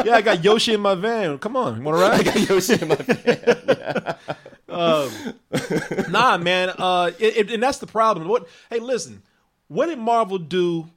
Yeah, 0.06 0.14
I 0.16 0.22
got 0.22 0.42
Yoshi 0.44 0.74
in 0.74 0.80
my 0.80 0.94
van. 0.94 1.38
Come 1.38 1.56
on, 1.56 1.76
you 1.76 1.82
want 1.82 2.24
to 2.24 2.32
ride? 2.32 2.36
Yoshi 2.48 2.74
in 2.80 2.88
my 2.88 2.94
van. 2.96 4.16
nah, 6.10 6.38
man. 6.38 6.70
Uh, 6.76 7.10
it, 7.18 7.36
it- 7.36 7.50
and 7.50 7.62
that's 7.62 7.78
the 7.78 7.86
problem. 7.86 8.28
What? 8.28 8.48
Hey, 8.70 8.78
listen. 8.80 9.22
What 9.68 9.86
did 9.86 9.98
Marvel 9.98 10.38
do 10.38 10.88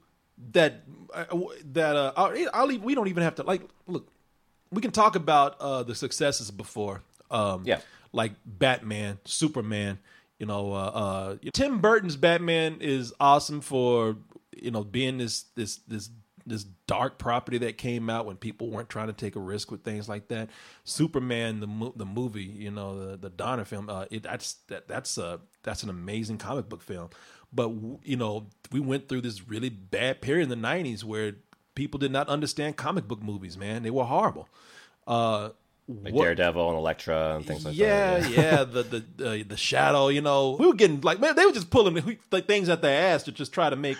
that 0.52 0.82
uh, 1.12 1.24
that 1.72 1.96
uh, 1.96 2.12
I'll, 2.16 2.34
I'll 2.54 2.66
leave, 2.66 2.82
we 2.84 2.94
don't 2.94 3.08
even 3.08 3.22
have 3.24 3.34
to 3.36 3.42
like 3.42 3.62
look. 3.86 4.08
We 4.70 4.80
can 4.80 4.92
talk 4.92 5.16
about 5.16 5.56
uh, 5.60 5.82
the 5.82 5.94
successes 5.96 6.50
before. 6.52 7.02
Um, 7.30 7.62
Yeah. 7.64 7.80
Like 8.12 8.32
Batman, 8.44 9.18
Superman. 9.24 9.98
You 10.38 10.46
know, 10.46 10.72
uh, 10.72 10.76
uh, 10.76 11.36
Tim 11.52 11.80
Burton's 11.80 12.16
Batman 12.16 12.78
is 12.80 13.12
awesome 13.20 13.60
for 13.60 14.16
you 14.62 14.70
know, 14.70 14.84
being 14.84 15.18
this 15.18 15.44
this 15.54 15.76
this 15.88 16.10
this 16.46 16.64
dark 16.86 17.18
property 17.18 17.58
that 17.58 17.78
came 17.78 18.08
out 18.10 18.26
when 18.26 18.36
people 18.36 18.70
weren't 18.70 18.88
trying 18.88 19.06
to 19.06 19.12
take 19.12 19.36
a 19.36 19.40
risk 19.40 19.70
with 19.70 19.84
things 19.84 20.08
like 20.08 20.28
that. 20.28 20.48
Superman, 20.84 21.60
the 21.60 21.66
mo- 21.66 21.92
the 21.96 22.06
movie, 22.06 22.44
you 22.44 22.70
know, 22.70 23.10
the 23.10 23.16
the 23.16 23.30
Donner 23.30 23.64
film, 23.64 23.88
uh, 23.88 24.06
it, 24.10 24.22
that's 24.22 24.54
that 24.68 24.88
that's 24.88 25.18
a 25.18 25.40
that's 25.62 25.82
an 25.82 25.90
amazing 25.90 26.38
comic 26.38 26.68
book 26.68 26.82
film. 26.82 27.10
But 27.52 27.70
you 28.04 28.16
know, 28.16 28.46
we 28.70 28.80
went 28.80 29.08
through 29.08 29.22
this 29.22 29.48
really 29.48 29.70
bad 29.70 30.20
period 30.20 30.50
in 30.50 30.60
the 30.60 30.68
'90s 30.68 31.04
where 31.04 31.34
people 31.74 31.98
did 31.98 32.12
not 32.12 32.28
understand 32.28 32.76
comic 32.76 33.06
book 33.06 33.22
movies. 33.22 33.56
Man, 33.56 33.82
they 33.82 33.90
were 33.90 34.04
horrible. 34.04 34.48
Uh, 35.06 35.50
Like 36.02 36.14
what- 36.14 36.24
Daredevil 36.24 36.68
and 36.68 36.78
Elektra 36.78 37.36
and 37.36 37.46
things 37.46 37.64
like 37.64 37.76
yeah, 37.76 38.18
that. 38.18 38.30
yeah, 38.30 38.64
the 38.64 38.82
the 38.82 39.04
the 39.16 39.42
the 39.42 39.56
shadow. 39.56 40.08
You 40.08 40.20
know, 40.20 40.56
we 40.58 40.66
were 40.66 40.74
getting 40.74 41.00
like 41.00 41.20
man, 41.20 41.34
they 41.36 41.44
were 41.44 41.52
just 41.52 41.70
pulling 41.70 42.18
like 42.30 42.46
things 42.46 42.68
at 42.68 42.82
their 42.82 43.14
ass 43.14 43.24
to 43.24 43.32
just 43.32 43.52
try 43.52 43.68
to 43.70 43.76
make, 43.76 43.98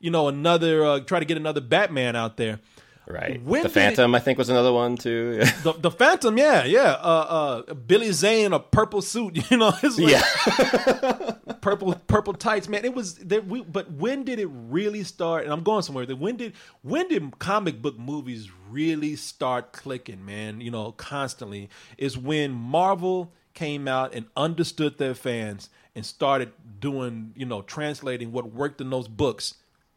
you 0.00 0.10
know, 0.10 0.28
another 0.28 0.84
uh, 0.84 1.00
try 1.00 1.18
to 1.18 1.24
get 1.24 1.36
another 1.36 1.60
Batman 1.60 2.14
out 2.16 2.36
there. 2.36 2.60
Right. 3.06 3.42
When 3.42 3.62
the 3.62 3.68
did 3.68 3.76
it- 3.76 3.80
Phantom, 3.80 4.14
I 4.14 4.18
think, 4.18 4.38
was 4.38 4.48
another 4.48 4.72
one 4.72 4.96
too. 4.96 5.42
The 5.62 5.72
the 5.74 5.90
Phantom, 5.90 6.36
yeah, 6.38 6.64
yeah. 6.64 6.92
Uh, 6.92 7.62
uh, 7.68 7.74
Billy 7.74 8.10
Zane 8.12 8.46
in 8.46 8.52
a 8.54 8.60
purple 8.60 9.02
suit. 9.02 9.38
You 9.50 9.58
know, 9.58 9.72
it's 9.82 9.98
like 9.98 10.12
yeah. 10.12 11.52
purple 11.60 11.94
purple 12.06 12.32
tights, 12.34 12.68
man. 12.68 12.84
It 12.84 12.94
was 12.94 13.16
there. 13.16 13.42
We, 13.42 13.62
but 13.62 13.90
when 13.92 14.24
did 14.24 14.38
it 14.38 14.48
really 14.50 15.04
start? 15.04 15.44
And 15.44 15.52
I'm 15.52 15.62
going 15.62 15.82
somewhere. 15.82 16.06
When 16.06 16.36
did 16.36 16.54
when 16.82 17.08
did 17.08 17.38
comic 17.38 17.82
book 17.82 17.98
movies 17.98 18.50
really 18.70 19.16
start 19.16 19.72
clicking, 19.72 20.24
man? 20.24 20.60
You 20.60 20.70
know, 20.70 20.92
constantly 20.92 21.68
is 21.98 22.16
when 22.16 22.52
Marvel 22.52 23.32
came 23.52 23.86
out 23.86 24.14
and 24.14 24.26
understood 24.36 24.98
their 24.98 25.14
fans 25.14 25.68
and 25.94 26.04
started 26.04 26.52
doing, 26.80 27.32
you 27.36 27.46
know, 27.46 27.62
translating 27.62 28.32
what 28.32 28.50
worked 28.52 28.80
in 28.80 28.90
those 28.90 29.08
books 29.08 29.54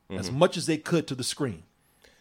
as 0.10 0.28
Mm-hmm. 0.30 0.39
much 0.39 0.58
as 0.58 0.65
they 0.67 0.78
could 0.78 1.08
to 1.08 1.15
the 1.15 1.24
screen. 1.24 1.63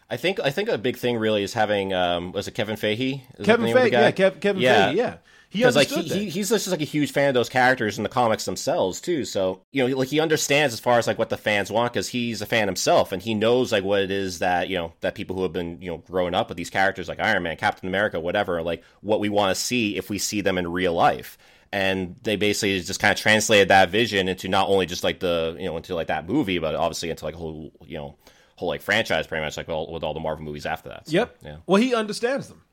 I 0.09 0.17
think 0.17 0.39
I 0.39 0.51
think 0.51 0.69
a 0.69 0.77
big 0.77 0.97
thing 0.97 1.17
really 1.17 1.43
is 1.43 1.53
having 1.53 1.93
um 1.93 2.31
was 2.31 2.47
it 2.47 2.53
Kevin 2.53 2.75
Feige? 2.75 3.21
Is 3.37 3.45
Kevin 3.45 3.67
Feige, 3.73 3.91
yeah, 3.91 4.11
Kev, 4.11 4.39
Kevin 4.39 4.61
Feige, 4.61 4.95
yeah. 4.95 5.17
He 5.49 5.65
like 5.65 5.87
he, 5.87 6.01
he 6.01 6.29
he's 6.29 6.49
just 6.49 6.67
like 6.67 6.81
a 6.81 6.85
huge 6.85 7.13
fan 7.13 7.29
of 7.29 7.33
those 7.33 7.47
characters 7.47 7.97
in 7.97 8.03
the 8.03 8.09
comics 8.09 8.43
themselves 8.43 8.99
too. 8.99 9.23
So 9.23 9.61
you 9.71 9.87
know, 9.87 9.97
like 9.97 10.09
he 10.09 10.19
understands 10.19 10.73
as 10.73 10.81
far 10.81 10.99
as 10.99 11.07
like 11.07 11.17
what 11.17 11.29
the 11.29 11.37
fans 11.37 11.71
want 11.71 11.93
because 11.93 12.09
he's 12.09 12.41
a 12.41 12.45
fan 12.45 12.67
himself 12.67 13.13
and 13.13 13.21
he 13.21 13.33
knows 13.33 13.71
like 13.71 13.85
what 13.85 14.01
it 14.01 14.11
is 14.11 14.39
that 14.39 14.67
you 14.67 14.77
know 14.77 14.91
that 14.99 15.15
people 15.15 15.37
who 15.37 15.43
have 15.43 15.53
been 15.53 15.81
you 15.81 15.89
know 15.89 15.99
growing 15.99 16.33
up 16.33 16.49
with 16.49 16.57
these 16.57 16.69
characters 16.69 17.07
like 17.07 17.21
Iron 17.21 17.43
Man, 17.43 17.55
Captain 17.55 17.87
America, 17.87 18.19
whatever, 18.19 18.61
like 18.61 18.83
what 18.99 19.21
we 19.21 19.29
want 19.29 19.55
to 19.55 19.61
see 19.61 19.95
if 19.95 20.09
we 20.09 20.17
see 20.17 20.41
them 20.41 20.57
in 20.57 20.69
real 20.69 20.93
life. 20.93 21.37
And 21.71 22.15
they 22.23 22.35
basically 22.35 22.79
just 22.81 22.99
kind 22.99 23.11
of 23.13 23.19
translated 23.19 23.69
that 23.69 23.89
vision 23.89 24.27
into 24.27 24.49
not 24.49 24.67
only 24.67 24.85
just 24.85 25.03
like 25.03 25.19
the 25.19 25.55
you 25.57 25.65
know 25.65 25.77
into 25.77 25.95
like 25.95 26.07
that 26.07 26.27
movie, 26.27 26.59
but 26.59 26.75
obviously 26.75 27.09
into 27.09 27.23
like 27.23 27.35
a 27.35 27.37
whole 27.37 27.71
you 27.85 27.97
know 27.97 28.17
whole 28.57 28.67
like 28.67 28.81
franchise 28.81 29.25
pretty 29.27 29.43
much 29.43 29.55
like 29.55 29.69
all, 29.69 29.91
with 29.91 30.03
all 30.03 30.13
the 30.13 30.19
Marvel 30.19 30.43
movies 30.43 30.65
after 30.65 30.89
that. 30.89 31.07
So, 31.07 31.13
Yep. 31.13 31.37
Yeah. 31.43 31.57
Well, 31.65 31.81
he 31.81 31.95
understands 31.95 32.49
them. 32.49 32.63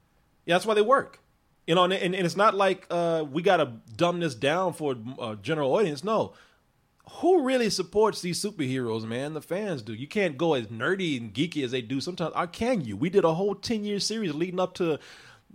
Yeah, 0.47 0.57
that's 0.57 0.67
why 0.67 0.75
they 0.75 0.83
work. 0.83 1.21
You 1.67 1.75
know, 1.75 1.85
and, 1.85 1.93
and, 1.93 2.15
and 2.15 2.27
it's 2.27 2.37
not 2.37 2.55
like 2.55 2.87
uh, 2.91 3.25
we 3.31 3.43
got 3.43 3.59
to 3.59 3.73
dumb 3.97 4.21
this 4.21 4.35
down 4.35 4.73
for 4.73 4.97
a 5.21 5.37
general 5.41 5.73
audience. 5.75 6.03
No. 6.05 6.35
Who 7.21 7.43
really 7.43 7.69
supports 7.71 8.23
these 8.23 8.43
superheroes, 8.43 9.05
man? 9.07 9.35
The 9.35 9.43
fans 9.43 9.83
do. 9.83 9.93
You 9.95 10.09
can't 10.09 10.39
go 10.39 10.55
as 10.55 10.67
nerdy 10.69 11.19
and 11.21 11.33
geeky 11.33 11.63
as 11.63 11.71
they 11.71 11.83
do 11.83 12.01
sometimes. 12.01 12.33
Or 12.35 12.47
can 12.47 12.83
you? 12.83 12.97
We 12.97 13.11
did 13.11 13.25
a 13.25 13.35
whole 13.35 13.55
10 13.55 13.85
year 13.85 14.01
series 14.01 14.35
leading 14.35 14.59
up 14.61 14.75
to 14.75 14.99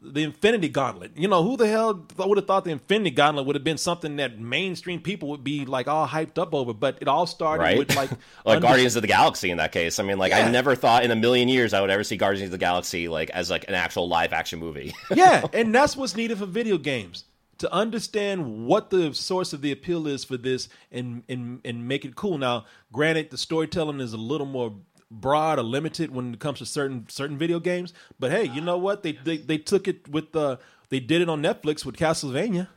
the 0.01 0.23
Infinity 0.23 0.69
Gauntlet. 0.69 1.11
You 1.15 1.27
know, 1.27 1.43
who 1.43 1.57
the 1.57 1.67
hell 1.67 2.05
would 2.17 2.37
have 2.37 2.47
thought 2.47 2.65
the 2.65 2.71
Infinity 2.71 3.11
Gauntlet 3.11 3.45
would 3.45 3.55
have 3.55 3.63
been 3.63 3.77
something 3.77 4.15
that 4.17 4.39
mainstream 4.39 5.01
people 5.01 5.29
would 5.29 5.43
be 5.43 5.65
like 5.65 5.87
all 5.87 6.07
hyped 6.07 6.37
up 6.37 6.53
over? 6.53 6.73
But 6.73 6.97
it 7.01 7.07
all 7.07 7.27
started 7.27 7.63
right? 7.63 7.77
with 7.77 7.95
like, 7.95 8.09
like 8.45 8.57
under- 8.57 8.67
Guardians 8.67 8.95
of 8.95 9.01
the 9.01 9.07
Galaxy 9.07 9.51
in 9.51 9.57
that 9.57 9.71
case. 9.71 9.99
I 9.99 10.03
mean, 10.03 10.17
like 10.17 10.31
Yeah. 10.31 10.47
I 10.47 10.51
never 10.51 10.75
thought 10.75 11.03
in 11.03 11.11
a 11.11 11.15
million 11.15 11.49
years 11.49 11.73
I 11.73 11.81
would 11.81 11.89
ever 11.89 12.03
see 12.03 12.17
Guardians 12.17 12.47
of 12.47 12.51
the 12.51 12.57
Galaxy 12.57 13.07
like 13.07 13.29
as 13.31 13.49
like 13.49 13.65
an 13.67 13.75
actual 13.75 14.07
live 14.07 14.33
action 14.33 14.59
movie. 14.59 14.93
yeah, 15.13 15.45
and 15.53 15.73
that's 15.73 15.95
what's 15.97 16.15
needed 16.15 16.37
for 16.37 16.45
video 16.45 16.77
games 16.77 17.25
to 17.59 17.71
understand 17.73 18.65
what 18.65 18.89
the 18.89 19.13
source 19.13 19.51
of 19.51 19.61
the 19.61 19.71
appeal 19.71 20.07
is 20.07 20.23
for 20.23 20.37
this 20.37 20.69
and 20.91 21.23
and 21.27 21.59
and 21.65 21.87
make 21.87 22.05
it 22.05 22.15
cool. 22.15 22.37
Now, 22.37 22.65
granted, 22.91 23.31
the 23.31 23.37
storytelling 23.37 23.99
is 23.99 24.13
a 24.13 24.17
little 24.17 24.47
more 24.47 24.73
broad 25.11 25.59
or 25.59 25.63
limited 25.63 26.11
when 26.11 26.33
it 26.33 26.39
comes 26.39 26.59
to 26.59 26.65
certain 26.65 27.07
certain 27.09 27.37
video 27.37 27.59
games, 27.59 27.93
but 28.19 28.31
hey, 28.31 28.45
you 28.45 28.61
know 28.61 28.77
what? 28.77 29.03
They 29.03 29.13
they, 29.13 29.37
they 29.37 29.57
took 29.57 29.87
it 29.87 30.07
with 30.07 30.31
the 30.31 30.59
they 30.89 30.99
did 30.99 31.21
it 31.21 31.29
on 31.29 31.41
Netflix 31.41 31.85
with 31.85 31.97
Castlevania. 31.97 32.67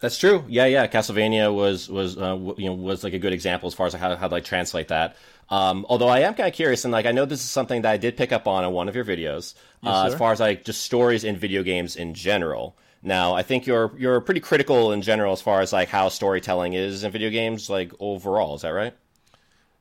That's 0.00 0.18
true. 0.18 0.44
Yeah, 0.48 0.66
yeah. 0.66 0.86
Castlevania 0.86 1.54
was 1.54 1.88
was 1.88 2.16
uh, 2.16 2.36
w- 2.36 2.54
you 2.58 2.66
know 2.66 2.74
was 2.74 3.04
like 3.04 3.14
a 3.14 3.18
good 3.18 3.32
example 3.32 3.66
as 3.68 3.74
far 3.74 3.86
as 3.86 3.94
like 3.94 4.02
how 4.02 4.14
how 4.16 4.28
to 4.28 4.34
like 4.34 4.44
translate 4.44 4.88
that. 4.88 5.16
Um, 5.48 5.86
although 5.88 6.08
I 6.08 6.20
am 6.20 6.34
kind 6.34 6.48
of 6.48 6.54
curious, 6.54 6.84
and 6.84 6.92
like 6.92 7.06
I 7.06 7.12
know 7.12 7.24
this 7.24 7.40
is 7.40 7.50
something 7.50 7.82
that 7.82 7.90
I 7.90 7.96
did 7.96 8.16
pick 8.16 8.32
up 8.32 8.46
on 8.46 8.64
in 8.64 8.72
one 8.72 8.88
of 8.88 8.94
your 8.94 9.04
videos, 9.04 9.54
uh, 9.82 10.04
as 10.06 10.14
far 10.14 10.32
as 10.32 10.40
like 10.40 10.64
just 10.64 10.82
stories 10.82 11.24
in 11.24 11.36
video 11.36 11.62
games 11.62 11.96
in 11.96 12.14
general. 12.14 12.76
Now, 13.02 13.34
I 13.34 13.42
think 13.42 13.66
you're 13.66 13.92
you're 13.96 14.20
pretty 14.20 14.40
critical 14.40 14.92
in 14.92 15.02
general 15.02 15.32
as 15.32 15.42
far 15.42 15.60
as 15.60 15.72
like 15.72 15.88
how 15.88 16.08
storytelling 16.08 16.72
is 16.72 17.04
in 17.04 17.12
video 17.12 17.30
games, 17.30 17.70
like 17.70 17.92
overall. 18.00 18.56
Is 18.56 18.62
that 18.62 18.70
right? 18.70 18.94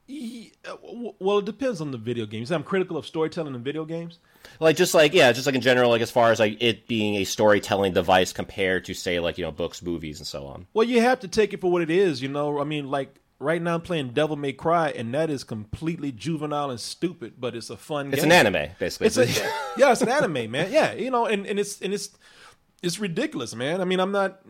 Uh, 0.10 0.76
w- 0.82 1.14
Well, 1.20 1.40
it 1.40 1.46
depends 1.46 1.82
on 1.82 1.92
the 1.92 1.98
video 1.98 2.26
games. 2.26 2.52
I'm 2.52 2.64
critical 2.64 2.98
of 2.98 3.06
storytelling 3.06 3.56
in 3.56 3.64
video 3.64 3.86
games. 3.86 4.20
Like 4.60 4.76
just 4.76 4.94
like 4.94 5.14
yeah, 5.14 5.32
just 5.32 5.46
like 5.46 5.56
in 5.56 5.62
general, 5.62 5.90
like 5.90 6.02
as 6.02 6.12
far 6.12 6.32
as 6.32 6.40
like 6.40 6.62
it 6.62 6.88
being 6.88 7.16
a 7.16 7.24
storytelling 7.24 7.94
device 7.94 8.34
compared 8.34 8.86
to 8.86 8.94
say 8.94 9.20
like 9.20 9.38
you 9.38 9.44
know 9.46 9.52
books, 9.52 9.82
movies, 9.82 10.20
and 10.20 10.28
so 10.28 10.46
on. 10.46 10.68
Well, 10.74 10.86
you 10.88 11.00
have 11.02 11.20
to 11.22 11.28
take 11.28 11.54
it 11.54 11.62
for 11.62 11.72
what 11.72 11.82
it 11.82 11.90
is, 11.90 12.22
you 12.22 12.28
know. 12.28 12.60
I 12.60 12.66
mean, 12.66 12.92
like 12.92 13.16
right 13.40 13.62
now 13.62 13.76
I'm 13.76 13.82
playing 13.82 14.10
Devil 14.10 14.36
May 14.36 14.52
Cry, 14.54 14.90
and 14.90 15.14
that 15.14 15.30
is 15.30 15.44
completely 15.46 16.12
juvenile 16.12 16.70
and 16.70 16.80
stupid, 16.80 17.36
but 17.40 17.56
it's 17.56 17.70
a 17.70 17.78
fun 17.78 18.08
It's 18.14 18.22
game. 18.24 18.32
an 18.32 18.48
anime, 18.48 18.72
basically. 18.80 19.08
It's 19.08 19.18
a, 19.18 19.26
yeah, 19.78 19.92
it's 19.94 20.02
an 20.02 20.10
anime, 20.10 20.52
man. 20.52 20.72
Yeah, 20.72 20.94
you 20.94 21.10
know, 21.10 21.26
and, 21.26 21.48
and 21.48 21.58
it's 21.58 21.82
and 21.82 21.94
it's 21.94 22.10
it's 22.82 23.00
ridiculous, 23.00 23.56
man. 23.56 23.80
I 23.80 23.86
mean, 23.86 24.02
I'm 24.02 24.12
not 24.12 24.42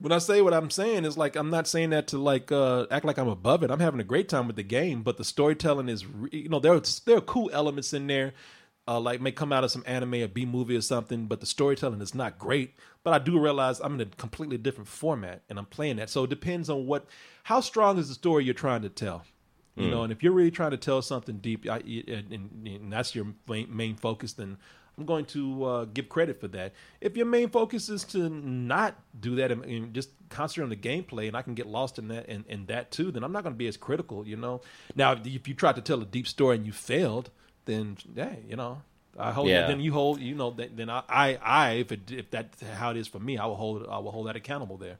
when 0.00 0.12
I 0.12 0.18
say 0.18 0.40
what 0.40 0.54
I'm 0.54 0.70
saying 0.70 1.04
is 1.04 1.16
like 1.18 1.36
I'm 1.36 1.50
not 1.50 1.68
saying 1.68 1.90
that 1.90 2.08
to 2.08 2.18
like 2.18 2.50
uh, 2.50 2.86
act 2.90 3.04
like 3.04 3.18
I'm 3.18 3.28
above 3.28 3.62
it. 3.62 3.70
I'm 3.70 3.80
having 3.80 4.00
a 4.00 4.04
great 4.04 4.28
time 4.28 4.46
with 4.46 4.56
the 4.56 4.62
game, 4.62 5.02
but 5.02 5.18
the 5.18 5.24
storytelling 5.24 5.88
is 5.88 6.06
re- 6.06 6.30
you 6.32 6.48
know 6.48 6.58
there 6.58 6.74
are, 6.74 6.82
there 7.04 7.18
are 7.18 7.22
cool 7.22 7.50
elements 7.52 7.92
in 7.92 8.06
there. 8.06 8.32
Uh, 8.88 8.98
like 8.98 9.20
may 9.20 9.30
come 9.30 9.52
out 9.52 9.62
of 9.62 9.70
some 9.70 9.84
anime 9.86 10.14
or 10.14 10.26
B 10.26 10.44
movie 10.44 10.74
or 10.74 10.80
something, 10.80 11.26
but 11.26 11.38
the 11.38 11.46
storytelling 11.46 12.00
is 12.00 12.14
not 12.14 12.38
great. 12.38 12.74
But 13.04 13.14
I 13.14 13.18
do 13.18 13.38
realize 13.38 13.78
I'm 13.78 13.94
in 13.94 14.00
a 14.00 14.06
completely 14.06 14.58
different 14.58 14.88
format 14.88 15.42
and 15.48 15.58
I'm 15.58 15.66
playing 15.66 15.96
that. 15.96 16.10
So 16.10 16.24
it 16.24 16.30
depends 16.30 16.68
on 16.68 16.86
what, 16.86 17.06
how 17.44 17.60
strong 17.60 17.98
is 17.98 18.08
the 18.08 18.14
story 18.14 18.44
you're 18.44 18.54
trying 18.54 18.82
to 18.82 18.88
tell, 18.88 19.22
you 19.76 19.88
know. 19.90 20.02
And 20.02 20.12
if 20.12 20.24
you're 20.24 20.32
really 20.32 20.50
trying 20.50 20.72
to 20.72 20.76
tell 20.76 21.02
something 21.02 21.38
deep, 21.38 21.68
I, 21.68 21.76
and, 21.76 22.32
and, 22.32 22.66
and 22.66 22.92
that's 22.92 23.14
your 23.14 23.26
main, 23.46 23.74
main 23.74 23.96
focus, 23.96 24.32
then 24.32 24.56
I'm 25.00 25.06
going 25.06 25.24
to 25.26 25.64
uh, 25.64 25.84
give 25.86 26.10
credit 26.10 26.38
for 26.38 26.48
that. 26.48 26.74
If 27.00 27.16
your 27.16 27.24
main 27.24 27.48
focus 27.48 27.88
is 27.88 28.04
to 28.04 28.28
not 28.28 28.96
do 29.18 29.34
that 29.36 29.50
and, 29.50 29.64
and 29.64 29.94
just 29.94 30.10
concentrate 30.28 30.64
on 30.64 30.68
the 30.68 30.76
gameplay, 30.76 31.26
and 31.26 31.34
I 31.34 31.40
can 31.40 31.54
get 31.54 31.66
lost 31.66 31.98
in 31.98 32.08
that 32.08 32.28
and, 32.28 32.44
and 32.50 32.66
that 32.66 32.90
too, 32.90 33.10
then 33.10 33.24
I'm 33.24 33.32
not 33.32 33.42
going 33.42 33.54
to 33.54 33.58
be 33.58 33.66
as 33.66 33.78
critical, 33.78 34.28
you 34.28 34.36
know. 34.36 34.60
Now, 34.94 35.18
if 35.24 35.48
you 35.48 35.54
try 35.54 35.72
to 35.72 35.80
tell 35.80 36.02
a 36.02 36.04
deep 36.04 36.28
story 36.28 36.56
and 36.56 36.66
you 36.66 36.72
failed, 36.72 37.30
then 37.64 37.96
yeah, 38.14 38.34
you 38.46 38.56
know, 38.56 38.82
I 39.18 39.32
hold. 39.32 39.48
Yeah. 39.48 39.66
Then 39.66 39.80
you 39.80 39.94
hold, 39.94 40.20
you 40.20 40.34
know, 40.34 40.50
then, 40.50 40.72
then 40.74 40.90
I, 40.90 41.02
I, 41.08 41.38
I, 41.42 41.70
if 41.72 41.92
it, 41.92 42.10
if 42.10 42.30
that's 42.30 42.62
how 42.62 42.90
it 42.90 42.98
is 42.98 43.08
for 43.08 43.18
me, 43.18 43.38
I 43.38 43.46
will 43.46 43.56
hold, 43.56 43.86
I 43.90 43.98
will 44.00 44.12
hold 44.12 44.26
that 44.26 44.36
accountable 44.36 44.76
there. 44.76 44.98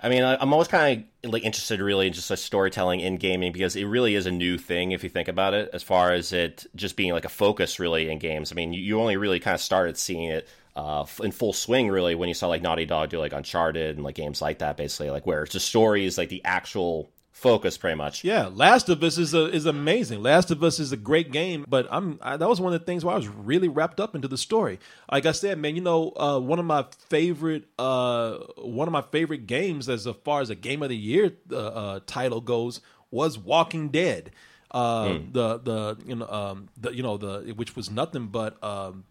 I 0.00 0.08
mean, 0.08 0.22
I'm 0.22 0.52
always 0.52 0.68
kind 0.68 1.06
of 1.24 1.32
like 1.32 1.42
interested, 1.42 1.80
really, 1.80 2.06
in 2.06 2.12
just 2.12 2.30
like 2.30 2.38
storytelling 2.38 3.00
in 3.00 3.16
gaming 3.16 3.50
because 3.50 3.74
it 3.74 3.84
really 3.84 4.14
is 4.14 4.26
a 4.26 4.30
new 4.30 4.56
thing 4.56 4.92
if 4.92 5.02
you 5.02 5.08
think 5.08 5.26
about 5.26 5.54
it. 5.54 5.70
As 5.72 5.82
far 5.82 6.12
as 6.12 6.32
it 6.32 6.66
just 6.76 6.96
being 6.96 7.12
like 7.12 7.24
a 7.24 7.28
focus, 7.28 7.80
really, 7.80 8.08
in 8.08 8.18
games. 8.18 8.52
I 8.52 8.54
mean, 8.54 8.72
you, 8.72 9.00
only 9.00 9.16
really 9.16 9.40
kind 9.40 9.56
of 9.56 9.60
started 9.60 9.96
seeing 9.98 10.24
it 10.24 10.48
uh, 10.76 11.04
in 11.20 11.32
full 11.32 11.52
swing, 11.52 11.88
really, 11.88 12.14
when 12.14 12.28
you 12.28 12.34
saw 12.34 12.46
like 12.46 12.62
Naughty 12.62 12.86
Dog 12.86 13.10
do 13.10 13.18
like 13.18 13.32
Uncharted 13.32 13.96
and 13.96 14.04
like 14.04 14.14
games 14.14 14.40
like 14.40 14.60
that, 14.60 14.76
basically, 14.76 15.10
like 15.10 15.26
where 15.26 15.42
it's 15.42 15.54
the 15.54 15.60
story 15.60 16.04
is 16.04 16.16
like 16.16 16.28
the 16.28 16.44
actual 16.44 17.10
focus, 17.38 17.78
pretty 17.78 17.96
much. 17.96 18.24
Yeah, 18.24 18.48
Last 18.52 18.88
of 18.88 19.02
Us 19.02 19.16
is 19.18 19.32
a, 19.32 19.46
is 19.46 19.64
amazing. 19.66 20.22
Last 20.22 20.50
of 20.50 20.62
Us 20.62 20.78
is 20.78 20.92
a 20.92 20.96
great 20.96 21.30
game, 21.32 21.64
but 21.68 21.86
I'm 21.90 22.18
I, 22.20 22.36
that 22.36 22.48
was 22.48 22.60
one 22.60 22.72
of 22.74 22.80
the 22.80 22.84
things 22.84 23.04
where 23.04 23.14
I 23.14 23.16
was 23.16 23.28
really 23.28 23.68
wrapped 23.68 24.00
up 24.00 24.14
into 24.14 24.28
the 24.28 24.36
story. 24.38 24.78
Like 25.10 25.26
I 25.26 25.32
said, 25.32 25.58
man, 25.58 25.76
you 25.76 25.82
know, 25.82 26.12
uh, 26.16 26.38
one 26.38 26.58
of 26.58 26.64
my 26.64 26.84
favorite 27.08 27.64
uh, 27.78 28.38
one 28.56 28.88
of 28.88 28.92
my 28.92 29.02
favorite 29.02 29.46
games 29.46 29.88
as 29.88 30.06
far 30.24 30.40
as 30.40 30.50
a 30.50 30.54
game 30.54 30.82
of 30.82 30.88
the 30.88 30.96
year 30.96 31.32
uh, 31.52 31.56
uh, 31.56 32.00
title 32.06 32.40
goes 32.40 32.80
was 33.10 33.38
Walking 33.38 33.88
Dead. 33.88 34.32
Uh, 34.70 35.18
The 35.32 35.58
the 35.58 35.96
you 36.06 36.16
know 36.16 36.28
um, 36.28 36.68
the 36.76 36.90
you 36.94 37.02
know 37.02 37.16
the 37.16 37.52
which 37.54 37.74
was 37.74 37.90
nothing 37.90 38.26
but 38.26 38.62
um, 38.62 39.04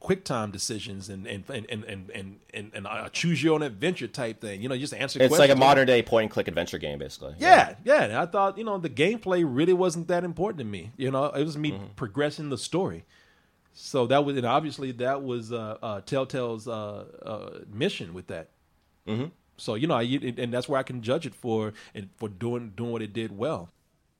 quick 0.00 0.24
time 0.24 0.50
decisions 0.50 1.08
and 1.08 1.26
and 1.26 1.44
and 1.48 1.66
and 1.68 1.84
and 1.84 2.40
and, 2.54 2.70
and, 2.74 2.86
a 2.86 3.10
choose 3.12 3.42
your 3.42 3.54
own 3.54 3.62
adventure 3.62 4.06
type 4.06 4.40
thing. 4.40 4.62
You 4.62 4.68
know, 4.68 4.76
just 4.76 4.94
answer. 4.94 5.20
It's 5.22 5.38
like 5.38 5.50
a 5.50 5.56
modern 5.56 5.86
day 5.86 6.02
point 6.02 6.24
and 6.24 6.30
click 6.30 6.48
adventure 6.48 6.78
game, 6.78 6.98
basically. 6.98 7.34
Yeah, 7.38 7.74
yeah. 7.84 8.04
And 8.04 8.12
I 8.14 8.26
thought, 8.26 8.56
you 8.58 8.64
know, 8.64 8.78
the 8.78 8.90
gameplay 8.90 9.44
really 9.46 9.72
wasn't 9.72 10.08
that 10.08 10.24
important 10.24 10.58
to 10.58 10.64
me. 10.64 10.92
You 10.96 11.10
know, 11.10 11.24
it 11.26 11.44
was 11.44 11.56
me 11.58 11.72
Mm-hmm. 11.72 11.86
progressing 11.96 12.48
the 12.50 12.58
story. 12.58 13.04
So 13.74 14.06
that 14.08 14.24
was, 14.24 14.36
and 14.36 14.46
obviously 14.46 14.90
that 14.92 15.22
was 15.22 15.52
uh, 15.52 15.76
uh, 15.82 16.00
Telltale's 16.00 16.66
uh, 16.66 17.04
uh, 17.22 17.58
mission 17.72 18.12
with 18.14 18.26
that. 18.28 18.50
Mm-hmm. 19.06 19.26
So 19.56 19.74
you 19.74 19.86
know, 19.86 19.94
I, 19.96 20.02
and 20.02 20.52
that's 20.52 20.68
where 20.68 20.78
I 20.80 20.82
can 20.82 21.02
judge 21.02 21.26
it 21.26 21.34
for 21.34 21.72
and 21.94 22.08
for 22.16 22.28
doing 22.28 22.72
doing 22.76 22.92
what 22.92 23.02
it 23.02 23.12
did 23.12 23.36
well. 23.36 23.70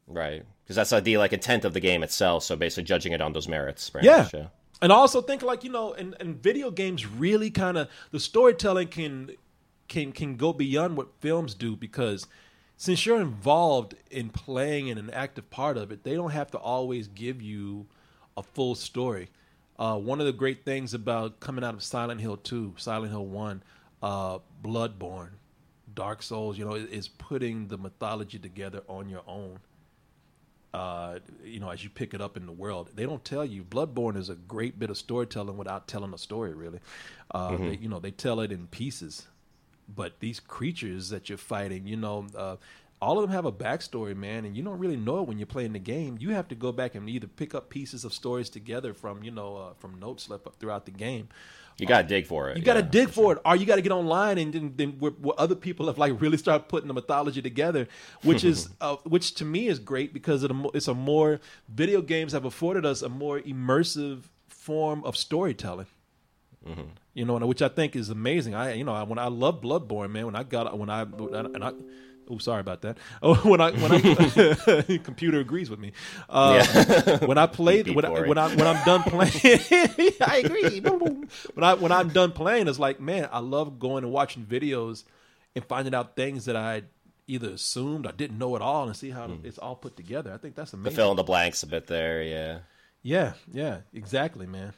Right. 0.06 0.44
because 0.64 0.76
that's 0.76 0.90
the 1.04 1.18
like 1.18 1.32
intent 1.32 1.64
of 1.64 1.72
the 1.74 1.80
game 1.80 2.02
itself. 2.02 2.42
So 2.44 2.56
basically, 2.56 2.84
judging 2.84 3.12
it 3.12 3.20
on 3.20 3.32
those 3.32 3.46
merits. 3.48 3.90
pretty 3.90 4.08
much, 4.08 4.34
Yeah. 4.34 4.46
And 4.80 4.92
also 4.92 5.20
think 5.20 5.42
like, 5.42 5.64
you 5.64 5.70
know, 5.70 5.92
and, 5.92 6.14
and 6.20 6.40
video 6.40 6.70
games 6.70 7.06
really 7.06 7.50
kind 7.50 7.76
of 7.76 7.88
the 8.10 8.20
storytelling 8.20 8.88
can 8.88 9.32
can 9.88 10.12
can 10.12 10.36
go 10.36 10.52
beyond 10.52 10.96
what 10.96 11.08
films 11.20 11.54
do 11.54 11.74
because 11.74 12.26
since 12.76 13.04
you're 13.04 13.20
involved 13.20 13.94
in 14.10 14.28
playing 14.28 14.88
and 14.88 15.00
an 15.00 15.10
active 15.10 15.50
part 15.50 15.76
of 15.76 15.90
it, 15.90 16.04
they 16.04 16.14
don't 16.14 16.30
have 16.30 16.50
to 16.52 16.58
always 16.58 17.08
give 17.08 17.42
you 17.42 17.86
a 18.36 18.42
full 18.42 18.76
story. 18.76 19.30
Uh, 19.78 19.96
one 19.96 20.20
of 20.20 20.26
the 20.26 20.32
great 20.32 20.64
things 20.64 20.94
about 20.94 21.40
coming 21.40 21.64
out 21.64 21.74
of 21.74 21.82
Silent 21.82 22.20
Hill 22.20 22.36
2, 22.36 22.74
Silent 22.76 23.10
Hill 23.10 23.26
1, 23.26 23.62
uh, 24.02 24.38
Bloodborne, 24.62 25.30
Dark 25.92 26.22
Souls, 26.22 26.56
you 26.56 26.64
know, 26.64 26.74
is, 26.74 26.88
is 26.90 27.08
putting 27.08 27.66
the 27.66 27.78
mythology 27.78 28.38
together 28.38 28.82
on 28.88 29.08
your 29.08 29.22
own 29.26 29.58
uh, 30.74 31.18
you 31.44 31.60
know, 31.60 31.70
as 31.70 31.82
you 31.82 31.90
pick 31.90 32.12
it 32.14 32.20
up 32.20 32.36
in 32.36 32.46
the 32.46 32.52
world. 32.52 32.90
They 32.94 33.04
don't 33.04 33.24
tell 33.24 33.44
you. 33.44 33.64
Bloodborne 33.64 34.16
is 34.16 34.28
a 34.28 34.34
great 34.34 34.78
bit 34.78 34.90
of 34.90 34.98
storytelling 34.98 35.56
without 35.56 35.88
telling 35.88 36.12
a 36.12 36.18
story, 36.18 36.52
really. 36.54 36.80
Uh, 37.30 37.50
Mm-hmm. 37.50 37.68
they, 37.68 37.76
you 37.76 37.88
know, 37.88 37.98
they 38.00 38.10
tell 38.10 38.40
it 38.40 38.52
in 38.52 38.66
pieces. 38.66 39.26
But 39.88 40.20
these 40.20 40.38
creatures 40.40 41.08
that 41.08 41.28
you're 41.30 41.38
fighting, 41.38 41.86
you 41.86 41.96
know, 41.96 42.26
uh, 42.36 42.56
all 43.00 43.18
of 43.18 43.22
them 43.22 43.30
have 43.30 43.44
a 43.44 43.52
backstory, 43.52 44.16
man, 44.16 44.44
and 44.44 44.56
you 44.56 44.62
don't 44.62 44.78
really 44.78 44.96
know 44.96 45.20
it 45.20 45.28
when 45.28 45.38
you're 45.38 45.46
playing 45.46 45.72
the 45.72 45.78
game. 45.78 46.16
You 46.18 46.30
have 46.30 46.48
to 46.48 46.54
go 46.54 46.72
back 46.72 46.94
and 46.94 47.08
either 47.08 47.26
pick 47.26 47.54
up 47.54 47.70
pieces 47.70 48.04
of 48.04 48.12
stories 48.12 48.50
together 48.50 48.92
from, 48.92 49.22
you 49.22 49.30
know, 49.30 49.56
uh, 49.56 49.72
from 49.74 49.98
notes 49.98 50.28
left 50.28 50.46
up 50.46 50.56
throughout 50.56 50.84
the 50.84 50.90
game. 50.90 51.28
You 51.78 51.86
gotta 51.86 52.06
dig 52.06 52.26
for 52.26 52.50
it. 52.50 52.56
You 52.56 52.64
got 52.64 52.74
to 52.74 52.80
yeah, 52.80 52.88
dig 52.90 53.10
for 53.10 53.32
it, 53.32 53.38
or 53.44 53.54
you 53.54 53.64
got 53.64 53.76
to 53.76 53.82
get 53.82 53.92
online 53.92 54.36
and 54.36 54.52
then, 54.52 54.72
then 54.74 54.90
where, 54.98 55.12
where 55.12 55.38
other 55.38 55.54
people 55.54 55.86
have 55.86 55.96
like 55.96 56.12
really 56.20 56.36
started 56.36 56.68
putting 56.68 56.88
the 56.88 56.94
mythology 56.94 57.40
together, 57.40 57.86
which 58.24 58.42
is 58.42 58.68
uh, 58.80 58.96
which 59.04 59.34
to 59.36 59.44
me 59.44 59.68
is 59.68 59.78
great 59.78 60.12
because 60.12 60.42
it, 60.42 60.50
it's 60.74 60.88
a 60.88 60.94
more 60.94 61.40
video 61.68 62.02
games 62.02 62.32
have 62.32 62.44
afforded 62.44 62.84
us 62.84 63.00
a 63.00 63.08
more 63.08 63.38
immersive 63.40 64.22
form 64.48 65.04
of 65.04 65.16
storytelling. 65.16 65.86
You 67.14 67.24
know, 67.24 67.36
and 67.36 67.46
which 67.48 67.62
I 67.62 67.68
think 67.68 67.94
is 67.94 68.10
amazing. 68.10 68.56
I 68.56 68.74
you 68.74 68.82
know 68.82 68.92
I, 68.92 69.04
when 69.04 69.20
I 69.20 69.28
love 69.28 69.60
Bloodborne, 69.60 70.10
man. 70.10 70.26
When 70.26 70.34
I 70.34 70.42
got 70.42 70.76
when 70.76 70.90
I 70.90 71.02
and 71.02 71.64
I. 71.64 71.72
Oh, 72.30 72.38
sorry 72.38 72.60
about 72.60 72.82
that. 72.82 72.98
Oh, 73.22 73.34
when 73.36 73.60
I 73.60 73.70
when 73.72 73.92
I 73.92 74.98
computer 75.04 75.40
agrees 75.40 75.70
with 75.70 75.78
me. 75.78 75.92
Uh, 76.28 77.18
when 77.26 77.38
I 77.38 77.46
play 77.46 77.82
when 77.82 78.04
I, 78.04 78.10
when 78.26 78.38
I 78.38 78.48
when 78.54 78.66
I'm 78.66 78.84
done 78.84 79.02
playing, 79.02 79.60
I 80.20 80.42
agree. 80.44 80.80
when 80.80 81.64
I 81.64 81.74
when 81.74 81.92
I'm 81.92 82.08
done 82.10 82.32
playing, 82.32 82.68
it's 82.68 82.78
like 82.78 83.00
man, 83.00 83.28
I 83.32 83.38
love 83.40 83.78
going 83.78 84.04
and 84.04 84.12
watching 84.12 84.44
videos 84.44 85.04
and 85.54 85.64
finding 85.64 85.94
out 85.94 86.16
things 86.16 86.44
that 86.44 86.56
I 86.56 86.82
either 87.26 87.50
assumed 87.50 88.06
I 88.06 88.12
didn't 88.12 88.38
know 88.38 88.56
at 88.56 88.62
all, 88.62 88.86
and 88.86 88.96
see 88.96 89.10
how 89.10 89.30
it's 89.44 89.58
all 89.58 89.74
put 89.76 89.96
together. 89.96 90.32
I 90.32 90.36
think 90.38 90.54
that's 90.54 90.70
The 90.72 90.76
amazing. 90.78 90.96
fill 90.96 91.10
in 91.10 91.16
the 91.16 91.22
blanks 91.24 91.62
a 91.62 91.66
bit 91.66 91.86
there. 91.86 92.22
Yeah. 92.22 92.58
Yeah, 93.02 93.34
yeah, 93.52 93.78
exactly, 93.94 94.46
man. 94.46 94.72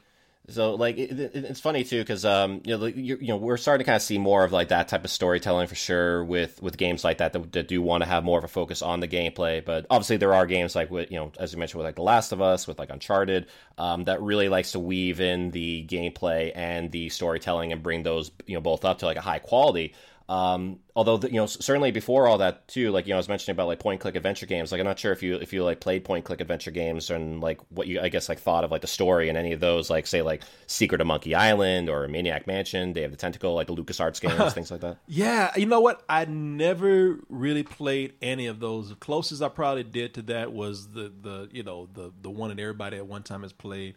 So 0.53 0.75
like 0.75 0.99
it, 0.99 1.19
it, 1.19 1.35
it's 1.35 1.61
funny 1.61 1.85
too 1.85 2.01
because 2.01 2.25
um 2.25 2.61
you 2.65 2.77
know 2.77 2.87
you 2.87 3.19
you 3.21 3.29
know 3.29 3.37
we're 3.37 3.57
starting 3.57 3.85
to 3.85 3.89
kind 3.89 3.97
of 3.97 4.03
see 4.03 4.19
more 4.19 4.45
of 4.45 4.53
like 4.53 4.69
that 4.69 4.89
type 4.89 5.05
of 5.05 5.11
storytelling 5.11 5.67
for 5.67 5.75
sure 5.75 6.25
with 6.25 6.61
with 6.63 6.77
games 6.77 7.05
like 7.05 7.19
that 7.19 7.33
that, 7.33 7.53
that 7.53 7.69
do 7.69 7.81
want 7.83 8.03
to 8.03 8.09
have 8.09 8.25
more 8.25 8.39
of 8.39 8.45
a 8.45 8.49
focus 8.49 8.83
on 8.83 9.01
the 9.01 9.09
gameplay. 9.09 9.65
But 9.65 9.87
obviously 9.91 10.17
there 10.17 10.35
are 10.35 10.47
games 10.47 10.75
like 10.75 10.91
with 10.91 11.11
you 11.11 11.19
know 11.19 11.33
as 11.39 11.53
you 11.53 11.59
mentioned 11.59 11.79
with 11.79 11.87
like 11.87 11.97
The 11.97 12.03
Last 12.03 12.33
of 12.33 12.41
Us 12.41 12.67
with 12.67 12.79
like 12.79 12.91
Uncharted 12.91 13.47
um 13.79 14.05
that 14.05 14.21
really 14.23 14.49
likes 14.49 14.73
to 14.73 14.79
weave 14.79 15.21
in 15.21 15.51
the 15.51 15.87
gameplay 15.89 16.53
and 16.55 16.91
the 16.91 17.09
storytelling 17.09 17.73
and 17.73 17.83
bring 17.83 18.03
those 18.03 18.31
you 18.47 18.55
know 18.55 18.61
both 18.61 18.85
up 18.85 18.99
to 18.99 19.07
like 19.07 19.17
a 19.17 19.23
high 19.23 19.39
quality 19.39 19.95
um, 20.31 20.78
although 20.95 21.16
the, 21.16 21.26
you 21.26 21.41
know 21.41 21.47
certainly 21.47 21.91
before 21.91 22.28
all 22.28 22.39
that 22.39 22.68
too, 22.68 22.93
like 22.93 23.05
you 23.05 23.11
know 23.11 23.16
I 23.16 23.18
was 23.18 23.28
mentioning 23.28 23.57
about 23.57 23.66
like 23.66 23.81
point 23.81 24.01
click 24.01 24.14
adventure 24.14 24.47
games. 24.47 24.70
Like 24.70 24.78
I'm 24.78 24.87
not 24.87 24.97
sure 24.97 25.11
if 25.11 25.24
you 25.24 25.35
if 25.35 25.53
you 25.53 25.64
like 25.64 25.81
played 25.81 26.05
point 26.05 26.24
click 26.24 26.41
adventure 26.41 26.70
games 26.70 27.11
and 27.11 27.41
like 27.41 27.59
what 27.70 27.89
you 27.89 28.01
I 28.01 28.11
guess 28.11 28.28
like 28.28 28.39
thought 28.39 28.62
of 28.62 28.70
like 28.70 28.81
the 28.81 28.87
story 28.87 29.28
and 29.28 29.37
any 29.37 29.51
of 29.51 29.59
those 29.59 29.91
like 29.91 30.07
say 30.07 30.22
like 30.22 30.43
Secret 30.68 31.01
of 31.01 31.09
Monkey 31.09 31.35
Island 31.35 31.91
or 31.91 32.07
Maniac 32.07 32.47
Mansion, 32.47 32.93
Day 32.93 33.03
of 33.03 33.11
the 33.11 33.16
Tentacle, 33.16 33.55
like 33.55 33.66
the 33.66 33.74
LucasArts 33.74 34.20
games, 34.20 34.55
things 34.55 34.70
like 34.70 34.83
that. 34.83 34.99
Yeah, 35.09 35.51
you 35.57 35.66
know 35.66 35.81
what? 35.81 36.05
I 36.09 36.26
never 36.26 37.18
really 37.28 37.64
played 37.64 38.12
any 38.22 38.47
of 38.47 38.61
those. 38.61 38.91
The 38.91 38.95
closest 38.95 39.43
I 39.43 39.49
probably 39.49 39.83
did 39.83 40.14
to 40.14 40.22
that 40.22 40.53
was 40.53 40.93
the 40.93 41.12
the 41.20 41.49
you 41.51 41.64
know 41.64 41.89
the 41.93 42.12
the 42.22 42.31
one 42.31 42.51
that 42.51 42.62
everybody 42.62 42.99
at 42.99 43.07
one 43.09 43.24
time 43.24 43.43
has 43.43 43.53
played. 43.53 43.97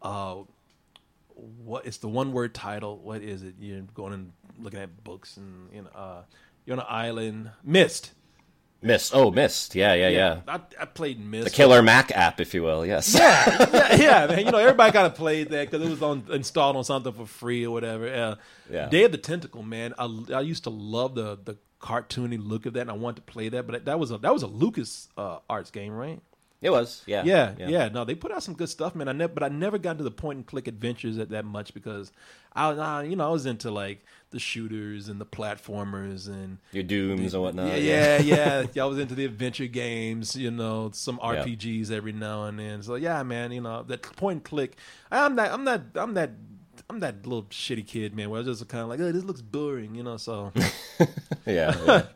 Uh, 0.00 0.42
what 1.34 1.86
it's 1.86 1.98
the 1.98 2.08
one 2.08 2.32
word 2.32 2.54
title? 2.54 2.98
What 2.98 3.22
is 3.22 3.42
it? 3.42 3.54
You're 3.58 3.82
going 3.94 4.12
and 4.12 4.32
looking 4.58 4.80
at 4.80 5.04
books 5.04 5.36
and 5.36 5.72
you 5.72 5.82
know 5.82 5.90
uh, 5.94 6.22
you're 6.64 6.76
on 6.76 6.80
an 6.80 6.86
island. 6.88 7.50
Myst. 7.64 8.12
Myst, 8.84 9.14
oh 9.14 9.30
Myst, 9.30 9.76
yeah, 9.76 9.94
yeah, 9.94 10.08
yeah. 10.08 10.40
I, 10.48 10.60
I 10.80 10.84
played 10.86 11.20
Myst. 11.20 11.44
The 11.44 11.50
Killer 11.50 11.82
Mac 11.82 12.10
app, 12.10 12.40
if 12.40 12.52
you 12.52 12.64
will, 12.64 12.84
yes. 12.84 13.14
yeah, 13.14 13.68
yeah, 13.72 13.94
yeah, 13.94 14.26
man. 14.26 14.46
You 14.46 14.50
know, 14.50 14.58
everybody 14.58 14.90
kind 14.90 15.06
of 15.06 15.14
played 15.14 15.50
that 15.50 15.70
because 15.70 15.86
it 15.86 15.90
was 15.90 16.02
on 16.02 16.24
installed 16.32 16.76
on 16.76 16.82
something 16.82 17.12
for 17.12 17.26
free 17.26 17.64
or 17.64 17.70
whatever. 17.70 18.08
Yeah. 18.08 18.34
Yeah. 18.68 18.88
Day 18.88 19.04
of 19.04 19.12
the 19.12 19.18
Tentacle, 19.18 19.62
man. 19.62 19.94
I, 19.98 20.24
I 20.34 20.40
used 20.40 20.64
to 20.64 20.70
love 20.70 21.14
the 21.14 21.38
the 21.44 21.58
cartoony 21.80 22.38
look 22.40 22.66
of 22.66 22.72
that, 22.74 22.80
and 22.80 22.90
I 22.90 22.94
wanted 22.94 23.24
to 23.24 23.32
play 23.32 23.48
that. 23.50 23.68
But 23.68 23.84
that 23.84 24.00
was 24.00 24.10
a 24.10 24.18
that 24.18 24.32
was 24.32 24.42
a 24.42 24.48
Lucas 24.48 25.08
uh, 25.16 25.38
Arts 25.48 25.70
game, 25.70 25.92
right? 25.92 26.20
It 26.62 26.70
was, 26.70 27.02
yeah, 27.06 27.24
Yeah, 27.24 27.54
yeah, 27.58 27.88
No, 27.88 28.04
they 28.04 28.14
put 28.14 28.30
out 28.30 28.44
some 28.44 28.54
good 28.54 28.68
stuff, 28.68 28.94
man. 28.94 29.08
I 29.08 29.12
never, 29.12 29.32
but 29.34 29.42
I 29.42 29.48
never 29.48 29.78
got 29.78 29.92
into 29.92 30.04
the 30.04 30.12
point 30.12 30.36
and 30.36 30.46
click 30.46 30.68
adventures 30.68 31.16
that, 31.16 31.30
that 31.30 31.44
much 31.44 31.74
because 31.74 32.12
I, 32.52 32.70
I, 32.70 33.02
you 33.02 33.16
know, 33.16 33.26
I 33.26 33.32
was 33.32 33.46
into 33.46 33.72
like 33.72 34.04
the 34.32 34.40
shooters 34.40 35.08
and 35.08 35.20
the 35.20 35.26
platformers 35.26 36.26
and 36.26 36.58
Your 36.72 36.82
Dooms 36.82 37.34
and 37.34 37.42
whatnot. 37.42 37.80
yeah, 37.80 38.20
yeah, 38.20 38.66
yeah. 38.74 38.84
I 38.84 38.86
was 38.88 38.98
into 38.98 39.14
the 39.14 39.24
adventure 39.24 39.66
games, 39.66 40.34
you 40.34 40.50
know, 40.50 40.90
some 40.92 41.18
RPGs 41.18 41.90
every 41.90 42.12
now 42.12 42.44
and 42.44 42.58
then. 42.58 42.82
So 42.82 42.96
yeah, 42.96 43.22
man, 43.22 43.52
you 43.52 43.60
know, 43.60 43.84
that 43.84 44.02
point 44.16 44.32
and 44.36 44.44
click. 44.44 44.76
I'm 45.10 45.34
not, 45.36 45.50
I'm 45.52 45.64
not, 45.64 45.82
I'm 45.94 46.14
that, 46.14 46.30
I'm 46.90 47.00
that 47.00 47.26
little 47.26 47.44
shitty 47.44 47.86
kid, 47.86 48.14
man. 48.14 48.30
Where 48.30 48.40
I 48.40 48.44
was 48.44 48.58
just 48.58 48.68
kind 48.68 48.82
of 48.82 48.88
like, 48.88 49.00
oh, 49.00 49.12
this 49.12 49.24
looks 49.24 49.42
boring, 49.42 49.94
you 49.94 50.02
know. 50.02 50.16
So, 50.16 50.52
yeah, 51.46 51.76
yeah. 51.86 52.02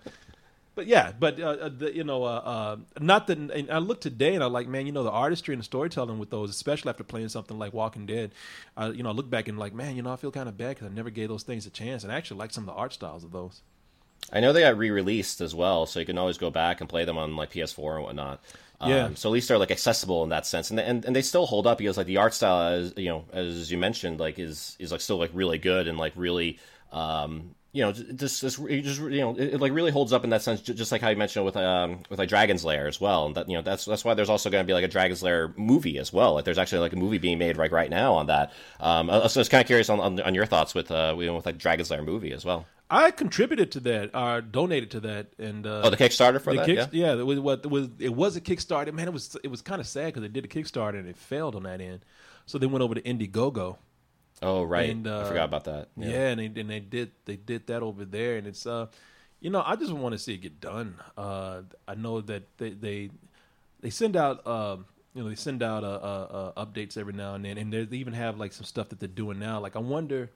but 0.76 0.86
yeah, 0.86 1.12
but 1.18 1.40
uh, 1.40 1.46
uh, 1.46 1.70
the, 1.70 1.96
you 1.96 2.04
know, 2.04 2.22
uh, 2.22 2.42
uh, 2.44 2.76
not 3.00 3.26
that. 3.28 3.66
I 3.70 3.78
look 3.78 4.00
today 4.00 4.34
and 4.34 4.44
I'm 4.44 4.52
like, 4.52 4.68
man, 4.68 4.86
you 4.86 4.92
know, 4.92 5.02
the 5.02 5.10
artistry 5.10 5.54
and 5.54 5.60
the 5.60 5.64
storytelling 5.64 6.18
with 6.18 6.28
those, 6.28 6.50
especially 6.50 6.90
after 6.90 7.02
playing 7.02 7.30
something 7.30 7.58
like 7.58 7.72
Walking 7.72 8.04
Dead. 8.04 8.32
Uh, 8.76 8.92
you 8.94 9.02
know, 9.02 9.08
I 9.08 9.12
look 9.12 9.30
back 9.30 9.48
and 9.48 9.58
like, 9.58 9.72
man, 9.72 9.96
you 9.96 10.02
know, 10.02 10.12
I 10.12 10.16
feel 10.16 10.30
kind 10.30 10.50
of 10.50 10.58
bad 10.58 10.76
because 10.76 10.86
I 10.86 10.94
never 10.94 11.08
gave 11.08 11.30
those 11.30 11.44
things 11.44 11.64
a 11.66 11.70
chance, 11.70 12.04
and 12.04 12.12
I 12.12 12.16
actually 12.16 12.36
like 12.36 12.52
some 12.52 12.68
of 12.68 12.74
the 12.74 12.78
art 12.78 12.92
styles 12.92 13.24
of 13.24 13.32
those. 13.32 13.62
I 14.30 14.40
know 14.40 14.52
they 14.52 14.60
got 14.60 14.76
re-released 14.76 15.40
as 15.40 15.54
well, 15.54 15.86
so 15.86 15.98
you 15.98 16.04
can 16.04 16.18
always 16.18 16.36
go 16.36 16.50
back 16.50 16.80
and 16.82 16.90
play 16.90 17.06
them 17.06 17.16
on 17.16 17.36
like 17.36 17.52
PS4 17.52 17.94
and 17.94 18.04
whatnot. 18.04 18.44
Um, 18.78 18.90
Yeah. 18.90 19.10
So 19.14 19.30
at 19.30 19.32
least 19.32 19.48
they're 19.48 19.58
like 19.58 19.70
accessible 19.70 20.24
in 20.24 20.28
that 20.28 20.44
sense, 20.44 20.70
and 20.70 20.78
and, 20.78 21.06
and 21.06 21.16
they 21.16 21.22
still 21.22 21.46
hold 21.46 21.66
up 21.66 21.78
because 21.78 21.96
like 21.96 22.06
the 22.06 22.18
art 22.18 22.34
style, 22.34 22.74
as 22.74 22.92
you 22.98 23.08
know, 23.08 23.24
as 23.32 23.72
you 23.72 23.78
mentioned, 23.78 24.20
like 24.20 24.38
is 24.38 24.76
is 24.78 24.92
like 24.92 25.00
still 25.00 25.16
like 25.16 25.30
really 25.32 25.58
good 25.58 25.88
and 25.88 25.96
like 25.96 26.12
really. 26.16 26.58
Um, 26.92 27.54
you 27.76 27.82
know, 27.82 27.92
just, 27.92 28.40
just, 28.40 28.58
it 28.60 28.82
just 28.82 29.00
you 29.00 29.20
know, 29.20 29.32
it, 29.36 29.54
it 29.54 29.60
like 29.60 29.72
really 29.72 29.90
holds 29.90 30.12
up 30.14 30.24
in 30.24 30.30
that 30.30 30.40
sense, 30.40 30.62
just 30.62 30.90
like 30.90 31.02
how 31.02 31.10
you 31.10 31.16
mentioned 31.16 31.44
with 31.44 31.56
um 31.56 32.00
with 32.08 32.18
like 32.18 32.28
Dragon's 32.30 32.64
Lair 32.64 32.86
as 32.86 33.00
well. 33.00 33.26
And 33.26 33.34
that 33.34 33.48
you 33.48 33.54
know, 33.56 33.62
that's 33.62 33.84
that's 33.84 34.04
why 34.04 34.14
there's 34.14 34.30
also 34.30 34.48
going 34.48 34.64
to 34.64 34.66
be 34.66 34.72
like 34.72 34.84
a 34.84 34.88
Dragon's 34.88 35.22
Lair 35.22 35.52
movie 35.56 35.98
as 35.98 36.12
well. 36.12 36.32
Like 36.34 36.46
there's 36.46 36.56
actually 36.58 36.78
like 36.78 36.94
a 36.94 36.96
movie 36.96 37.18
being 37.18 37.38
made 37.38 37.58
right 37.58 37.70
right 37.70 37.90
now 37.90 38.14
on 38.14 38.26
that. 38.28 38.52
Um, 38.80 39.08
so 39.08 39.14
I 39.14 39.40
was 39.40 39.48
kind 39.50 39.60
of 39.60 39.66
curious 39.66 39.90
on, 39.90 40.00
on 40.00 40.18
on 40.20 40.34
your 40.34 40.46
thoughts 40.46 40.74
with 40.74 40.90
uh 40.90 41.14
you 41.18 41.26
know, 41.26 41.36
with 41.36 41.44
like 41.46 41.58
Dragon's 41.58 41.90
Lair 41.90 42.02
movie 42.02 42.32
as 42.32 42.44
well. 42.44 42.66
I 42.88 43.10
contributed 43.10 43.72
to 43.72 43.80
that, 43.80 44.14
or 44.14 44.40
donated 44.40 44.92
to 44.92 45.00
that, 45.00 45.32
and 45.38 45.66
uh, 45.66 45.82
Oh, 45.84 45.90
the 45.90 45.96
Kickstarter 45.96 46.40
for 46.40 46.52
the 46.52 46.60
that, 46.60 46.66
Kick- 46.66 46.88
yeah? 46.92 47.14
it 47.14 47.26
was 47.26 47.40
what 47.40 47.64
it 47.64 47.68
was. 47.70 47.88
It 47.98 48.14
was 48.14 48.36
a 48.36 48.40
Kickstarter. 48.40 48.92
Man, 48.92 49.08
it 49.08 49.12
was 49.12 49.36
it 49.42 49.48
was 49.48 49.60
kind 49.60 49.80
of 49.80 49.86
sad 49.86 50.06
because 50.06 50.22
they 50.22 50.28
did 50.28 50.44
a 50.44 50.48
Kickstarter 50.48 50.98
and 50.98 51.08
it 51.08 51.16
failed 51.16 51.56
on 51.56 51.64
that 51.64 51.80
end. 51.80 52.04
So 52.46 52.58
they 52.58 52.66
went 52.66 52.82
over 52.84 52.94
to 52.94 53.02
Indiegogo. 53.02 53.76
Oh 54.42 54.64
right, 54.64 54.90
And, 54.90 55.06
I 55.06 55.10
uh, 55.12 55.24
forgot 55.24 55.44
about 55.44 55.64
that. 55.64 55.88
Yeah, 55.96 56.28
and 56.28 56.40
they 56.40 56.60
and 56.60 56.70
they 56.70 56.80
did 56.80 57.12
they 57.24 57.36
did 57.36 57.66
that 57.68 57.82
over 57.82 58.04
there, 58.04 58.36
and 58.36 58.46
it's 58.46 58.66
uh, 58.66 58.86
you 59.40 59.50
know, 59.50 59.62
I 59.64 59.76
just 59.76 59.92
want 59.92 60.12
to 60.12 60.18
see 60.18 60.34
it 60.34 60.38
get 60.38 60.60
done. 60.60 60.96
Uh, 61.16 61.62
I 61.88 61.94
know 61.94 62.20
that 62.20 62.44
they 62.58 62.70
they 62.70 63.10
they 63.80 63.90
send 63.90 64.16
out 64.16 64.46
um. 64.46 64.86
You 65.14 65.22
know, 65.22 65.30
they 65.30 65.34
send 65.34 65.62
out 65.62 65.82
uh, 65.82 65.86
uh, 65.86 66.52
uh, 66.54 66.66
updates 66.66 66.98
every 66.98 67.14
now 67.14 67.32
and 67.36 67.42
then, 67.42 67.56
and 67.56 67.72
they 67.72 67.96
even 67.96 68.12
have 68.12 68.36
like 68.36 68.52
some 68.52 68.66
stuff 68.66 68.90
that 68.90 69.00
they're 69.00 69.08
doing 69.08 69.38
now. 69.38 69.58
Like, 69.58 69.74
I 69.74 69.78
wonder, 69.78 70.30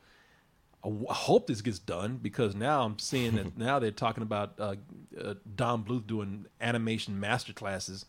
I 0.83 0.89
w- 0.89 1.07
I 1.07 1.13
hope 1.13 1.47
this 1.47 1.61
gets 1.61 1.79
done 1.79 2.17
because 2.17 2.55
now 2.55 2.85
I'm 2.85 2.99
seeing 2.99 3.35
that 3.35 3.59
now 3.59 3.79
they're 3.79 3.91
talking 3.91 4.23
about 4.23 4.55
uh, 4.59 4.77
uh, 5.23 5.35
Don 5.55 5.85
Bluth 5.85 6.07
doing 6.07 6.47
animation 6.63 7.21
master 7.21 7.53
classes. 7.53 8.07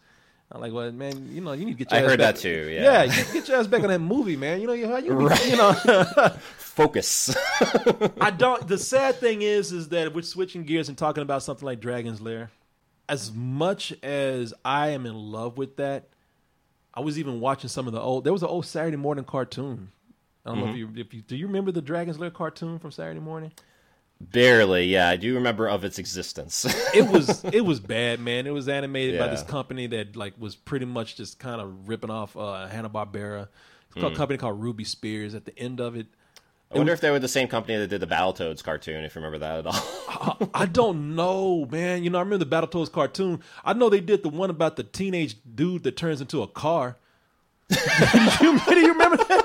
I'm 0.51 0.59
like, 0.59 0.73
well, 0.73 0.91
man, 0.91 1.29
you 1.31 1.39
know, 1.39 1.53
you 1.53 1.65
need 1.65 1.77
to 1.77 1.85
get. 1.85 1.91
Your 1.91 1.99
I 1.99 2.03
ass 2.03 2.09
heard 2.09 2.19
back- 2.19 2.35
that 2.35 2.41
too, 2.41 2.69
yeah. 2.69 3.07
get, 3.07 3.33
get 3.33 3.47
your 3.47 3.57
ass 3.57 3.67
back 3.67 3.83
on 3.83 3.89
that 3.89 3.99
movie, 3.99 4.35
man. 4.35 4.59
You 4.59 4.67
know, 4.67 4.73
you, 4.73 4.87
you, 4.97 5.29
you 5.45 5.55
know. 5.55 5.73
Focus. 6.57 7.35
I 8.19 8.31
don't. 8.31 8.67
The 8.67 8.77
sad 8.77 9.15
thing 9.15 9.41
is, 9.43 9.71
is 9.71 9.89
that 9.89 10.13
we're 10.13 10.23
switching 10.23 10.63
gears 10.63 10.89
and 10.89 10.97
talking 10.97 11.21
about 11.21 11.43
something 11.43 11.65
like 11.65 11.79
Dragon's 11.79 12.19
Lair. 12.19 12.51
As 13.07 13.31
much 13.31 13.93
as 14.03 14.53
I 14.63 14.89
am 14.89 15.05
in 15.05 15.15
love 15.15 15.57
with 15.57 15.77
that, 15.77 16.09
I 16.93 16.99
was 16.99 17.17
even 17.17 17.39
watching 17.39 17.69
some 17.69 17.87
of 17.87 17.93
the 17.93 18.01
old. 18.01 18.25
There 18.25 18.33
was 18.33 18.43
an 18.43 18.49
old 18.49 18.65
Saturday 18.65 18.97
morning 18.97 19.23
cartoon. 19.23 19.91
I 20.45 20.49
don't 20.49 20.59
know 20.59 20.65
if 20.65 20.75
mm-hmm. 20.75 20.97
you, 20.97 21.01
if 21.01 21.13
you 21.13 21.21
do. 21.21 21.35
You 21.35 21.47
remember 21.47 21.71
the 21.71 21.81
Dragon's 21.81 22.19
Lair 22.19 22.31
cartoon 22.31 22.79
from 22.79 22.91
Saturday 22.91 23.19
morning? 23.19 23.51
Barely, 24.31 24.85
yeah. 24.85 25.09
I 25.09 25.15
do 25.15 25.33
remember 25.35 25.67
of 25.67 25.83
its 25.83 25.97
existence. 25.99 26.65
it 26.93 27.07
was 27.09 27.43
it 27.45 27.61
was 27.65 27.79
bad, 27.79 28.19
man. 28.19 28.45
It 28.45 28.51
was 28.53 28.69
animated 28.69 29.17
by 29.19 29.27
this 29.27 29.41
company 29.43 29.87
that 29.87 30.15
like 30.15 30.33
was 30.39 30.55
pretty 30.55 30.85
much 30.85 31.15
just 31.17 31.39
kind 31.39 31.59
of 31.61 31.87
ripping 31.87 32.09
off 32.11 32.37
uh, 32.37 32.67
Hanna 32.67 32.89
Barbera. 32.89 33.43
It's 33.87 33.95
Hmm. 33.95 34.01
called 34.01 34.13
a 34.13 34.15
company 34.15 34.37
called 34.37 34.61
Ruby 34.61 34.83
Spears. 34.83 35.33
At 35.35 35.45
the 35.45 35.57
end 35.57 35.79
of 35.81 35.95
it, 35.95 36.07
I 36.73 36.77
wonder 36.77 36.93
if 36.93 37.01
they 37.01 37.11
were 37.11 37.19
the 37.19 37.27
same 37.27 37.47
company 37.49 37.77
that 37.77 37.87
did 37.87 37.99
the 37.99 38.07
Battletoads 38.07 38.63
cartoon, 38.63 39.03
if 39.03 39.15
you 39.15 39.21
remember 39.21 39.39
that 39.39 39.59
at 39.59 39.65
all. 39.67 40.49
I 40.53 40.65
don't 40.65 41.15
know, 41.15 41.65
man. 41.69 42.03
You 42.03 42.09
know, 42.09 42.17
I 42.19 42.21
remember 42.21 42.45
the 42.45 42.49
Battletoads 42.55 42.89
cartoon. 42.91 43.41
I 43.65 43.73
know 43.73 43.89
they 43.89 43.99
did 43.99 44.23
the 44.23 44.29
one 44.29 44.49
about 44.49 44.77
the 44.77 44.83
teenage 44.83 45.35
dude 45.55 45.83
that 45.83 45.97
turns 45.97 46.21
into 46.21 46.41
a 46.41 46.47
car. 46.47 46.95
do, 47.69 47.75
you, 48.41 48.59
do 48.65 48.79
you 48.79 48.87
remember 48.93 49.17
that? 49.17 49.40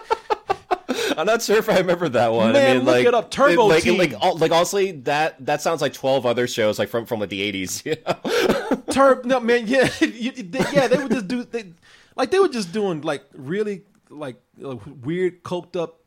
I'm 1.16 1.26
not 1.26 1.42
sure 1.42 1.56
if 1.56 1.68
I 1.68 1.78
remember 1.78 2.08
that 2.10 2.32
one. 2.32 2.52
Man, 2.52 2.70
I 2.70 2.74
mean, 2.74 2.84
look 2.84 2.94
like, 2.96 3.06
it 3.06 3.14
up. 3.14 3.30
Turbo 3.30 3.66
like, 3.66 3.82
Team. 3.84 3.96
like, 3.98 4.14
all- 4.20 4.36
like, 4.36 4.52
honestly, 4.52 4.92
that 4.92 5.44
that 5.46 5.62
sounds 5.62 5.80
like 5.80 5.92
12 5.94 6.26
other 6.26 6.46
shows, 6.46 6.78
like 6.78 6.88
from 6.88 7.06
from 7.06 7.20
like 7.20 7.30
the 7.30 7.52
80s. 7.52 7.84
You 7.86 7.96
know? 8.06 8.82
Turb, 8.92 9.24
no 9.24 9.40
man, 9.40 9.66
yeah, 9.66 9.88
you, 10.00 10.32
they, 10.32 10.64
yeah. 10.72 10.88
They 10.88 10.96
would 10.98 11.10
just 11.12 11.28
do, 11.28 11.44
they, 11.44 11.72
like 12.16 12.30
they 12.30 12.38
were 12.38 12.48
just 12.48 12.72
doing 12.72 13.00
like 13.02 13.22
really 13.34 13.82
like 14.10 14.36
uh, 14.64 14.76
weird, 15.02 15.42
coked 15.42 15.76
up 15.76 16.00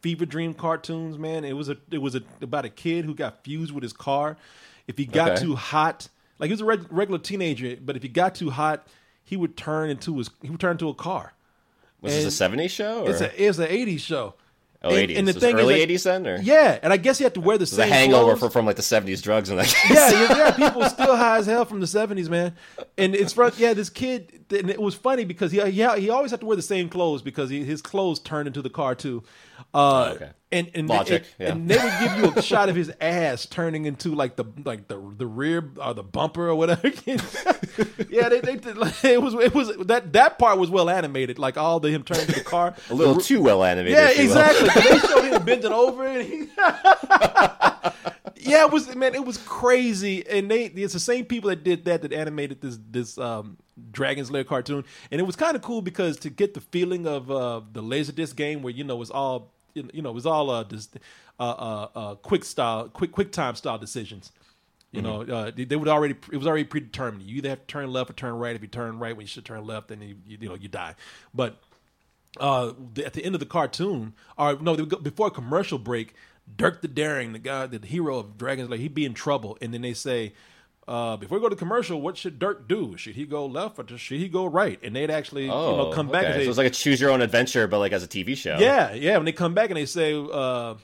fever 0.00 0.26
dream 0.26 0.52
cartoons. 0.54 1.18
Man, 1.18 1.44
it 1.44 1.52
was 1.54 1.68
a 1.68 1.76
it 1.90 1.98
was 1.98 2.14
a, 2.14 2.22
about 2.40 2.64
a 2.64 2.68
kid 2.70 3.04
who 3.04 3.14
got 3.14 3.42
fused 3.44 3.72
with 3.72 3.82
his 3.82 3.92
car. 3.92 4.36
If 4.86 4.98
he 4.98 5.06
got 5.06 5.32
Okay. 5.32 5.42
too 5.42 5.56
hot, 5.56 6.08
like 6.38 6.48
he 6.48 6.52
was 6.52 6.60
a 6.60 6.64
reg- 6.64 6.86
regular 6.90 7.18
teenager, 7.18 7.76
but 7.80 7.96
if 7.96 8.02
he 8.02 8.08
got 8.08 8.34
too 8.34 8.50
hot, 8.50 8.86
he 9.24 9.36
would 9.36 9.56
turn 9.56 9.90
into 9.90 10.18
his 10.18 10.28
he 10.42 10.50
would 10.50 10.60
turn 10.60 10.72
into 10.72 10.88
a 10.88 10.94
car. 10.94 11.32
Was 12.00 12.14
And 12.16 12.26
this 12.26 12.40
a 12.40 12.48
70s 12.48 12.70
show? 12.70 13.04
Or? 13.04 13.10
It's 13.10 13.20
a 13.20 13.42
it's 13.42 13.58
an 13.58 13.68
'80s 13.68 14.00
show. 14.00 14.34
Oh, 14.84 14.90
and- 14.94 15.10
80s. 15.10 15.18
and 15.18 15.28
the 15.28 15.32
thing 15.34 15.56
early 15.58 15.80
like- 15.80 15.88
80s 15.88 16.04
then? 16.04 16.26
Or? 16.26 16.36
Yeah, 16.40 16.78
and 16.82 16.92
I 16.92 16.96
guess 16.96 17.18
he 17.18 17.24
had 17.24 17.34
to 17.34 17.40
wear 17.40 17.56
the 17.58 17.62
It 17.62 17.70
was 17.70 17.72
a 17.74 17.76
same 17.76 17.88
hangover 17.90 18.36
clothes. 18.36 18.52
from 18.52 18.66
like 18.66 18.76
the 18.76 18.82
70s 18.82 19.22
drugs 19.22 19.50
in 19.50 19.56
that 19.56 19.74
yeah, 19.90 20.10
yeah, 20.10 20.36
yeah, 20.36 20.50
people 20.68 20.84
still 20.88 21.16
high 21.16 21.38
as 21.38 21.46
hell 21.46 21.64
from 21.64 21.80
the 21.80 21.86
seventies, 21.86 22.28
man. 22.30 22.54
And 22.98 23.14
it's 23.14 23.32
from 23.32 23.52
yeah, 23.56 23.74
this 23.74 23.90
kid. 23.90 24.44
And 24.50 24.68
it 24.70 24.80
was 24.80 24.94
funny 24.94 25.24
because 25.24 25.50
he 25.52 25.60
he, 25.70 25.82
he 26.00 26.10
always 26.10 26.30
had 26.30 26.40
to 26.40 26.46
wear 26.46 26.56
the 26.56 26.62
same 26.62 26.88
clothes 26.88 27.22
because 27.22 27.48
he, 27.50 27.64
his 27.64 27.80
clothes 27.80 28.20
turned 28.20 28.46
into 28.46 28.60
the 28.62 28.70
car 28.70 28.94
too. 28.94 29.22
Uh, 29.72 30.12
okay. 30.16 30.30
And 30.52 30.70
and 30.74 30.86
Logic, 30.86 31.24
and, 31.38 31.46
yeah. 31.46 31.52
and 31.52 31.68
they 31.68 31.78
would 31.78 31.92
give 31.98 32.18
you 32.18 32.38
a 32.38 32.42
shot 32.52 32.68
of 32.68 32.76
his 32.76 32.92
ass 33.00 33.46
turning 33.46 33.86
into 33.86 34.14
like 34.14 34.36
the 34.36 34.44
like 34.64 34.86
the 34.86 35.00
the 35.16 35.26
rear 35.26 35.72
or 35.82 35.94
the 35.94 36.02
bumper 36.02 36.46
or 36.46 36.54
whatever. 36.54 36.88
yeah, 38.10 38.28
they, 38.28 38.40
they 38.40 38.56
did, 38.56 38.76
like, 38.76 39.02
it 39.02 39.22
was 39.22 39.32
it 39.34 39.54
was 39.54 39.74
that 39.86 40.12
that 40.12 40.38
part 40.38 40.58
was 40.58 40.68
well 40.68 40.90
animated, 40.90 41.38
like 41.38 41.56
all 41.56 41.80
the 41.80 41.90
him 41.90 42.02
turning 42.02 42.26
to 42.26 42.32
the 42.32 42.44
car. 42.44 42.74
a 42.90 42.94
little 42.94 43.16
too 43.16 43.40
well 43.40 43.64
animated. 43.64 43.96
Yeah, 43.96 44.10
if 44.10 44.18
you 44.18 44.28
will. 44.28 44.36
exactly. 44.36 44.82
they 44.90 44.98
showed 44.98 45.24
him 45.24 45.44
bending 45.44 45.72
over, 45.72 46.06
and 46.06 46.28
he, 46.28 46.48
yeah, 48.36 48.66
it 48.66 48.70
was 48.70 48.94
man, 48.94 49.14
it 49.14 49.24
was 49.24 49.38
crazy. 49.38 50.26
And 50.28 50.50
they 50.50 50.64
it's 50.66 50.92
the 50.92 51.00
same 51.00 51.24
people 51.24 51.48
that 51.50 51.64
did 51.64 51.86
that 51.86 52.02
that 52.02 52.12
animated 52.12 52.60
this 52.60 52.78
this 52.90 53.16
um, 53.16 53.56
Dragon's 53.90 54.30
Lair 54.30 54.44
cartoon, 54.44 54.84
and 55.10 55.20
it 55.20 55.24
was 55.24 55.36
kind 55.36 55.56
of 55.56 55.62
cool 55.62 55.80
because 55.82 56.18
to 56.18 56.30
get 56.30 56.54
the 56.54 56.60
feeling 56.60 57.06
of 57.06 57.30
uh, 57.30 57.62
the 57.72 57.82
Laserdisc 57.82 58.36
game, 58.36 58.62
where 58.62 58.72
you 58.72 58.84
know 58.84 59.00
it's 59.00 59.10
all 59.10 59.52
you 59.74 60.02
know 60.02 60.10
it 60.10 60.14
was 60.14 60.26
all 60.26 60.50
uh, 60.50 60.64
uh, 61.38 61.42
uh, 61.42 61.88
uh, 61.94 62.14
quick 62.16 62.44
style, 62.44 62.88
quick 62.88 63.12
quick 63.12 63.32
time 63.32 63.54
style 63.54 63.78
decisions. 63.78 64.32
You 64.92 65.00
know, 65.00 65.22
uh, 65.22 65.50
they, 65.54 65.64
they 65.64 65.76
would 65.76 65.88
already 65.88 66.14
it 66.30 66.36
was 66.36 66.46
already 66.46 66.64
predetermined. 66.64 67.22
You 67.22 67.38
either 67.38 67.48
have 67.48 67.60
to 67.60 67.66
turn 67.66 67.90
left 67.92 68.10
or 68.10 68.12
turn 68.12 68.34
right. 68.34 68.54
If 68.54 68.60
you 68.62 68.68
turn 68.68 68.98
right 68.98 69.16
when 69.16 69.24
you 69.24 69.28
should 69.28 69.44
turn 69.46 69.64
left, 69.66 69.88
then 69.88 70.02
you 70.02 70.16
you, 70.26 70.38
you 70.40 70.48
know 70.48 70.54
you 70.54 70.68
die. 70.68 70.94
But 71.32 71.56
uh, 72.38 72.72
the- 72.94 73.06
at 73.06 73.14
the 73.14 73.24
end 73.24 73.34
of 73.34 73.40
the 73.40 73.46
cartoon, 73.46 74.14
or 74.38 74.56
no, 74.60 74.76
go, 74.76 74.98
before 74.98 75.28
a 75.28 75.30
commercial 75.30 75.78
break, 75.78 76.14
Dirk 76.56 76.82
the 76.82 76.88
Daring, 76.88 77.32
the 77.32 77.38
guy, 77.38 77.66
the 77.66 77.84
hero 77.86 78.18
of 78.18 78.36
Dragons, 78.36 78.68
like 78.68 78.80
he'd 78.80 78.94
be 78.94 79.04
in 79.06 79.14
trouble, 79.14 79.56
and 79.62 79.72
then 79.72 79.82
they 79.82 79.94
say, 79.94 80.34
uh, 80.92 81.16
before 81.16 81.38
we 81.38 81.42
go 81.42 81.48
to 81.48 81.56
commercial, 81.56 82.00
what 82.00 82.16
should 82.18 82.38
Dirk 82.38 82.68
do? 82.68 82.96
Should 82.98 83.14
he 83.14 83.24
go 83.24 83.46
left 83.46 83.78
or 83.80 83.96
should 83.98 84.18
he 84.18 84.28
go 84.28 84.44
right? 84.44 84.78
And 84.82 84.94
they'd 84.94 85.10
actually, 85.10 85.48
Oh, 85.48 85.70
you 85.70 85.76
know, 85.78 85.90
come 85.92 86.08
back 86.08 86.24
okay. 86.24 86.32
and 86.32 86.40
say, 86.40 86.44
so 86.44 86.50
it's 86.50 86.58
like 86.58 86.66
a 86.66 86.70
choose 86.70 87.00
your 87.00 87.10
own 87.10 87.22
adventure, 87.22 87.66
but 87.66 87.78
like 87.78 87.92
as 87.92 88.02
a 88.04 88.08
TV 88.08 88.36
show. 88.36 88.58
yeah, 88.58 88.92
yeah. 88.92 89.16
When 89.16 89.24
they 89.24 89.32
come 89.32 89.54
back 89.54 89.70
and 89.70 89.76
they 89.78 89.86
say, 89.86 90.14
uh, 90.14 90.74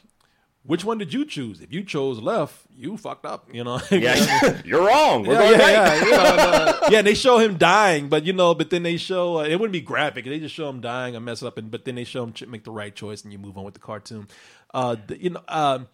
which 0.64 0.84
one 0.84 0.98
did 0.98 1.12
you 1.14 1.24
choose? 1.24 1.60
If 1.60 1.72
you 1.72 1.82
chose 1.82 2.18
left, 2.20 2.56
you 2.76 2.96
fucked 2.96 3.24
up. 3.26 3.48
You 3.52 3.64
know, 3.64 3.80
Yeah, 3.90 4.60
you're 4.64 4.86
wrong. 4.86 5.24
We're 5.26 5.34
yeah, 5.34 5.50
yeah, 5.50 5.58
right. 5.58 5.72
yeah, 5.72 6.04
you 6.04 6.10
know, 6.10 6.18
and, 6.24 6.40
uh, 6.40 6.80
yeah, 6.90 6.98
and 6.98 7.06
they 7.06 7.14
show 7.14 7.38
him 7.38 7.56
dying, 7.56 8.08
but 8.08 8.24
you 8.24 8.32
know, 8.32 8.54
but 8.54 8.70
then 8.70 8.82
they 8.82 8.96
show 8.96 9.38
uh, 9.40 9.44
it 9.44 9.56
wouldn't 9.60 9.72
be 9.72 9.80
graphic. 9.80 10.24
They 10.24 10.38
just 10.40 10.54
show 10.54 10.68
him 10.68 10.80
dying 10.80 11.16
and 11.16 11.24
mess 11.24 11.42
up, 11.42 11.56
and 11.58 11.70
but 11.70 11.84
then 11.84 11.94
they 11.96 12.04
show 12.04 12.22
him 12.24 12.32
ch- 12.32 12.46
make 12.46 12.64
the 12.64 12.70
right 12.70 12.94
choice, 12.94 13.22
and 13.24 13.32
you 13.32 13.38
move 13.38 13.56
on 13.58 13.64
with 13.64 13.74
the 13.74 13.80
cartoon. 13.80 14.28
Uh, 14.74 14.96
the, 15.06 15.22
you 15.22 15.30
know, 15.30 15.42
um, 15.48 15.88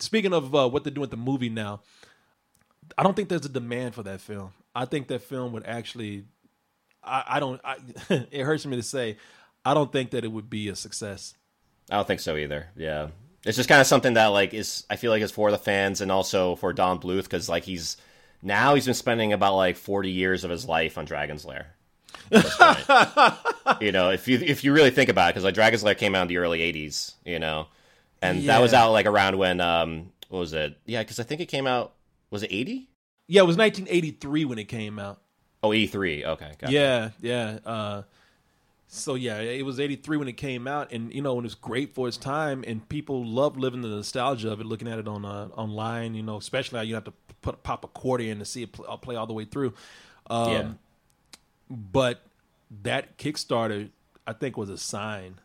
speaking 0.00 0.32
of 0.32 0.54
uh, 0.54 0.68
what 0.68 0.84
they're 0.84 0.90
doing 0.92 1.02
with 1.02 1.10
the 1.10 1.16
movie 1.16 1.48
now, 1.50 1.80
I 2.96 3.02
don't 3.02 3.14
think 3.14 3.28
there's 3.28 3.46
a 3.46 3.50
demand 3.50 3.94
for 3.94 4.02
that 4.04 4.20
film. 4.20 4.52
I 4.74 4.84
think 4.84 5.08
that 5.08 5.22
film 5.22 5.52
would 5.52 5.66
actually, 5.66 6.24
I, 7.02 7.24
I 7.28 7.40
don't. 7.40 7.60
I, 7.64 7.76
it 8.10 8.42
hurts 8.42 8.66
me 8.66 8.76
to 8.76 8.82
say, 8.82 9.16
I 9.64 9.74
don't 9.74 9.90
think 9.90 10.10
that 10.10 10.24
it 10.24 10.30
would 10.30 10.50
be 10.50 10.68
a 10.68 10.76
success. 10.76 11.34
I 11.90 11.96
don't 11.96 12.06
think 12.06 12.20
so 12.20 12.36
either. 12.36 12.68
Yeah, 12.76 13.08
it's 13.44 13.56
just 13.56 13.68
kind 13.68 13.80
of 13.80 13.86
something 13.86 14.14
that 14.14 14.26
like 14.26 14.54
is 14.54 14.84
I 14.90 14.96
feel 14.96 15.10
like 15.10 15.22
is 15.22 15.30
for 15.30 15.50
the 15.50 15.58
fans 15.58 16.00
and 16.00 16.10
also 16.10 16.56
for 16.56 16.72
Don 16.72 17.00
Bluth 17.00 17.24
because 17.24 17.48
like 17.48 17.64
he's 17.64 17.96
now 18.42 18.74
he's 18.74 18.84
been 18.84 18.94
spending 18.94 19.32
about 19.32 19.54
like 19.56 19.76
forty 19.76 20.10
years 20.10 20.44
of 20.44 20.50
his 20.50 20.66
life 20.66 20.98
on 20.98 21.04
Dragon's 21.04 21.44
Lair. 21.44 21.68
at 22.30 22.42
this 22.42 22.56
point. 22.56 23.80
you 23.80 23.92
know, 23.92 24.10
if 24.10 24.28
you 24.28 24.38
if 24.38 24.64
you 24.64 24.72
really 24.72 24.90
think 24.90 25.08
about 25.08 25.28
it, 25.28 25.34
because 25.34 25.44
like 25.44 25.54
Dragon's 25.54 25.84
Lair 25.84 25.94
came 25.94 26.14
out 26.14 26.22
in 26.22 26.28
the 26.28 26.38
early 26.38 26.60
'80s, 26.60 27.14
you 27.24 27.38
know, 27.38 27.68
and 28.20 28.48
that 28.48 28.60
was 28.60 28.74
out 28.74 28.92
like 28.92 29.06
around 29.06 29.38
when 29.38 29.60
um 29.60 30.12
what 30.28 30.40
was 30.40 30.52
it? 30.52 30.76
Yeah, 30.86 31.02
because 31.02 31.20
I 31.20 31.22
think 31.22 31.40
it 31.40 31.46
came 31.46 31.66
out 31.66 31.92
was 32.36 32.42
it 32.42 32.52
'80? 32.52 32.88
Yeah, 33.28 33.42
it 33.42 33.46
was 33.46 33.56
1983 33.56 34.44
when 34.44 34.58
it 34.58 34.64
came 34.64 34.98
out. 34.98 35.20
Oh, 35.62 35.72
'83. 35.72 36.24
Okay, 36.24 36.52
gotcha. 36.58 36.72
Yeah, 36.72 37.10
yeah. 37.20 37.58
Uh, 37.64 38.02
so 38.88 39.14
yeah, 39.14 39.38
it 39.40 39.64
was 39.64 39.80
'83 39.80 40.16
when 40.16 40.28
it 40.28 40.36
came 40.36 40.68
out, 40.68 40.92
and 40.92 41.12
you 41.12 41.22
know, 41.22 41.32
and 41.32 41.40
it 41.40 41.42
was 41.44 41.54
great 41.54 41.94
for 41.94 42.06
its 42.06 42.16
time, 42.16 42.62
and 42.66 42.88
people 42.88 43.24
love 43.26 43.56
living 43.56 43.82
the 43.82 43.88
nostalgia 43.88 44.50
of 44.52 44.60
it, 44.60 44.66
looking 44.66 44.86
at 44.86 44.98
it 44.98 45.08
on 45.08 45.24
uh, 45.24 45.48
online. 45.56 46.14
You 46.14 46.22
know, 46.22 46.36
especially 46.36 46.76
how 46.78 46.82
you 46.82 46.94
have 46.94 47.04
to 47.04 47.12
put 47.42 47.62
pop 47.62 47.84
a 47.84 47.88
quarter 47.88 48.24
in 48.24 48.38
to 48.38 48.44
see 48.44 48.62
it 48.62 48.72
pl- 48.72 48.84
play 48.98 49.16
all 49.16 49.26
the 49.26 49.32
way 49.34 49.44
through. 49.44 49.74
Um, 50.28 50.52
Yeah. 50.52 50.68
But 51.68 52.22
that 52.82 53.18
Kickstarter, 53.18 53.90
I 54.26 54.32
think, 54.32 54.56
was 54.56 54.70
a 54.70 54.78
sign 54.78 55.40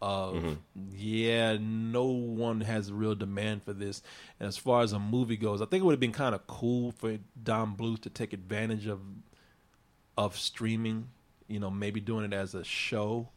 of 0.00 0.34
Mm-hmm. 0.36 0.52
yeah, 0.94 1.56
no 1.60 2.04
one 2.04 2.60
has 2.60 2.88
a 2.88 2.94
real 2.94 3.14
demand 3.14 3.64
for 3.64 3.72
this. 3.72 4.02
And 4.38 4.46
as 4.48 4.56
far 4.56 4.82
as 4.82 4.92
a 4.92 4.98
movie 4.98 5.36
goes, 5.36 5.60
I 5.60 5.66
think 5.66 5.82
it 5.82 5.84
would 5.84 5.92
have 5.92 6.00
been 6.00 6.12
kind 6.12 6.34
of 6.34 6.46
cool 6.46 6.92
for 6.92 7.18
Don 7.42 7.76
Bluth 7.76 8.02
to 8.02 8.10
take 8.10 8.32
advantage 8.32 8.86
of 8.86 9.00
of 10.16 10.36
streaming. 10.38 11.08
You 11.48 11.58
know, 11.60 11.70
maybe 11.70 12.00
doing 12.00 12.24
it 12.24 12.32
as 12.32 12.54
a 12.54 12.62
show 12.64 13.28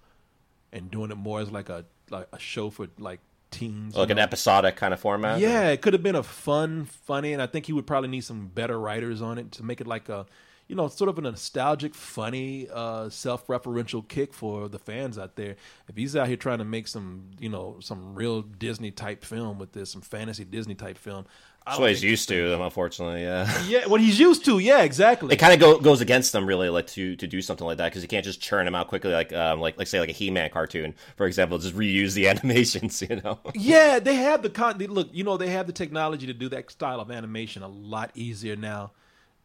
and 0.74 0.91
doing 0.91 1.12
it 1.12 1.16
more 1.16 1.39
as 1.39 1.51
like 1.51 1.70
a 1.70 1.86
like 2.09 2.28
a 2.34 2.39
show 2.39 2.70
for 2.70 2.88
like 2.99 3.20
teens. 3.51 3.95
like 3.95 4.09
you 4.09 4.12
an 4.12 4.18
know? 4.18 4.24
episodic 4.24 4.76
kind 4.76 4.93
of 4.93 4.99
format. 4.99 5.39
Yeah, 5.39 5.70
it 5.70 5.82
could 5.82 5.93
have 5.93 6.03
been 6.03 6.16
a 6.16 6.24
fun, 6.24 6.86
funny, 6.86 7.34
and 7.34 7.41
I 7.41 7.47
think 7.47 7.66
he 7.66 7.74
would 7.74 7.88
probably 7.88 8.09
need 8.09 8.24
some 8.24 8.47
better 8.47 8.80
writers 8.80 9.22
on 9.22 9.38
it 9.38 9.51
to 9.53 9.64
make 9.64 9.82
it 9.82 9.88
like 9.88 10.09
a, 10.09 10.26
you 10.72 10.78
know, 10.78 10.88
sort 10.88 11.09
of 11.09 11.17
a 11.17 11.22
nostalgic, 11.22 11.93
funny, 11.93 12.65
uh, 12.74 13.09
self-referential 13.09 14.07
kick 14.07 14.34
for 14.34 14.69
the 14.69 14.80
fans 14.80 15.17
out 15.17 15.36
there. 15.36 15.57
If 15.89 15.97
he's 15.97 16.15
out 16.15 16.28
here 16.30 16.38
trying 16.38 16.59
to 16.59 16.63
make 16.65 16.88
some, 16.88 17.24
you 17.39 17.49
know, 17.49 17.76
some 17.82 18.15
real 18.15 18.41
Disney 18.41 18.89
type 18.89 19.26
film 19.26 19.59
with 19.59 19.74
this, 19.74 19.89
some 19.91 19.99
fantasy 20.01 20.45
Disney 20.45 20.74
type 20.76 20.97
film, 20.97 21.26
that's 21.65 21.78
what 21.78 21.89
he's 21.89 22.01
used 22.03 22.28
to. 22.30 22.49
them, 22.49 22.61
Unfortunately, 22.61 23.22
yeah. 23.22 23.63
Yeah, 23.67 23.86
what 23.88 23.99
he's 23.99 24.17
used 24.17 24.45
to. 24.45 24.59
Yeah, 24.59 24.82
exactly. 24.84 25.34
it 25.34 25.38
kind 25.39 25.53
of 25.53 25.59
go, 25.59 25.78
goes 25.80 25.99
against 26.01 26.32
them 26.32 26.45
really 26.47 26.69
like 26.69 26.88
to 26.88 27.15
to 27.17 27.28
do 27.28 27.41
something 27.41 27.67
like 27.67 27.78
that 27.78 27.89
because 27.91 28.01
you 28.01 28.07
can't 28.07 28.24
just 28.26 28.41
churn 28.41 28.63
them 28.65 28.74
out 28.74 28.88
quickly 28.88 29.11
like 29.11 29.32
um 29.34 29.59
like 29.59 29.78
like 29.78 29.88
say 29.88 29.99
like 29.99 30.09
a 30.09 30.13
He-Man 30.13 30.49
cartoon 30.49 30.95
for 31.17 31.28
example 31.28 31.59
just 31.59 31.76
reuse 31.76 32.13
the 32.15 32.28
animations 32.34 33.01
you 33.07 33.22
know 33.24 33.38
Yeah, 33.53 33.99
they 33.99 34.15
have 34.15 34.41
the 34.41 34.49
con. 34.49 34.78
they- 34.80 34.88
Look, 34.88 35.09
you 35.11 35.24
know, 35.24 35.36
they 35.38 35.49
have 35.49 35.67
the 35.67 35.74
technology 35.74 36.26
to 36.28 36.34
do 36.34 36.47
that 36.49 36.72
style 36.72 36.99
of 37.01 37.11
animation 37.11 37.61
a 37.61 37.67
lot 37.67 38.09
easier 38.15 38.55
now. 38.55 38.91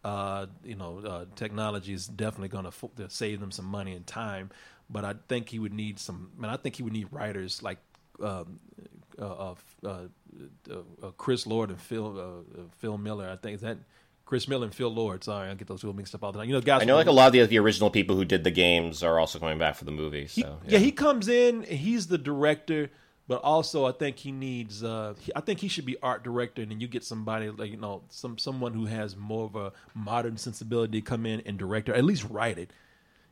Uh, 0.07 0.47
you 0.65 0.77
know, 0.77 0.99
uh, 1.05 1.25
technology 1.35 1.93
is 1.93 2.07
definitely 2.07 2.49
going 2.49 2.65
to 2.65 3.11
save 3.11 3.41
them 3.41 3.51
some 3.51 3.65
money 3.65 3.93
and 3.93 4.07
time. 4.07 4.51
But 4.89 5.05
I 5.05 5.15
think 5.27 5.49
he 5.49 5.59
would 5.59 5.73
need 5.73 5.99
some. 5.99 6.31
Man, 6.39 6.49
I 6.49 6.57
think 6.57 6.77
he 6.77 6.85
would 6.85 6.93
need 6.93 7.09
writers 7.11 7.61
like 7.61 7.79
um, 8.23 8.61
uh, 9.19 9.25
uh, 9.25 9.55
uh, 9.85 9.89
uh, 10.71 11.11
Chris 11.17 11.47
Lord 11.47 11.71
and 11.71 11.81
Phil 11.81 12.45
Phil 12.79 12.99
Miller. 12.99 13.29
I 13.29 13.37
think 13.37 13.57
is 13.57 13.61
that 13.63 13.79
Chris 14.25 14.47
Miller 14.47 14.67
and 14.67 14.75
Phil 14.75 14.93
Lord. 14.93 15.25
Sorry, 15.25 15.49
I 15.49 15.55
get 15.55 15.67
those 15.67 15.81
two 15.81 15.93
mixed 15.93 16.15
up 16.15 16.23
all 16.23 16.33
the 16.33 16.39
time. 16.39 16.49
You 16.49 16.55
know, 16.55 16.61
guys. 16.61 16.83
I 16.83 16.85
know 16.85 16.97
like 16.97 17.07
a 17.07 17.13
lot 17.13 17.29
of 17.29 17.33
the 17.33 17.45
the 17.47 17.59
original 17.59 17.91
people 17.91 18.15
who 18.15 18.25
did 18.25 18.45
the 18.45 18.51
games 18.51 19.03
are 19.03 19.19
also 19.19 19.39
coming 19.39 19.59
back 19.59 19.75
for 19.75 19.85
the 19.85 19.91
movie 19.91 20.27
He- 20.27 20.43
so 20.43 20.61
yeah. 20.69 20.79
he 20.79 20.93
comes 20.93 21.29
in. 21.29 21.63
He's 21.65 22.07
the 22.07 22.19
director, 22.19 22.91
but 23.29 23.43
also 23.43 23.87
I 23.87 23.93
think 23.93 24.17
he 24.19 24.33
needs. 24.33 24.83
Uh, 24.85 25.15
he- 25.21 25.33
I 25.35 25.41
think 25.41 25.61
he 25.61 25.69
should 25.69 25.85
be 25.87 25.97
art 26.03 26.23
director, 26.25 26.63
and 26.63 26.71
then 26.71 26.81
you 26.81 26.89
get 26.89 27.05
somebody 27.05 27.51
like 27.51 27.71
you 27.71 27.77
know 27.77 28.03
some 28.09 28.39
someone 28.39 28.73
who 28.75 28.87
has 28.87 29.17
more 29.17 29.45
of 29.47 29.57
a 29.57 29.73
modern 29.95 30.37
sensibility 30.37 31.01
come 31.03 31.27
in 31.27 31.41
and 31.47 31.59
direct, 31.59 31.89
or 31.89 31.95
at 31.95 32.05
least 32.05 32.25
write 32.31 32.59
it. 32.59 32.73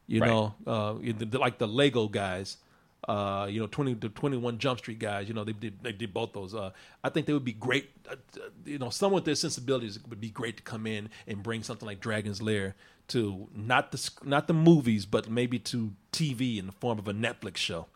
You 0.06 0.20
Right. 0.20 0.28
know, 0.30 0.54
uh, 0.66 0.94
like 1.38 1.58
the 1.58 1.68
Lego 1.68 2.08
guys. 2.08 2.58
uh, 3.06 3.46
you 3.50 3.60
know, 3.60 3.66
twenty 3.66 3.94
to 3.94 4.08
twenty 4.08 4.38
one 4.38 4.56
Jump 4.56 4.78
Street 4.78 4.98
guys. 4.98 5.28
You 5.28 5.34
know, 5.34 5.44
they 5.44 5.52
did 5.52 5.82
they 5.82 5.92
did 5.92 6.14
both 6.14 6.32
those. 6.32 6.54
Uh, 6.54 6.70
I 7.02 7.10
think 7.10 7.26
they 7.26 7.34
would 7.34 7.44
be 7.44 7.52
great. 7.52 7.90
Uh, 8.10 8.16
you 8.64 8.78
know, 8.78 8.88
someone 8.88 9.16
with 9.18 9.26
their 9.26 9.34
sensibilities 9.34 9.98
would 10.08 10.22
be 10.22 10.30
great 10.30 10.56
to 10.56 10.62
come 10.62 10.86
in 10.86 11.10
and 11.26 11.42
bring 11.42 11.62
something 11.62 11.86
like 11.86 12.00
Dragon's 12.00 12.40
Lair 12.40 12.74
to 13.08 13.48
not 13.54 13.92
the 13.92 14.10
not 14.24 14.46
the 14.46 14.54
movies, 14.54 15.04
but 15.04 15.28
maybe 15.28 15.58
to 15.58 15.92
TV 16.12 16.56
in 16.58 16.64
the 16.64 16.72
form 16.72 16.98
of 16.98 17.06
a 17.06 17.12
Netflix 17.12 17.58
show. 17.58 17.88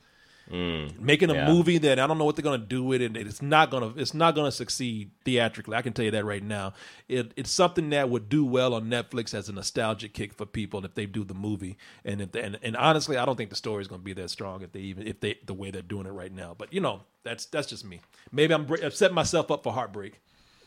Mm. 0.50 0.98
Making 0.98 1.30
a 1.30 1.34
yeah. 1.34 1.46
movie 1.46 1.76
that 1.78 1.98
I 1.98 2.06
don't 2.06 2.16
know 2.16 2.24
what 2.24 2.36
they're 2.36 2.42
gonna 2.42 2.58
do 2.58 2.82
with 2.82 3.02
it. 3.02 3.06
And 3.06 3.16
it's 3.16 3.42
not 3.42 3.70
gonna 3.70 3.92
it's 3.96 4.14
not 4.14 4.34
gonna 4.34 4.52
succeed 4.52 5.10
theatrically. 5.24 5.76
I 5.76 5.82
can 5.82 5.92
tell 5.92 6.06
you 6.06 6.10
that 6.12 6.24
right 6.24 6.42
now. 6.42 6.72
It, 7.06 7.32
it's 7.36 7.50
something 7.50 7.90
that 7.90 8.08
would 8.08 8.28
do 8.28 8.44
well 8.44 8.72
on 8.72 8.86
Netflix 8.88 9.34
as 9.34 9.48
a 9.48 9.52
nostalgic 9.52 10.14
kick 10.14 10.32
for 10.32 10.46
people 10.46 10.84
if 10.84 10.94
they 10.94 11.04
do 11.04 11.24
the 11.24 11.34
movie. 11.34 11.76
And 12.04 12.22
if 12.22 12.32
they, 12.32 12.42
and, 12.42 12.58
and 12.62 12.76
honestly, 12.76 13.18
I 13.18 13.26
don't 13.26 13.36
think 13.36 13.50
the 13.50 13.56
story 13.56 13.82
is 13.82 13.88
gonna 13.88 14.02
be 14.02 14.14
that 14.14 14.30
strong 14.30 14.62
if 14.62 14.72
they 14.72 14.80
even 14.80 15.06
if 15.06 15.20
they 15.20 15.38
the 15.44 15.54
way 15.54 15.70
they're 15.70 15.82
doing 15.82 16.06
it 16.06 16.12
right 16.12 16.32
now. 16.32 16.54
But 16.56 16.72
you 16.72 16.80
know, 16.80 17.02
that's 17.24 17.44
that's 17.46 17.66
just 17.66 17.84
me. 17.84 18.00
Maybe 18.32 18.54
I'm, 18.54 18.66
I'm 18.82 18.90
setting 18.90 19.14
myself 19.14 19.50
up 19.50 19.64
for 19.64 19.72
heartbreak. 19.72 20.20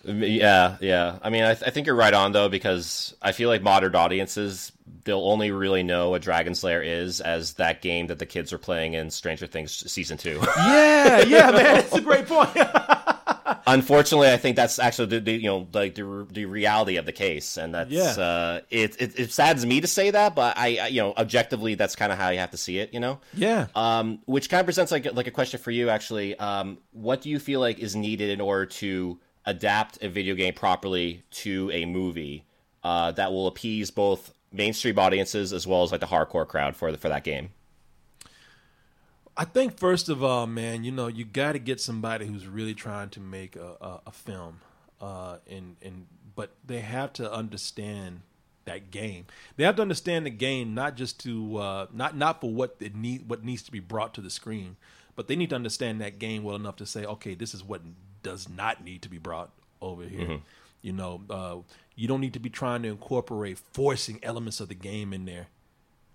Yeah, 0.04 0.78
yeah. 0.82 1.20
I 1.22 1.30
mean, 1.30 1.44
I, 1.44 1.54
th- 1.54 1.68
I 1.68 1.70
think 1.72 1.88
you're 1.88 1.96
right 1.96 2.14
on 2.14 2.32
though 2.32 2.50
because 2.50 3.16
I 3.22 3.32
feel 3.32 3.50
like 3.50 3.62
modern 3.62 3.96
audiences 3.96 4.72
they'll 5.04 5.24
only 5.24 5.52
really 5.52 5.84
know 5.84 6.10
what 6.12 6.22
Dragon's 6.22 6.64
Lair 6.64 6.82
is 6.84 7.22
as 7.22 7.54
that 7.54 7.82
game 7.82 8.08
that 8.08 8.20
the 8.20 8.26
kids 8.26 8.52
are 8.54 8.58
playing 8.58 8.94
in 8.94 9.10
Stranger 9.10 9.48
Things 9.48 9.72
season 9.92 10.18
two. 10.18 10.40
Yeah, 10.58 11.22
yeah, 11.22 11.52
man, 11.52 11.64
that's 11.64 11.96
a 11.96 12.02
great 12.02 12.28
point. 12.28 12.50
Unfortunately, 13.68 14.30
I 14.32 14.38
think 14.38 14.56
that's 14.56 14.80
actually 14.80 15.08
the, 15.08 15.20
the 15.20 15.32
you 15.34 15.48
know 15.48 15.68
like 15.74 15.96
the, 15.96 16.28
the 16.30 16.46
reality 16.46 16.98
of 16.98 17.06
the 17.06 17.12
case, 17.12 17.58
and 17.58 17.74
that's 17.76 17.92
Yeah. 17.92 18.12
uh, 18.18 18.62
it, 18.70 19.00
it. 19.02 19.20
It 19.20 19.32
saddens 19.32 19.66
me 19.66 19.82
to 19.82 19.88
say 19.88 20.12
that, 20.12 20.36
but 20.36 20.58
I, 20.58 20.78
I 20.78 20.88
you 20.88 21.02
know 21.02 21.14
objectively 21.18 21.76
that's 21.76 21.96
kind 21.96 22.12
of 22.12 22.18
how 22.18 22.30
you 22.30 22.40
have 22.40 22.52
to 22.52 22.58
see 22.58 22.80
it. 22.80 22.94
You 22.94 23.00
know. 23.00 23.20
yeah. 23.34 23.68
Um, 23.76 24.20
which 24.26 24.50
kind 24.50 24.60
of 24.62 24.66
presents 24.66 24.92
like 24.92 25.12
like 25.14 25.28
a 25.28 25.32
question 25.32 25.60
for 25.60 25.72
you 25.72 25.90
actually. 25.90 26.38
Um, 26.38 26.80
what 26.92 27.22
do 27.22 27.30
you 27.30 27.40
feel 27.40 27.60
like 27.60 27.80
is 27.80 27.96
needed 27.96 28.30
in 28.30 28.42
order 28.42 28.66
to 28.68 29.20
adapt 29.46 30.02
a 30.04 30.10
video 30.10 30.36
game 30.36 30.54
properly 30.54 31.24
to 31.32 31.72
a 31.74 31.86
movie 31.86 32.46
uh, 32.84 33.12
that 33.12 33.32
will 33.32 33.48
appease 33.48 33.92
both 33.92 34.34
mainstream 34.52 35.00
audiences 35.00 35.54
as 35.54 35.66
well 35.66 35.84
as 35.84 35.92
like 35.92 36.02
the 36.02 36.08
hardcore 36.08 36.48
crowd 36.48 36.76
for 36.76 36.92
the, 36.92 36.98
for 36.98 37.10
that 37.10 37.24
game? 37.24 37.50
I 39.38 39.46
think 39.46 39.78
first 39.78 40.10
of 40.10 40.24
all, 40.24 40.46
man, 40.46 40.84
you 40.84 40.92
know, 40.92 41.08
you 41.08 41.26
got 41.26 41.54
to 41.54 41.60
get 41.60 41.80
somebody 41.80 42.26
who's 42.26 42.48
really 42.48 42.74
trying 42.74 43.10
to 43.10 43.20
make 43.20 43.56
a, 43.56 43.78
a, 43.82 44.02
a 44.08 44.12
film, 44.12 44.60
uh, 45.00 45.38
and 45.50 45.78
and 45.82 46.08
but 46.36 46.52
they 46.66 46.82
have 46.82 47.14
to 47.14 47.32
understand 47.32 48.22
that 48.66 48.92
game. 48.92 49.26
They 49.56 49.64
have 49.64 49.78
to 49.78 49.82
understand 49.82 50.26
the 50.26 50.32
game 50.32 50.74
not 50.74 50.96
just 50.96 51.20
to 51.22 51.58
uh, 51.58 51.86
not 51.94 52.16
not 52.18 52.42
for 52.42 52.52
what 52.52 52.76
it 52.80 52.94
need 52.94 53.30
what 53.30 53.44
needs 53.44 53.64
to 53.64 53.72
be 53.72 53.80
brought 53.80 54.14
to 54.16 54.22
the 54.22 54.30
screen, 54.30 54.76
but 55.16 55.28
they 55.28 55.36
need 55.36 55.50
to 55.52 55.56
understand 55.56 56.02
that 56.02 56.20
game 56.20 56.44
well 56.44 56.56
enough 56.56 56.76
to 56.78 56.86
say, 56.86 57.06
okay, 57.06 57.34
this 57.34 57.54
is 57.54 57.64
what 57.64 57.82
does 58.24 58.50
not 58.50 58.84
need 58.84 59.02
to 59.04 59.10
be 59.10 59.18
brought 59.18 59.52
over 59.82 60.04
here. 60.04 60.40
You 60.82 60.94
know, 60.94 61.22
uh, 61.30 61.58
you 61.96 62.08
don't 62.08 62.22
need 62.22 62.34
to 62.34 62.40
be 62.40 62.50
trying 62.50 62.82
to 62.84 62.90
incorporate 62.90 63.60
forcing 63.74 64.20
elements 64.24 64.60
of 64.60 64.68
the 64.68 64.76
game 64.76 65.14
in 65.14 65.26
there 65.26 65.48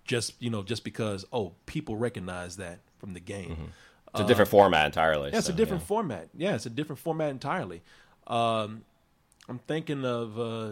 just 0.07 0.41
you 0.41 0.49
know 0.49 0.63
just 0.63 0.83
because 0.83 1.25
oh 1.31 1.53
people 1.65 1.97
recognize 1.97 2.57
that 2.57 2.79
from 2.97 3.13
the 3.13 3.19
game. 3.19 3.71
It's 4.13 4.21
a 4.21 4.25
different 4.25 4.49
format 4.49 4.85
entirely. 4.87 5.29
yeah, 5.31 5.37
it's 5.37 5.47
so, 5.47 5.53
a 5.53 5.55
different 5.55 5.83
format. 5.83 6.29
Yeah 6.35 6.55
it's 6.55 6.65
a 6.65 6.71
different 6.71 6.99
format 6.99 7.29
entirely. 7.29 7.83
Um 8.25 8.83
i'm 9.49 9.59
thinking 9.59 10.03
of 10.03 10.39
uh 10.39 10.71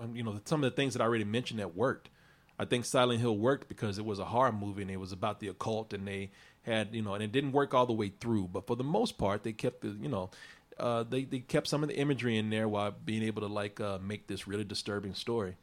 um, 0.00 0.14
you 0.16 0.22
know 0.22 0.40
some 0.44 0.64
of 0.64 0.70
the 0.70 0.74
things 0.74 0.94
that 0.94 1.02
i 1.02 1.04
already 1.04 1.24
mentioned 1.24 1.60
that 1.60 1.76
worked. 1.76 2.08
I 2.56 2.64
think 2.64 2.84
silent 2.84 3.20
hill 3.20 3.36
worked 3.36 3.68
because 3.68 3.98
it 3.98 4.04
was 4.04 4.20
a 4.20 4.24
horror 4.24 4.52
movie 4.52 4.82
and 4.82 4.90
it 4.90 5.00
was 5.00 5.10
about 5.10 5.40
the 5.40 5.48
occult 5.48 5.92
and 5.92 6.06
they 6.06 6.30
had 6.64 6.94
you 6.94 7.02
know 7.02 7.14
and 7.14 7.22
it 7.22 7.32
didn't 7.32 7.52
work 7.52 7.74
all 7.74 7.86
the 7.86 7.92
way 7.92 8.12
through 8.20 8.48
but 8.52 8.66
for 8.66 8.76
the 8.76 8.84
most 8.84 9.18
part 9.18 9.42
they 9.44 9.52
kept 9.52 9.80
the 9.82 9.88
you 10.00 10.08
know 10.08 10.30
uh, 10.78 11.04
they, 11.04 11.22
they 11.24 11.38
kept 11.38 11.68
some 11.68 11.82
of 11.84 11.88
the 11.88 11.96
imagery 11.96 12.36
in 12.36 12.50
there 12.50 12.68
while 12.68 12.90
being 13.04 13.22
able 13.22 13.40
to 13.40 13.46
like 13.48 13.80
uh, 13.80 13.98
make 14.02 14.26
this 14.26 14.48
really 14.48 14.64
disturbing 14.64 15.14
story 15.14 15.56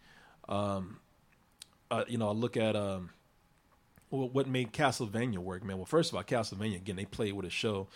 um, 0.47 0.97
uh, 1.91 2.05
you 2.07 2.17
know, 2.17 2.29
I 2.29 2.31
look 2.31 2.57
at 2.57 2.75
um, 2.75 3.09
what 4.09 4.47
made 4.47 4.71
Castlevania 4.73 5.37
work, 5.37 5.63
man. 5.63 5.77
Well, 5.77 5.85
first 5.85 6.11
of 6.11 6.15
all, 6.17 6.23
Castlevania 6.23 6.77
again, 6.77 6.95
they 6.95 7.05
played 7.05 7.33
with 7.33 7.45
a 7.45 7.49
show, 7.49 7.87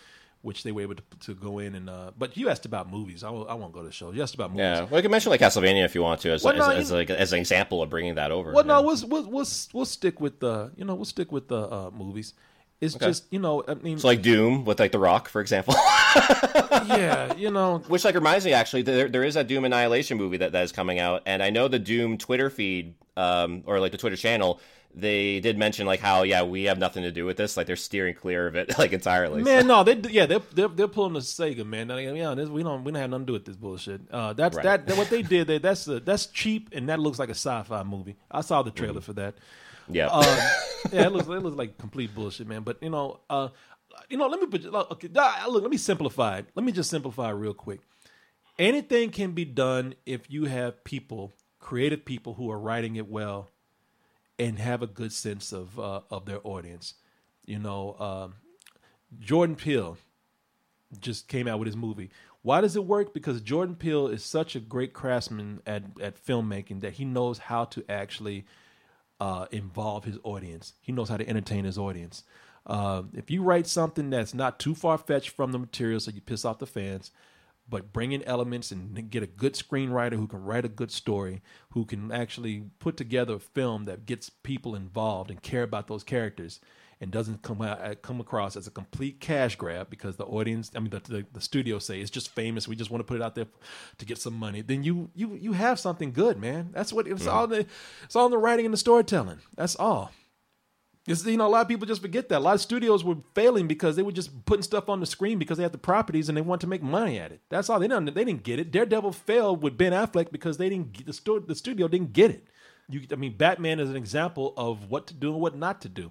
which 0.42 0.62
they 0.62 0.72
were 0.72 0.82
able 0.82 0.94
to, 0.96 1.02
to 1.20 1.34
go 1.34 1.58
in 1.58 1.74
and. 1.74 1.88
Uh, 1.88 2.10
but 2.16 2.36
you 2.36 2.48
asked 2.48 2.66
about 2.66 2.90
movies. 2.90 3.24
I, 3.24 3.30
will, 3.30 3.48
I 3.48 3.54
won't 3.54 3.72
go 3.72 3.80
to 3.80 3.86
the 3.86 3.92
show. 3.92 4.12
You 4.12 4.22
asked 4.22 4.34
about 4.34 4.50
movies. 4.50 4.60
Yeah, 4.60 4.82
well, 4.84 4.98
you 4.98 5.02
can 5.02 5.10
mention 5.10 5.30
like 5.30 5.40
Castlevania 5.40 5.84
if 5.84 5.94
you 5.94 6.02
want 6.02 6.20
to, 6.22 6.30
as, 6.30 6.44
Well, 6.44 6.52
as, 6.54 6.58
no, 6.58 6.70
as, 6.70 6.90
you- 6.90 6.96
like 6.96 7.10
as 7.10 7.32
an 7.32 7.38
example 7.38 7.82
of 7.82 7.88
bringing 7.90 8.16
that 8.16 8.30
over. 8.30 8.52
Well, 8.52 8.64
no, 8.64 8.82
we'll, 8.82 8.98
we'll 9.08 9.30
we'll 9.30 9.46
we'll 9.72 9.84
stick 9.86 10.20
with 10.20 10.40
the 10.40 10.72
you 10.76 10.84
know 10.84 10.94
we'll 10.94 11.04
stick 11.06 11.32
with 11.32 11.48
the 11.48 11.60
uh, 11.60 11.90
movies. 11.90 12.34
It's 12.80 12.94
just 12.94 13.24
you 13.30 13.38
know 13.38 13.64
I 13.66 13.74
mean 13.74 13.98
So 13.98 14.08
like 14.08 14.22
Doom 14.22 14.64
with 14.64 14.78
like 14.78 14.92
The 14.92 14.98
Rock, 14.98 15.28
for 15.28 15.40
example. 15.40 15.74
yeah 16.86 17.34
you 17.34 17.50
know 17.50 17.78
Which 17.88 18.04
like 18.04 18.14
reminds 18.14 18.44
me 18.44 18.52
actually, 18.52 18.82
there 18.82 19.08
there 19.08 19.24
is 19.24 19.36
a 19.36 19.44
Doom 19.44 19.64
Annihilation 19.64 20.18
movie 20.18 20.36
that, 20.38 20.52
that 20.52 20.64
is 20.64 20.72
coming 20.72 20.98
out, 20.98 21.22
and 21.26 21.42
I 21.42 21.50
know 21.50 21.68
the 21.68 21.78
Doom 21.78 22.18
Twitter 22.18 22.50
feed, 22.50 22.94
um, 23.16 23.62
or 23.66 23.80
like 23.80 23.92
the 23.92 23.98
Twitter 23.98 24.16
channel, 24.16 24.60
they 24.94 25.40
did 25.40 25.58
mention 25.58 25.86
like 25.86 26.00
how 26.00 26.22
yeah 26.22 26.42
we 26.42 26.64
have 26.64 26.78
nothing 26.78 27.02
to 27.02 27.10
do 27.12 27.24
with 27.26 27.36
this, 27.36 27.56
like 27.56 27.66
they're 27.66 27.76
steering 27.76 28.14
clear 28.14 28.46
of 28.46 28.54
it 28.56 28.78
like 28.78 28.92
entirely. 28.92 29.42
Man, 29.42 29.62
So- 29.62 29.66
no, 29.68 29.84
they 29.84 29.96
yeah 30.10 30.26
they're 30.26 30.40
they're, 30.54 30.68
they're 30.68 30.88
pulling 30.88 31.12
the 31.14 31.20
Sega 31.20 31.66
man. 31.66 31.88
Like, 31.88 32.06
yeah, 32.16 32.34
this, 32.34 32.48
we 32.48 32.62
don't 32.62 32.84
we 32.84 32.92
don't 32.92 33.00
have 33.00 33.10
nothing 33.10 33.26
to 33.26 33.30
do 33.30 33.32
with 33.34 33.44
this 33.44 33.56
bullshit. 33.56 34.00
Uh, 34.10 34.32
that's 34.32 34.56
Right. 34.56 34.62
that, 34.64 34.86
that 34.86 34.96
what 34.96 35.10
they 35.10 35.22
did. 35.34 35.46
They, 35.46 35.58
that's 35.58 35.86
uh, 35.88 36.00
that's 36.04 36.26
cheap 36.26 36.70
and 36.72 36.88
that 36.88 36.98
looks 36.98 37.18
like 37.18 37.28
a 37.28 37.32
sci-fi 37.34 37.82
movie. 37.82 38.16
I 38.30 38.40
saw 38.40 38.62
the 38.62 38.70
trailer 38.70 39.00
for 39.00 39.12
that. 39.14 39.34
yeah, 39.90 40.08
Uh, 40.10 40.50
yeah, 40.92 41.06
it 41.06 41.12
looks 41.12 41.26
it 41.26 41.42
looks 41.42 41.56
like 41.56 41.78
complete 41.78 42.14
bullshit, 42.14 42.46
man. 42.46 42.62
But 42.62 42.78
you 42.82 42.90
know, 42.90 43.20
uh, 43.28 43.48
you 44.08 44.16
know, 44.16 44.26
let 44.28 44.40
me 44.40 44.46
put 44.46 44.64
okay. 44.66 45.08
Look, 45.48 45.62
let 45.62 45.70
me 45.70 45.76
simplify 45.76 46.38
it. 46.38 46.46
Let 46.54 46.64
me 46.64 46.72
just 46.72 46.90
simplify 46.90 47.30
real 47.30 47.54
quick. 47.54 47.80
Anything 48.58 49.10
can 49.10 49.32
be 49.32 49.44
done 49.44 49.94
if 50.06 50.30
you 50.30 50.46
have 50.46 50.82
people, 50.82 51.34
creative 51.60 52.04
people, 52.06 52.34
who 52.34 52.50
are 52.50 52.58
writing 52.58 52.96
it 52.96 53.06
well, 53.06 53.50
and 54.38 54.58
have 54.58 54.82
a 54.82 54.86
good 54.86 55.12
sense 55.12 55.52
of 55.52 55.78
uh, 55.78 56.00
of 56.10 56.26
their 56.26 56.40
audience. 56.44 56.94
You 57.44 57.58
know, 57.58 57.96
um, 57.98 58.34
Jordan 59.18 59.56
Peele 59.56 59.96
just 61.00 61.28
came 61.28 61.48
out 61.48 61.58
with 61.58 61.66
his 61.66 61.76
movie. 61.76 62.10
Why 62.42 62.60
does 62.60 62.76
it 62.76 62.84
work? 62.84 63.12
Because 63.12 63.40
Jordan 63.40 63.74
Peele 63.74 64.06
is 64.06 64.24
such 64.24 64.54
a 64.54 64.60
great 64.60 64.92
craftsman 64.92 65.60
at 65.66 65.84
at 66.00 66.24
filmmaking 66.24 66.80
that 66.80 66.94
he 66.94 67.04
knows 67.04 67.38
how 67.38 67.64
to 67.66 67.84
actually 67.88 68.46
uh, 69.20 69.46
involve 69.50 70.04
his 70.04 70.18
audience. 70.22 70.74
He 70.80 70.92
knows 70.92 71.08
how 71.08 71.16
to 71.16 71.28
entertain 71.28 71.64
his 71.64 71.78
audience. 71.78 72.22
Uh, 72.66 73.02
if 73.14 73.30
you 73.30 73.42
write 73.42 73.66
something 73.66 74.10
that's 74.10 74.34
not 74.34 74.58
too 74.58 74.74
far 74.74 74.98
fetched 74.98 75.30
from 75.30 75.52
the 75.52 75.58
material, 75.58 76.00
so 76.00 76.10
you 76.10 76.20
piss 76.20 76.44
off 76.44 76.58
the 76.58 76.66
fans, 76.66 77.12
but 77.68 77.92
bring 77.92 78.12
in 78.12 78.22
elements 78.24 78.70
and 78.70 79.10
get 79.10 79.22
a 79.22 79.26
good 79.26 79.54
screenwriter 79.54 80.14
who 80.14 80.26
can 80.26 80.42
write 80.44 80.64
a 80.64 80.68
good 80.68 80.90
story, 80.90 81.42
who 81.70 81.84
can 81.84 82.12
actually 82.12 82.64
put 82.78 82.96
together 82.96 83.34
a 83.34 83.40
film 83.40 83.84
that 83.86 84.06
gets 84.06 84.30
people 84.30 84.74
involved 84.74 85.30
and 85.30 85.42
care 85.42 85.62
about 85.62 85.88
those 85.88 86.04
characters, 86.04 86.60
and 87.00 87.10
doesn't 87.10 87.42
come 87.42 87.60
out 87.60 88.02
come 88.02 88.20
across 88.20 88.56
as 88.56 88.66
a 88.66 88.70
complete 88.70 89.20
cash 89.20 89.56
grab 89.56 89.90
because 89.90 90.16
the 90.16 90.24
audience, 90.24 90.70
I 90.74 90.78
mean, 90.78 90.90
the, 90.90 91.00
the, 91.00 91.26
the 91.32 91.40
studio 91.40 91.78
say 91.78 92.00
it's 92.00 92.10
just 92.10 92.30
famous. 92.30 92.66
We 92.66 92.76
just 92.76 92.90
want 92.90 93.00
to 93.00 93.04
put 93.04 93.16
it 93.16 93.22
out 93.22 93.34
there 93.34 93.46
to 93.98 94.06
get 94.06 94.18
some 94.18 94.34
money. 94.34 94.62
Then 94.62 94.82
you 94.82 95.10
you 95.14 95.34
you 95.34 95.52
have 95.52 95.78
something 95.78 96.12
good, 96.12 96.38
man. 96.38 96.70
That's 96.72 96.92
what 96.92 97.06
it's 97.06 97.22
mm-hmm. 97.22 97.36
all 97.36 97.46
the 97.46 97.66
it's 98.04 98.16
all 98.16 98.26
in 98.26 98.30
the 98.30 98.38
writing 98.38 98.64
and 98.64 98.72
the 98.72 98.78
storytelling. 98.78 99.40
That's 99.56 99.76
all. 99.76 100.10
You 101.06 101.36
know, 101.36 101.46
a 101.46 101.48
lot 101.48 101.62
of 101.62 101.68
people 101.68 101.86
just 101.86 102.02
forget 102.02 102.28
that. 102.28 102.38
A 102.38 102.40
lot 102.40 102.54
of 102.56 102.60
studios 102.60 103.04
were 103.04 103.16
failing 103.34 103.68
because 103.68 103.94
they 103.96 104.02
were 104.02 104.12
just 104.12 104.44
putting 104.44 104.62
stuff 104.62 104.88
on 104.88 105.00
the 105.00 105.06
screen 105.06 105.38
because 105.38 105.56
they 105.56 105.62
had 105.62 105.72
the 105.72 105.78
properties 105.78 106.28
and 106.28 106.36
they 106.36 106.42
want 106.42 106.60
to 106.62 106.66
make 106.66 106.82
money 106.82 107.18
at 107.18 107.30
it. 107.32 107.40
That's 107.48 107.70
all. 107.70 107.78
They 107.78 107.86
didn't. 107.88 108.12
They 108.14 108.24
didn't 108.24 108.42
get 108.42 108.58
it. 108.58 108.72
Daredevil 108.72 109.12
failed 109.12 109.62
with 109.62 109.78
Ben 109.78 109.92
Affleck 109.92 110.32
because 110.32 110.56
they 110.58 110.68
didn't. 110.68 110.92
get- 110.92 111.06
The, 111.06 111.44
the 111.46 111.54
studio 111.54 111.86
didn't 111.88 112.12
get 112.12 112.30
it. 112.32 112.48
You, 112.88 113.02
I 113.12 113.16
mean, 113.16 113.36
Batman 113.36 113.80
is 113.80 113.90
an 113.90 113.96
example 113.96 114.54
of 114.56 114.90
what 114.90 115.06
to 115.08 115.14
do 115.14 115.32
and 115.32 115.40
what 115.40 115.56
not 115.56 115.80
to 115.82 115.88
do. 115.88 116.10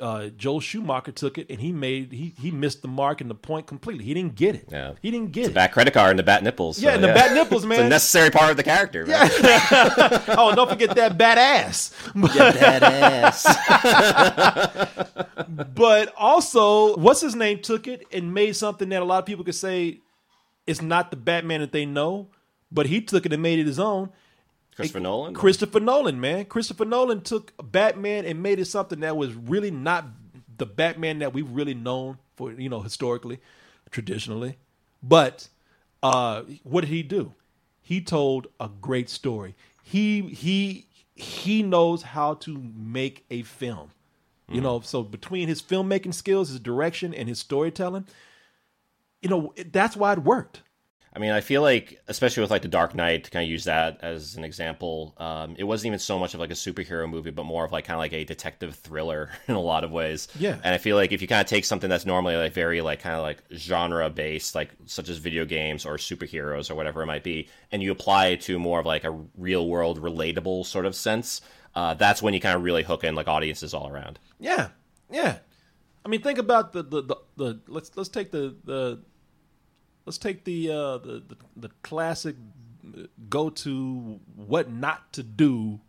Uh, 0.00 0.28
Joel 0.36 0.60
Schumacher 0.60 1.12
took 1.12 1.38
it 1.38 1.48
and 1.50 1.60
he 1.60 1.72
made 1.72 2.12
he 2.12 2.34
he 2.40 2.50
missed 2.50 2.82
the 2.82 2.88
mark 2.88 3.20
and 3.20 3.30
the 3.30 3.34
point 3.34 3.66
completely. 3.66 4.04
He 4.04 4.14
didn't 4.14 4.34
get 4.34 4.54
it. 4.54 4.68
Yeah. 4.70 4.94
he 5.00 5.10
didn't 5.10 5.32
get 5.32 5.46
it. 5.46 5.54
bat 5.54 5.72
credit 5.72 5.94
card 5.94 6.10
and 6.10 6.18
the 6.18 6.22
bat 6.22 6.42
nipples. 6.42 6.78
Yeah, 6.78 6.90
so, 6.90 6.94
and 6.96 7.04
the 7.04 7.08
bat 7.08 7.34
nipples, 7.34 7.62
It's 7.64 7.68
man. 7.68 7.86
a 7.86 7.88
necessary 7.88 8.30
part 8.30 8.50
of 8.50 8.56
the 8.56 8.62
character. 8.62 9.06
Man. 9.06 9.30
oh, 10.28 10.52
don't 10.54 10.68
forget 10.68 10.94
that 10.96 11.16
badass. 11.16 11.92
but 15.74 16.12
also, 16.16 16.96
what's 16.96 17.20
his 17.20 17.34
name 17.34 17.60
took 17.60 17.86
it 17.86 18.04
and 18.12 18.32
made 18.34 18.56
something 18.56 18.88
that 18.88 19.02
a 19.02 19.04
lot 19.04 19.18
of 19.18 19.26
people 19.26 19.44
could 19.44 19.54
say 19.54 20.00
it's 20.66 20.82
not 20.82 21.10
the 21.10 21.16
Batman 21.16 21.60
that 21.60 21.72
they 21.72 21.86
know, 21.86 22.28
but 22.72 22.86
he 22.86 23.00
took 23.00 23.26
it 23.26 23.32
and 23.32 23.42
made 23.42 23.58
it 23.58 23.66
his 23.66 23.78
own. 23.78 24.10
Christopher 24.76 25.00
Nolan. 25.00 25.34
Christopher 25.34 25.80
Nolan, 25.80 26.20
man. 26.20 26.44
Christopher 26.44 26.84
Nolan 26.84 27.22
took 27.22 27.52
Batman 27.62 28.26
and 28.26 28.42
made 28.42 28.58
it 28.58 28.66
something 28.66 29.00
that 29.00 29.16
was 29.16 29.34
really 29.34 29.70
not 29.70 30.06
the 30.58 30.66
Batman 30.66 31.18
that 31.20 31.32
we've 31.32 31.48
really 31.50 31.74
known 31.74 32.18
for, 32.36 32.52
you 32.52 32.68
know, 32.68 32.82
historically, 32.82 33.40
traditionally. 33.90 34.58
But 35.02 35.48
uh, 36.02 36.42
what 36.62 36.82
did 36.82 36.90
he 36.90 37.02
do? 37.02 37.32
He 37.80 38.02
told 38.02 38.48
a 38.60 38.68
great 38.68 39.08
story. 39.08 39.54
He 39.82 40.22
he 40.22 40.86
he 41.14 41.62
knows 41.62 42.02
how 42.02 42.34
to 42.34 42.58
make 42.76 43.24
a 43.30 43.42
film. 43.42 43.90
You 44.48 44.60
know, 44.60 44.78
so 44.78 45.02
between 45.02 45.48
his 45.48 45.60
filmmaking 45.60 46.14
skills, 46.14 46.50
his 46.50 46.60
direction, 46.60 47.12
and 47.12 47.28
his 47.28 47.40
storytelling, 47.40 48.06
you 49.20 49.28
know, 49.28 49.52
that's 49.72 49.96
why 49.96 50.12
it 50.12 50.20
worked. 50.20 50.62
I 51.16 51.18
mean, 51.18 51.30
I 51.30 51.40
feel 51.40 51.62
like, 51.62 51.98
especially 52.08 52.42
with 52.42 52.50
like 52.50 52.60
the 52.60 52.68
Dark 52.68 52.94
Knight, 52.94 53.24
to 53.24 53.30
kind 53.30 53.42
of 53.42 53.48
use 53.48 53.64
that 53.64 54.00
as 54.02 54.36
an 54.36 54.44
example, 54.44 55.14
um, 55.16 55.56
it 55.58 55.64
wasn't 55.64 55.86
even 55.86 55.98
so 55.98 56.18
much 56.18 56.34
of 56.34 56.40
like 56.40 56.50
a 56.50 56.54
superhero 56.54 57.08
movie, 57.08 57.30
but 57.30 57.44
more 57.44 57.64
of 57.64 57.72
like 57.72 57.86
kind 57.86 57.94
of 57.94 58.00
like 58.00 58.12
a 58.12 58.24
detective 58.24 58.74
thriller 58.74 59.30
in 59.48 59.54
a 59.54 59.60
lot 59.60 59.82
of 59.82 59.90
ways. 59.90 60.28
Yeah. 60.38 60.58
And 60.62 60.74
I 60.74 60.78
feel 60.78 60.94
like 60.94 61.12
if 61.12 61.22
you 61.22 61.26
kind 61.26 61.40
of 61.40 61.46
take 61.46 61.64
something 61.64 61.88
that's 61.88 62.04
normally 62.04 62.36
like 62.36 62.52
very 62.52 62.82
like 62.82 63.00
kind 63.00 63.16
of 63.16 63.22
like 63.22 63.42
genre 63.54 64.10
based, 64.10 64.54
like 64.54 64.68
such 64.84 65.08
as 65.08 65.16
video 65.16 65.46
games 65.46 65.86
or 65.86 65.96
superheroes 65.96 66.70
or 66.70 66.74
whatever 66.74 67.02
it 67.02 67.06
might 67.06 67.24
be, 67.24 67.48
and 67.72 67.82
you 67.82 67.92
apply 67.92 68.26
it 68.26 68.42
to 68.42 68.58
more 68.58 68.80
of 68.80 68.84
like 68.84 69.04
a 69.04 69.18
real 69.38 69.66
world 69.66 70.02
relatable 70.02 70.66
sort 70.66 70.84
of 70.84 70.94
sense, 70.94 71.40
uh, 71.74 71.94
that's 71.94 72.20
when 72.20 72.34
you 72.34 72.40
kind 72.40 72.56
of 72.56 72.62
really 72.62 72.82
hook 72.82 73.04
in 73.04 73.14
like 73.14 73.26
audiences 73.26 73.72
all 73.72 73.88
around. 73.88 74.18
Yeah, 74.38 74.68
yeah. 75.10 75.38
I 76.04 76.10
mean, 76.10 76.20
think 76.20 76.38
about 76.38 76.74
the 76.74 76.82
the, 76.82 77.02
the, 77.02 77.16
the 77.38 77.60
let's 77.68 77.90
let's 77.96 78.10
take 78.10 78.30
the 78.30 78.54
the 78.64 79.00
let's 80.06 80.18
take 80.18 80.44
the 80.44 80.70
uh, 80.70 80.98
the, 80.98 81.22
the 81.28 81.36
the 81.56 81.70
classic 81.82 82.36
go 83.28 83.50
to 83.50 84.20
what 84.36 84.70
not 84.70 85.12
to 85.12 85.22
do 85.22 85.80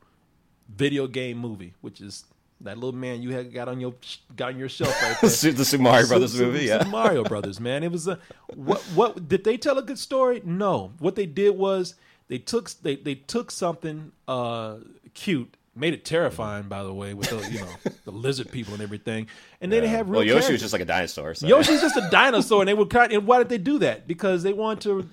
video 0.68 1.08
game 1.08 1.38
movie, 1.38 1.74
which 1.82 2.02
is 2.02 2.26
that 2.62 2.76
little 2.78 2.92
man 2.92 3.22
you 3.22 3.32
had 3.32 3.54
got 3.54 3.68
on 3.68 3.80
your 3.80 3.94
got 4.36 4.54
on 4.54 4.60
your 4.60 4.70
shelf 4.70 4.90
right 5.02 5.16
there. 5.22 5.52
the 5.52 5.64
Super 5.66 5.84
Mario 5.84 6.08
Brothers 6.08 6.34
Super- 6.34 6.46
movie, 6.46 6.68
Super 6.68 6.84
yeah. 6.86 6.90
Mario 6.92 7.24
Brothers, 7.24 7.60
man. 7.60 7.84
It 7.84 7.92
was 7.92 8.08
a 8.08 8.20
what 8.54 8.82
what 8.96 9.28
did 9.30 9.44
they 9.44 9.58
tell 9.58 9.78
a 9.78 9.84
good 9.84 10.00
story? 10.00 10.42
No. 10.44 10.94
What 11.00 11.16
they 11.16 11.26
did 11.28 11.56
was 11.58 11.96
they 12.28 12.40
took 12.40 12.70
they 12.82 12.96
they 12.96 13.16
took 13.16 13.52
something 13.52 14.12
uh 14.28 14.78
cute, 15.14 15.57
made 15.78 15.94
it 15.94 16.04
terrifying 16.06 16.68
by 16.68 16.84
the 16.84 16.94
way 16.94 17.14
with 17.14 17.30
the 17.30 17.52
you 17.52 17.60
know 17.60 17.70
the 18.06 18.12
lizard 18.12 18.52
people 18.52 18.74
and 18.74 18.84
everything. 18.84 19.28
And 19.62 19.72
then 19.72 19.82
they 19.82 19.88
have 19.88 20.10
real 20.10 20.20
Well, 20.20 20.28
Yoshi 20.28 20.54
was 20.54 20.62
just 20.62 20.74
like 20.74 20.82
a 20.82 20.86
dinosaur. 20.86 21.34
So. 21.36 21.48
Yoshi's 21.48 21.82
just 21.82 21.98
a 21.98 22.08
dinosaur 22.10 22.62
and 22.62 22.68
they 22.68 22.74
were 22.74 22.86
kind 22.86 23.12
and 23.12 23.26
why 23.26 23.38
did 23.38 23.50
they 23.50 23.58
do 23.58 23.80
that? 23.80 24.08
Because 24.08 24.44
they 24.44 24.54
want 24.54 24.82
to 24.82 25.08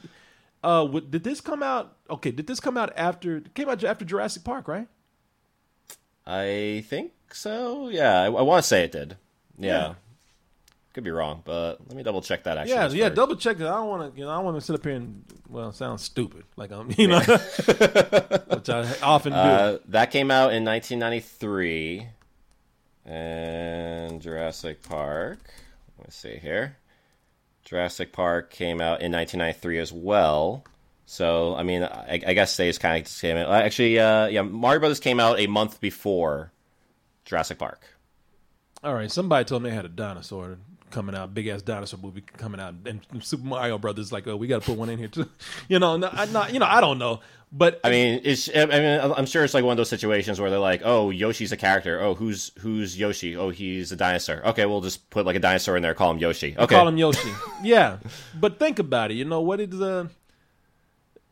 uh 0.62 0.86
did 0.86 1.24
this 1.24 1.40
come 1.40 1.62
out 1.62 1.96
okay, 2.10 2.30
did 2.30 2.46
this 2.46 2.60
come 2.60 2.76
out 2.76 2.92
after 2.96 3.40
came 3.40 3.68
out 3.68 3.82
after 3.84 4.04
Jurassic 4.04 4.44
Park, 4.44 4.68
right? 4.68 4.88
I 6.26 6.84
think 6.88 7.12
so. 7.32 7.88
Yeah, 7.88 8.20
I, 8.20 8.24
I 8.26 8.42
want 8.42 8.62
to 8.62 8.68
say 8.68 8.84
it 8.84 8.92
did. 8.92 9.16
Yeah. 9.58 9.68
Yeah. 9.70 9.94
Could 10.94 11.02
be 11.04 11.10
wrong, 11.10 11.42
but 11.44 11.78
let 11.88 11.96
me 11.96 12.02
double 12.04 12.22
check 12.22 12.44
that. 12.44 12.56
Actually, 12.56 12.74
Yeah, 12.74 12.88
yeah. 12.88 13.08
for- 13.10 13.14
Double 13.16 13.34
check 13.36 13.56
it. 13.58 13.64
I 13.66 13.70
don't 13.70 13.88
want 13.88 14.14
to. 14.14 14.18
You 14.18 14.26
know, 14.26 14.30
I 14.30 14.38
want 14.38 14.56
to 14.56 14.60
sit 14.60 14.74
up 14.76 14.84
here 14.84 14.94
and 14.94 15.24
well, 15.48 15.72
sound 15.72 16.00
stupid 16.00 16.44
like 16.56 16.70
I'm. 16.70 16.88
You 16.96 17.08
know, 17.08 17.18
which 18.48 18.68
I 18.70 18.88
often 19.02 19.32
do. 19.32 19.38
Uh, 19.38 19.78
that 19.88 20.12
came 20.12 20.30
out 20.30 20.52
in 20.54 20.64
1993, 20.64 22.06
and 23.06 24.22
Jurassic 24.22 24.82
Park. 24.82 25.38
Let 25.98 26.06
me 26.06 26.10
see 26.10 26.36
here. 26.36 26.76
Jurassic 27.64 28.12
Park 28.12 28.50
came 28.50 28.80
out 28.80 29.00
in 29.02 29.10
1993 29.12 29.78
as 29.78 29.92
well. 29.92 30.64
So, 31.06 31.54
I 31.54 31.62
mean, 31.64 31.82
I, 31.82 32.20
I 32.26 32.34
guess 32.34 32.56
they 32.56 32.68
just 32.68 32.80
kind 32.80 33.04
of 33.04 33.12
came 33.20 33.36
out. 33.36 33.50
Actually, 33.50 33.98
uh, 33.98 34.26
yeah, 34.26 34.42
Mario 34.42 34.80
Brothers 34.80 35.00
came 35.00 35.18
out 35.20 35.38
a 35.38 35.46
month 35.46 35.80
before 35.80 36.52
Jurassic 37.24 37.58
Park. 37.58 37.82
All 38.82 38.94
right, 38.94 39.10
somebody 39.10 39.44
told 39.44 39.62
me 39.62 39.70
they 39.70 39.76
had 39.76 39.84
a 39.86 39.88
dinosaur 39.90 40.58
coming 40.94 41.14
out, 41.14 41.34
big 41.34 41.48
ass 41.48 41.60
dinosaur 41.60 41.98
movie 42.00 42.22
coming 42.22 42.60
out, 42.60 42.74
and 42.86 43.00
Super 43.20 43.44
Mario 43.44 43.78
Brothers 43.78 44.12
like, 44.12 44.26
oh, 44.26 44.36
we 44.36 44.46
got 44.46 44.62
to 44.62 44.66
put 44.66 44.78
one 44.78 44.88
in 44.88 44.98
here 44.98 45.08
too. 45.08 45.28
You 45.68 45.78
know, 45.78 45.96
no, 45.96 46.08
I, 46.12 46.26
not, 46.26 46.52
you 46.52 46.58
know, 46.58 46.66
I 46.66 46.80
don't 46.80 46.98
know, 46.98 47.20
but 47.56 47.80
I 47.84 47.90
mean, 47.90 48.20
it's. 48.24 48.50
I 48.54 48.66
mean, 48.66 49.12
I'm 49.16 49.26
sure 49.26 49.44
it's 49.44 49.54
like 49.54 49.64
one 49.64 49.72
of 49.72 49.76
those 49.76 49.88
situations 49.88 50.40
where 50.40 50.50
they're 50.50 50.58
like, 50.58 50.82
"Oh, 50.84 51.10
Yoshi's 51.10 51.52
a 51.52 51.56
character. 51.56 52.00
Oh, 52.00 52.14
who's 52.14 52.50
who's 52.58 52.98
Yoshi? 52.98 53.36
Oh, 53.36 53.50
he's 53.50 53.92
a 53.92 53.96
dinosaur. 53.96 54.44
Okay, 54.48 54.66
we'll 54.66 54.80
just 54.80 55.08
put 55.08 55.24
like 55.24 55.36
a 55.36 55.38
dinosaur 55.40 55.76
in 55.76 55.82
there, 55.82 55.94
call 55.94 56.10
him 56.10 56.18
Yoshi. 56.18 56.56
Okay, 56.58 56.74
call 56.74 56.88
him 56.88 56.96
Yoshi. 56.96 57.30
yeah, 57.62 57.98
but 58.38 58.58
think 58.58 58.80
about 58.80 59.12
it. 59.12 59.14
You 59.14 59.24
know 59.24 59.40
what 59.40 59.60
is 59.60 59.80
uh, 59.80 60.08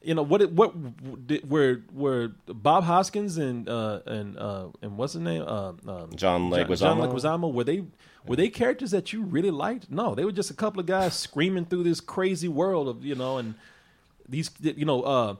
you 0.04 0.14
know 0.14 0.22
what 0.22 0.50
what 0.52 1.26
did, 1.26 1.48
were 1.48 1.80
were 1.92 2.32
Bob 2.46 2.84
Hoskins 2.84 3.38
and 3.38 3.68
uh 3.68 4.00
and 4.06 4.38
uh 4.38 4.68
and 4.80 4.96
what's 4.96 5.14
his 5.14 5.22
name 5.22 5.42
uh 5.42 5.68
um, 5.86 6.10
John 6.14 6.50
Leguizamo. 6.50 6.78
John 6.78 6.98
Leguizamo 6.98 7.52
were 7.52 7.64
they 7.64 7.84
were 8.26 8.36
they 8.36 8.48
characters 8.48 8.90
that 8.92 9.12
you 9.12 9.22
really 9.22 9.50
liked? 9.50 9.90
No, 9.90 10.14
they 10.14 10.24
were 10.24 10.32
just 10.32 10.50
a 10.50 10.54
couple 10.54 10.80
of 10.80 10.86
guys 10.86 11.14
screaming 11.14 11.64
through 11.64 11.84
this 11.84 12.00
crazy 12.00 12.48
world 12.48 12.88
of 12.88 13.04
you 13.04 13.14
know 13.14 13.38
and 13.38 13.54
these 14.28 14.50
you 14.60 14.84
know 14.84 15.02
uh 15.02 15.36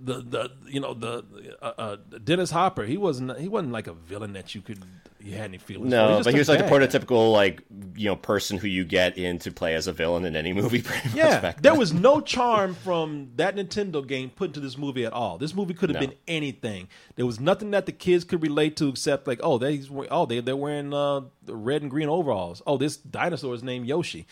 the 0.00 0.20
the 0.20 0.52
you 0.66 0.80
know 0.80 0.94
the 0.94 1.24
uh, 1.60 1.72
uh, 1.78 1.96
Dennis 2.22 2.50
Hopper 2.50 2.84
he 2.84 2.96
wasn't 2.96 3.38
he 3.38 3.48
wasn't 3.48 3.72
like 3.72 3.86
a 3.86 3.92
villain 3.92 4.32
that 4.32 4.54
you 4.54 4.60
could 4.60 4.82
you 5.20 5.32
had 5.34 5.44
any 5.44 5.58
feelings. 5.58 5.90
No, 5.90 6.08
just 6.18 6.24
but 6.24 6.32
he 6.34 6.38
was 6.38 6.48
like 6.48 6.58
the 6.58 6.64
bad 6.64 6.70
guy. 6.90 6.98
prototypical 6.98 7.32
like 7.32 7.62
you 7.96 8.06
know 8.08 8.16
person 8.16 8.56
who 8.58 8.68
you 8.68 8.84
get 8.84 9.18
in 9.18 9.38
to 9.40 9.50
play 9.50 9.74
as 9.74 9.86
a 9.86 9.92
villain 9.92 10.24
in 10.24 10.36
any 10.36 10.52
movie. 10.60 10.82
Pretty 10.82 11.08
much 11.08 11.16
Yeah, 11.16 11.52
there 11.60 11.74
was 11.74 11.92
no 11.92 12.20
charm 12.20 12.74
from 12.74 13.30
that 13.36 13.56
Nintendo 13.56 14.06
game 14.06 14.30
put 14.30 14.50
into 14.50 14.60
this 14.60 14.78
movie 14.78 15.04
at 15.04 15.12
all. 15.12 15.38
This 15.38 15.54
movie 15.54 15.74
could 15.74 15.90
have 15.90 16.00
No. 16.00 16.06
been 16.08 16.16
anything. 16.26 16.88
There 17.16 17.26
was 17.26 17.40
nothing 17.40 17.70
that 17.72 17.86
the 17.86 17.92
kids 17.92 18.24
could 18.24 18.42
relate 18.42 18.76
to 18.76 18.88
except 18.88 19.26
like, 19.26 19.40
oh, 19.42 19.58
they 19.58 19.82
oh 20.10 20.26
they 20.26 20.40
they're 20.40 20.56
wearing 20.56 20.94
uh, 20.94 21.22
the 21.44 21.56
red 21.56 21.82
and 21.82 21.90
green 21.90 22.08
overalls. 22.08 22.62
Oh, 22.66 22.76
this 22.76 22.96
dinosaur 22.96 23.54
is 23.54 23.62
named 23.62 23.86
Yoshi. 23.86 24.26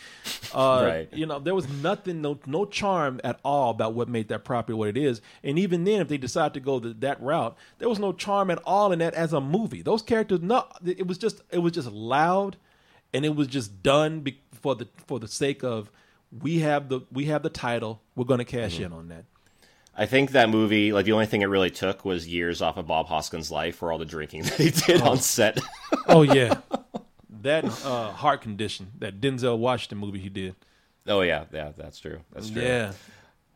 Uh, 0.53 0.83
Right. 0.87 1.09
You 1.11 1.25
know, 1.25 1.39
there 1.39 1.55
was 1.55 1.67
nothing, 1.67 2.21
no 2.21 2.39
no 2.45 2.65
charm 2.65 3.19
at 3.23 3.39
all 3.43 3.71
about 3.71 3.93
what 3.93 4.07
made 4.07 4.29
that 4.29 4.45
property 4.45 4.73
what 4.73 4.87
it 4.89 4.97
is. 4.97 5.21
And 5.43 5.59
even 5.59 5.83
then, 5.83 5.99
if 6.01 6.07
they 6.07 6.17
decided 6.17 6.53
to 6.53 6.59
go 6.59 6.79
the, 6.79 6.93
that 6.99 7.21
route, 7.21 7.57
there 7.79 7.89
was 7.89 7.99
no 7.99 8.13
charm 8.13 8.49
at 8.51 8.59
all 8.65 8.91
in 8.91 8.99
that 8.99 9.13
as 9.13 9.33
a 9.33 9.41
movie. 9.41 9.81
Those 9.81 10.01
characters, 10.01 10.41
no, 10.41 10.65
it 10.85 11.07
was 11.07 11.17
just 11.17 11.41
it 11.51 11.59
was 11.59 11.71
just 11.73 11.91
loud, 11.91 12.57
and 13.13 13.25
it 13.25 13.35
was 13.35 13.47
just 13.47 13.81
done 13.83 14.21
be, 14.21 14.39
for 14.61 14.75
the 14.75 14.87
for 15.07 15.19
the 15.19 15.27
sake 15.27 15.63
of 15.63 15.91
we 16.41 16.59
have 16.59 16.89
the 16.89 17.01
we 17.11 17.25
have 17.25 17.43
the 17.43 17.49
title. 17.49 18.01
We're 18.15 18.25
going 18.25 18.39
to 18.39 18.45
cash 18.45 18.75
Mm-hmm. 18.75 18.83
in 18.83 18.93
on 18.93 19.07
that. 19.09 19.25
I 19.99 20.05
think 20.05 20.31
that 20.31 20.49
movie, 20.49 20.93
like 20.93 21.05
the 21.05 21.13
only 21.13 21.25
thing 21.25 21.41
it 21.41 21.45
really 21.47 21.71
took 21.71 22.05
was 22.05 22.27
years 22.27 22.61
off 22.61 22.77
of 22.77 22.85
Bob 22.85 23.07
Hoskins' 23.07 23.49
life 23.49 23.77
for 23.77 23.91
all 23.91 23.97
the 23.97 24.05
drinking 24.05 24.43
that 24.43 24.53
he 24.59 24.69
did 24.69 25.01
on 25.01 25.17
set. 25.19 25.59
Oh 26.09 26.21
yeah, 26.21 26.53
that 27.41 27.65
uh, 27.83 28.11
heart 28.11 28.41
condition, 28.41 28.91
that 28.99 29.19
Denzel 29.19 29.57
Washington 29.57 29.97
movie 29.97 30.19
he 30.19 30.29
did. 30.29 30.55
oh 31.07 31.21
yeah, 31.21 31.45
yeah, 31.51 31.71
that's 31.75 31.99
true. 31.99 32.19
That's 32.31 32.49
true. 32.49 32.61
Yeah. 32.61 32.93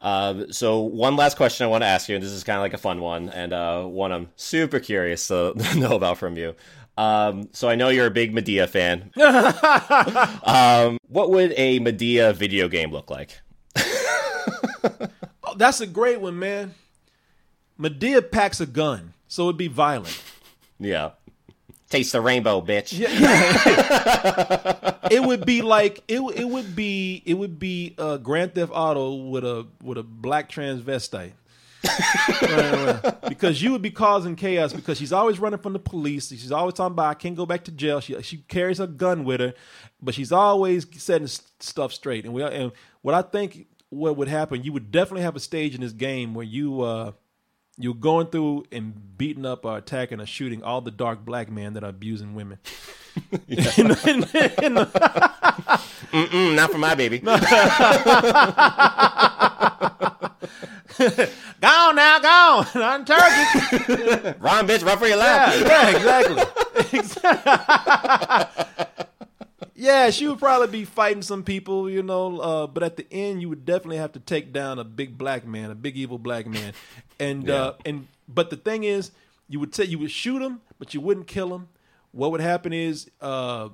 Um, 0.02 0.52
so 0.52 0.80
one 0.80 1.16
last 1.16 1.38
question 1.38 1.64
I 1.66 1.68
want 1.70 1.84
to 1.84 1.88
ask 1.88 2.10
you, 2.10 2.16
and 2.16 2.24
this 2.24 2.32
is 2.32 2.44
kind 2.44 2.58
of 2.58 2.62
like 2.64 2.74
a 2.74 2.78
fun 2.80 3.00
one, 3.02 3.30
and 3.30 3.54
uh, 3.54 3.84
one 3.84 4.12
I'm 4.12 4.30
super 4.36 4.80
curious 4.80 5.28
to 5.28 5.54
know 5.78 5.96
about 5.96 6.18
from 6.18 6.38
you. 6.38 6.56
Um, 6.98 7.50
so 7.54 7.70
I 7.70 7.76
know 7.76 7.90
you're 7.90 8.08
a 8.08 8.12
big 8.12 8.34
Madea 8.34 8.68
fan. 8.68 9.12
um, 10.44 10.98
what 11.08 11.32
would 11.32 11.54
a 11.58 11.80
Madea 11.80 12.36
video 12.36 12.68
game 12.68 12.92
look 12.92 13.10
like? 13.10 13.40
Oh, 15.52 15.56
that's 15.56 15.82
a 15.82 15.88
great 15.88 16.22
one, 16.22 16.40
man. 16.40 16.74
Madea 17.78 18.32
packs 18.32 18.62
a 18.62 18.66
gun, 18.66 19.14
so 19.28 19.44
it'd 19.44 19.58
be 19.58 19.68
violent. 19.68 20.22
Yeah. 20.80 21.12
Taste 21.90 22.14
the 22.14 22.22
rainbow, 22.22 22.62
bitch. 22.62 22.94
it 25.12 25.22
would 25.22 25.46
be 25.46 25.62
like 25.62 26.06
it. 26.08 26.22
It 26.22 26.46
would 26.46 26.74
be 26.74 27.22
it 27.26 27.34
would 27.34 27.60
be 27.60 27.96
a 27.98 28.18
Grand 28.18 28.56
Theft 28.56 28.72
Auto 28.74 29.14
with 29.14 29.44
a 29.44 29.68
with 29.84 29.98
a 29.98 30.04
black 30.04 30.50
transvestite. 30.50 31.34
Because 33.28 33.62
you 33.62 33.72
would 33.72 33.82
be 33.82 33.92
causing 33.92 34.36
chaos 34.36 34.74
because 34.74 34.98
she's 34.98 35.14
always 35.14 35.40
running 35.40 35.60
from 35.60 35.74
the 35.74 35.80
police. 35.80 36.30
She's 36.30 36.52
always 36.52 36.74
talking 36.76 36.94
about 36.94 37.08
I 37.10 37.14
can't 37.16 37.36
go 37.36 37.46
back 37.46 37.64
to 37.66 37.72
jail. 37.72 38.00
She 38.00 38.20
she 38.22 38.38
carries 38.38 38.80
a 38.80 38.88
gun 38.88 39.24
with 39.24 39.40
her, 39.40 39.54
but 40.02 40.14
she's 40.14 40.32
always 40.32 40.86
setting 41.02 41.28
stuff 41.28 41.94
straight. 41.94 42.26
And 42.26 42.34
we 42.34 42.44
and 42.44 42.72
what 43.02 43.16
I 43.16 43.22
think 43.24 43.68
what 43.90 44.16
would 44.18 44.28
happen, 44.28 44.64
you 44.64 44.72
would 44.74 44.92
definitely 44.92 45.24
have 45.24 45.36
a 45.36 45.40
stage 45.40 45.76
in 45.76 45.82
this 45.82 45.94
game 45.94 46.34
where 46.34 46.46
you 46.46 46.82
uh 46.82 47.12
you're 47.78 47.96
going 47.96 48.28
through 48.28 48.66
and 48.72 49.18
beating 49.18 49.46
up 49.46 49.66
or 49.66 49.78
attacking 49.78 50.20
or 50.22 50.26
shooting 50.26 50.64
all 50.64 50.82
the 50.82 50.92
dark 50.92 51.26
black 51.26 51.50
men 51.50 51.74
that 51.74 51.84
are 51.84 51.90
abusing 51.90 52.36
women. 52.36 52.60
In 53.48 53.58
the- 53.58 54.02
in 54.08 54.20
the- 54.22 54.66
in 54.66 54.74
the- 54.76 56.56
not 56.56 56.72
for 56.72 56.78
my 56.78 56.96
baby. 56.96 57.22
Go 61.62 61.68
on 61.68 61.96
now, 61.96 62.20
gone. 62.20 62.68
on. 62.76 62.82
On 62.82 63.06
turkey. 63.06 64.38
run, 64.40 64.68
bitch, 64.68 64.86
run 64.86 64.98
for 64.98 65.08
your 65.08 65.18
life. 65.18 65.62
yeah, 65.62 65.90
exactly. 65.90 66.44
yeah, 69.76 70.10
she 70.12 70.28
would 70.28 70.40
probably 70.40 70.68
be 70.68 70.86
fighting 70.86 71.22
some 71.22 71.44
people, 71.44 71.90
you 71.90 72.04
know, 72.04 72.40
uh, 72.40 72.68
but 72.68 72.84
at 72.84 72.98
the 72.98 73.06
end, 73.12 73.42
you 73.42 73.50
would 73.50 73.66
definitely 73.66 73.98
have 73.98 74.12
to 74.14 74.20
take 74.20 74.54
down 74.54 74.80
a 74.80 74.84
big 74.84 75.18
black 75.18 75.46
man, 75.46 75.72
a 75.72 75.76
big 75.76 75.98
evil 75.98 76.20
black 76.20 76.46
man, 76.46 76.74
and 77.20 77.50
uh, 77.50 77.74
and 77.86 78.08
but 78.28 78.50
the 78.50 78.58
thing 78.58 78.84
is, 78.84 79.12
you 79.50 79.60
would 79.60 79.74
say 79.74 79.84
you 79.84 79.98
would 80.00 80.12
shoot 80.12 80.42
him, 80.42 80.62
but 80.78 80.94
you 80.94 81.02
wouldn't 81.02 81.28
kill 81.28 81.54
him. 81.54 81.70
What 82.12 82.32
would 82.32 82.42
happen 82.42 82.74
is, 82.74 83.10
uh, 83.22 83.70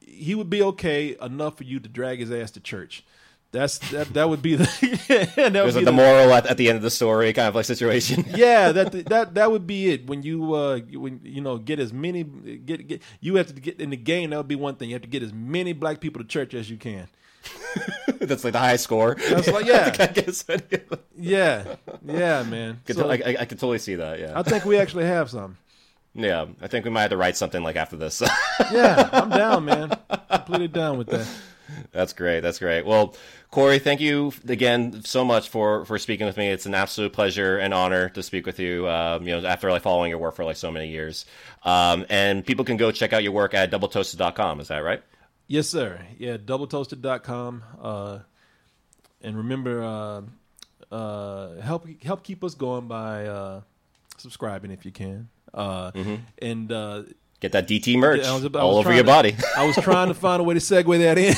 he 0.00 0.34
would 0.34 0.50
be 0.50 0.62
okay 0.62 1.16
enough 1.20 1.56
for 1.56 1.64
you 1.64 1.80
to 1.80 1.88
drag 1.88 2.20
his 2.20 2.32
ass 2.32 2.50
to 2.52 2.60
church. 2.60 3.04
That's 3.52 3.78
that. 3.90 4.12
That 4.12 4.28
would 4.28 4.42
be 4.42 4.56
the. 4.56 4.64
that 5.08 5.36
would 5.36 5.52
There's 5.54 5.74
be 5.74 5.80
like 5.80 5.84
the 5.86 5.92
moral 5.92 6.32
at, 6.34 6.46
at 6.46 6.56
the 6.56 6.68
end 6.68 6.76
of 6.76 6.82
the 6.82 6.90
story, 6.90 7.32
kind 7.32 7.48
of 7.48 7.54
like 7.54 7.64
situation. 7.64 8.24
yeah, 8.34 8.72
that 8.72 8.92
that 9.06 9.34
that 9.34 9.50
would 9.50 9.66
be 9.66 9.90
it. 9.92 10.06
When 10.06 10.22
you 10.22 10.52
uh 10.54 10.78
when 10.92 11.20
you 11.22 11.40
know 11.40 11.56
get 11.58 11.78
as 11.78 11.92
many 11.92 12.24
get 12.24 12.86
get 12.86 13.02
you 13.20 13.36
have 13.36 13.46
to 13.46 13.54
get 13.54 13.80
in 13.80 13.90
the 13.90 13.96
game. 13.96 14.30
That 14.30 14.36
would 14.38 14.48
be 14.48 14.56
one 14.56 14.74
thing. 14.76 14.90
You 14.90 14.94
have 14.96 15.02
to 15.02 15.08
get 15.08 15.22
as 15.22 15.32
many 15.32 15.72
black 15.72 16.00
people 16.00 16.20
to 16.22 16.28
church 16.28 16.52
as 16.54 16.68
you 16.68 16.76
can. 16.76 17.08
That's 18.18 18.42
like 18.44 18.52
the 18.54 18.58
high 18.58 18.76
score. 18.76 19.14
That's 19.14 19.46
like 19.48 19.66
yeah, 19.66 19.94
I 19.98 20.06
guess. 20.06 20.44
yeah, 21.16 21.76
yeah, 22.04 22.42
man. 22.42 22.80
Could- 22.84 22.96
So, 22.96 23.08
I, 23.08 23.14
I, 23.14 23.36
I 23.40 23.44
could 23.44 23.58
totally 23.60 23.78
see 23.78 23.94
that. 23.94 24.18
Yeah, 24.18 24.32
I 24.34 24.42
think 24.42 24.64
we 24.64 24.78
actually 24.78 25.04
have 25.04 25.30
some. 25.30 25.56
yeah. 26.14 26.46
I 26.60 26.66
think 26.66 26.84
we 26.84 26.90
might 26.90 27.02
have 27.02 27.10
to 27.10 27.16
write 27.16 27.36
something 27.36 27.62
like 27.62 27.76
after 27.76 27.96
this. 27.96 28.22
Yeah, 28.72 29.08
I'm 29.12 29.30
down, 29.30 29.64
man. 29.64 29.92
Completely 30.30 30.68
down 30.68 30.98
with 30.98 31.08
that. 31.08 31.26
That's 31.92 32.12
great. 32.12 32.40
That's 32.40 32.58
great. 32.58 32.84
Well, 32.86 33.14
Corey, 33.50 33.78
thank 33.78 34.00
you 34.00 34.32
again 34.48 35.02
so 35.02 35.24
much 35.24 35.48
for 35.48 35.84
for 35.84 35.98
speaking 35.98 36.26
with 36.26 36.36
me. 36.36 36.48
It's 36.48 36.66
an 36.66 36.74
absolute 36.74 37.12
pleasure 37.12 37.58
and 37.58 37.72
honor 37.74 38.08
to 38.10 38.22
speak 38.22 38.46
with 38.46 38.58
you. 38.58 38.88
Um, 38.88 39.26
you 39.26 39.40
know, 39.40 39.46
after 39.46 39.70
like 39.70 39.82
following 39.82 40.10
your 40.10 40.18
work 40.18 40.34
for 40.36 40.44
like 40.44 40.56
so 40.56 40.70
many 40.70 40.88
years, 40.88 41.26
um, 41.64 42.04
and 42.08 42.44
people 42.44 42.64
can 42.64 42.76
go 42.76 42.90
check 42.92 43.12
out 43.12 43.22
your 43.22 43.32
work 43.32 43.54
at 43.54 43.70
doubletoasted.com. 43.70 44.60
Is 44.60 44.68
that 44.68 44.78
right? 44.78 45.02
Yes, 45.48 45.68
sir. 45.68 46.00
Yeah, 46.18 46.36
doubletoasted.com. 46.36 47.62
Uh, 47.80 48.18
and 49.22 49.36
remember, 49.36 49.82
uh, 49.82 50.22
uh, 50.94 51.60
help 51.60 51.86
help 52.02 52.22
keep 52.22 52.44
us 52.44 52.54
going 52.54 52.88
by 52.88 53.26
uh, 53.26 53.60
subscribing 54.18 54.70
if 54.70 54.84
you 54.84 54.92
can. 54.92 55.28
Uh, 55.54 55.90
And 56.42 56.70
uh, 56.70 57.02
Get 57.40 57.52
that 57.52 57.68
DT 57.68 57.98
merch 57.98 58.20
was- 58.20 58.46
all 58.54 58.78
over 58.78 58.92
your 58.94 59.02
to- 59.02 59.06
body. 59.06 59.36
I 59.56 59.66
was 59.66 59.76
trying 59.76 60.08
to 60.08 60.14
find 60.26 60.40
a 60.40 60.44
way 60.44 60.54
to 60.54 60.60
segue 60.60 60.98
that 60.98 61.18
in. 61.18 61.34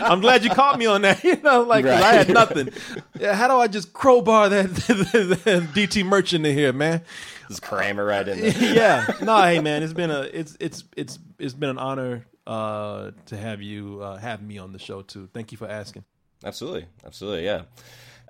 I'm 0.06 0.20
glad 0.20 0.42
you 0.44 0.50
caught 0.50 0.78
me 0.78 0.86
on 0.86 1.02
that. 1.02 1.22
You 1.32 1.36
know, 1.42 1.62
like 1.62 1.84
'cause 1.84 2.02
I 2.02 2.12
had 2.14 2.28
nothing. 2.28 2.70
Yeah, 3.18 3.34
how 3.34 3.46
do 3.48 3.54
I 3.54 3.68
just 3.68 3.92
crowbar 3.92 4.48
that, 4.48 4.68
that 4.74 5.68
DT 5.72 6.04
merch 6.04 6.32
into 6.32 6.52
here, 6.52 6.72
man? 6.72 7.02
Just 7.48 7.62
cram 7.62 7.98
it 7.98 8.02
right 8.02 8.26
in 8.26 8.40
there. 8.40 8.74
yeah. 8.74 9.06
No, 9.22 9.40
hey 9.42 9.60
man, 9.60 9.82
it's 9.82 9.92
been 9.92 10.10
a 10.10 10.22
it's 10.22 10.56
it's 10.58 10.84
it's 10.96 11.18
it's 11.38 11.54
been 11.54 11.70
an 11.70 11.78
honor 11.78 12.26
uh 12.46 13.12
to 13.26 13.36
have 13.36 13.62
you 13.62 14.00
uh 14.02 14.16
have 14.16 14.42
me 14.42 14.58
on 14.58 14.72
the 14.72 14.78
show 14.78 15.02
too. 15.02 15.28
Thank 15.32 15.52
you 15.52 15.58
for 15.58 15.68
asking. 15.68 16.04
Absolutely, 16.44 16.86
absolutely, 17.06 17.44
yeah. 17.44 17.62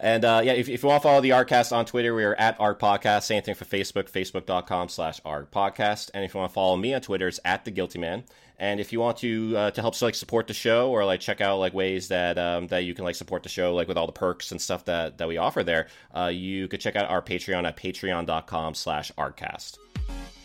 And 0.03 0.25
uh, 0.25 0.43
yeah, 0.45 0.55
if, 0.55 0.69
if 0.69 0.83
you 0.83 0.89
want 0.89 1.01
to 1.01 1.09
follow 1.09 1.21
the 1.21 1.31
Arcast 1.31 1.75
on 1.75 1.87
Twitter, 1.87 2.13
we 2.13 2.25
are 2.25 2.35
at 2.35 2.57
Art 2.59 2.81
Podcast. 2.81 3.23
Same 3.23 3.41
thing 3.41 3.55
for 3.55 3.65
Facebook, 3.65 4.11
facebook.com 4.11 4.89
slash 4.89 5.21
Art 5.25 5.53
Podcast. 5.53 6.11
And 6.13 6.25
if 6.25 6.35
you 6.35 6.41
want 6.41 6.51
to 6.51 6.55
follow 6.55 6.77
me 6.77 6.93
on 6.93 7.01
Twitter, 7.01 7.29
it's 7.29 7.39
at 7.45 7.65
The 7.65 7.71
Guilty 7.71 8.01
Man. 8.01 8.25
And 8.59 8.81
if 8.81 8.93
you 8.93 8.99
want 8.99 9.19
to 9.19 9.57
uh, 9.57 9.71
to 9.71 9.81
help 9.81 10.01
like 10.03 10.17
support 10.17 10.49
the 10.49 10.55
show 10.55 10.91
or 10.91 11.05
like 11.05 11.21
check 11.21 11.41
out 11.41 11.59
like 11.59 11.73
ways 11.73 12.09
that 12.09 12.37
um, 12.37 12.67
that 12.69 12.81
you 12.81 12.95
can 12.95 13.05
like 13.05 13.15
support 13.15 13.45
the 13.45 13.49
show 13.49 13.75
like 13.75 13.89
with 13.89 13.97
all 13.97 14.07
the 14.07 14.13
perks 14.13 14.51
and 14.51 14.61
stuff 14.61 14.85
that 14.87 15.19
that 15.19 15.29
we 15.29 15.37
offer 15.37 15.63
there, 15.63 15.87
uh, 16.17 16.27
you 16.27 16.69
could 16.69 16.81
check 16.81 16.97
out 16.97 17.09
our 17.09 17.23
Patreon 17.23 17.67
at 17.67 17.77
patreon.com 17.77 18.75
slash 18.75 19.11
Arcast. 19.13 19.79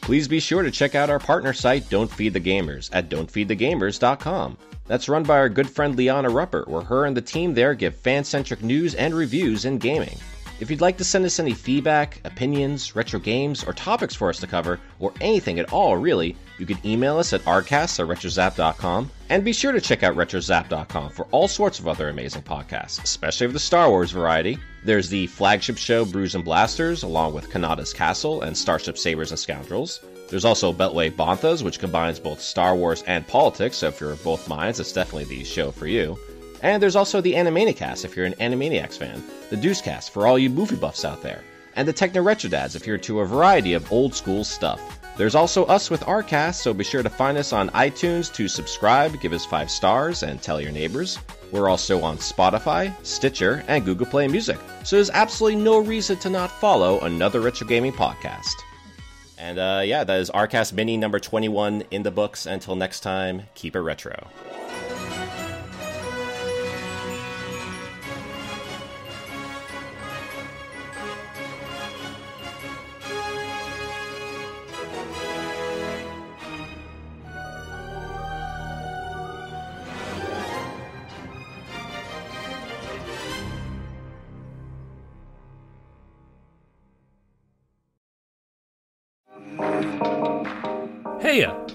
Please 0.08 0.30
be 0.30 0.40
sure 0.40 0.64
to 0.64 0.72
check 0.72 0.96
out 0.96 1.10
our 1.10 1.20
partner 1.20 1.52
site, 1.52 1.90
Don't 1.90 2.10
Feed 2.10 2.32
the 2.32 2.40
Gamers, 2.40 2.90
at 2.94 3.10
don'tfeedthegamers.com. 3.10 4.58
That's 4.86 5.10
run 5.10 5.24
by 5.24 5.36
our 5.36 5.50
good 5.50 5.70
friend 5.70 5.98
Liana 5.98 6.30
Ruppert, 6.30 6.70
where 6.70 6.82
her 6.82 7.04
and 7.04 7.18
the 7.18 7.22
team 7.22 7.54
there 7.54 7.74
give 7.74 7.94
fan 7.94 8.24
centric 8.24 8.64
news 8.64 8.96
and 8.96 9.14
reviews 9.14 9.66
in 9.66 9.80
gaming. 9.80 10.18
If 10.62 10.72
you'd 10.72 10.80
like 10.80 10.96
to 11.00 11.04
send 11.04 11.26
us 11.26 11.42
any 11.42 11.52
feedback, 11.52 12.22
opinions, 12.24 12.96
retro 12.96 13.20
games, 13.20 13.66
or 13.66 13.74
topics 13.74 14.16
for 14.16 14.30
us 14.30 14.40
to 14.40 14.48
cover, 14.48 14.80
or 15.02 15.14
anything 15.20 15.60
at 15.60 15.74
all 15.74 15.98
really, 15.98 16.38
you 16.58 16.66
can 16.66 16.80
email 16.86 17.18
us 17.18 17.34
at 17.34 17.44
rcast 17.44 18.00
at 18.00 18.08
retrozap.com. 18.08 19.12
And 19.28 19.44
be 19.44 19.52
sure 19.52 19.74
to 19.74 19.82
check 19.82 20.04
out 20.04 20.16
retrozap.com 20.16 21.10
for 21.10 21.28
all 21.32 21.50
sorts 21.50 21.80
of 21.80 21.88
other 21.90 22.08
amazing 22.08 22.44
podcasts, 22.44 23.04
especially 23.04 23.46
of 23.46 23.52
the 23.52 23.60
Star 23.60 23.90
Wars 23.90 24.12
variety. 24.12 24.58
There's 24.88 25.10
the 25.10 25.28
flagship 25.28 25.78
show 25.78 26.06
Brews 26.06 26.34
and 26.34 26.46
Blasters, 26.46 27.04
along 27.04 27.34
with 27.34 27.50
Kanata's 27.50 27.92
Castle 27.92 28.44
and 28.44 28.58
Starship 28.58 28.98
Sabers 28.98 29.32
and 29.32 29.38
Scoundrels. 29.38 30.00
There's 30.30 30.46
also 30.46 30.72
Beltway 30.72 31.12
Banthas, 31.12 31.62
which 31.62 31.80
combines 31.80 32.22
both 32.22 32.40
Star 32.40 32.74
Wars 32.74 33.04
and 33.06 33.28
politics, 33.28 33.76
so 33.76 33.90
if 33.90 34.00
you're 34.00 34.14
of 34.14 34.24
both 34.24 34.48
minds, 34.48 34.80
it's 34.80 34.94
definitely 34.94 35.26
the 35.26 35.44
show 35.44 35.72
for 35.72 35.88
you. 35.88 36.18
And 36.62 36.82
there's 36.82 36.96
also 36.96 37.20
the 37.20 37.34
Animaniacast 37.34 38.06
if 38.06 38.16
you're 38.16 38.26
an 38.26 38.36
Animaniacs 38.36 38.98
fan, 38.98 39.22
the 39.50 39.58
Deucecast 39.58 40.12
for 40.12 40.26
all 40.26 40.40
you 40.40 40.50
movie 40.50 40.78
buffs 40.78 41.04
out 41.04 41.22
there, 41.22 41.44
and 41.76 41.86
the 41.86 41.92
Techno 41.92 42.22
Retro 42.22 42.50
Dads 42.50 42.78
if 42.78 42.88
you're 42.88 42.96
into 42.96 43.20
a 43.20 43.26
variety 43.26 43.74
of 43.74 43.92
old 43.92 44.16
school 44.16 44.46
stuff. 44.46 45.02
There's 45.18 45.36
also 45.36 45.66
us 45.66 45.90
with 45.90 46.08
our 46.08 46.24
cast, 46.24 46.62
so 46.62 46.74
be 46.74 46.86
sure 46.86 47.04
to 47.04 47.10
find 47.10 47.38
us 47.38 47.52
on 47.52 47.72
iTunes 47.72 48.34
to 48.36 48.48
subscribe, 48.48 49.20
give 49.20 49.34
us 49.34 49.46
five 49.46 49.70
stars, 49.70 50.24
and 50.24 50.42
tell 50.42 50.62
your 50.62 50.72
neighbors. 50.72 51.20
We're 51.52 51.70
also 51.70 52.02
on 52.02 52.18
Spotify, 52.18 52.94
Stitcher, 53.06 53.64
and 53.68 53.86
Google 53.86 54.06
Play 54.06 54.28
Music, 54.28 54.58
so 54.84 54.98
there's 54.98 55.10
absolutely 55.10 55.62
no 55.62 55.80
reason 55.80 56.18
to 56.18 56.30
not 56.30 56.52
follow 56.52 57.00
another 57.02 57.40
retro 57.40 57.68
gaming 57.68 57.94
podcast. 57.94 58.54
And 59.38 59.60
uh, 59.60 59.82
yeah, 59.86 60.04
that 60.04 60.20
is 60.20 60.30
Arcast 60.32 60.74
Mini 60.74 60.98
number 60.98 61.20
21 61.20 61.84
in 61.92 62.04
the 62.04 62.12
books. 62.12 62.46
Until 62.48 62.76
next 62.76 63.02
time, 63.02 63.44
keep 63.54 63.76
it 63.76 63.80
retro. 63.82 64.28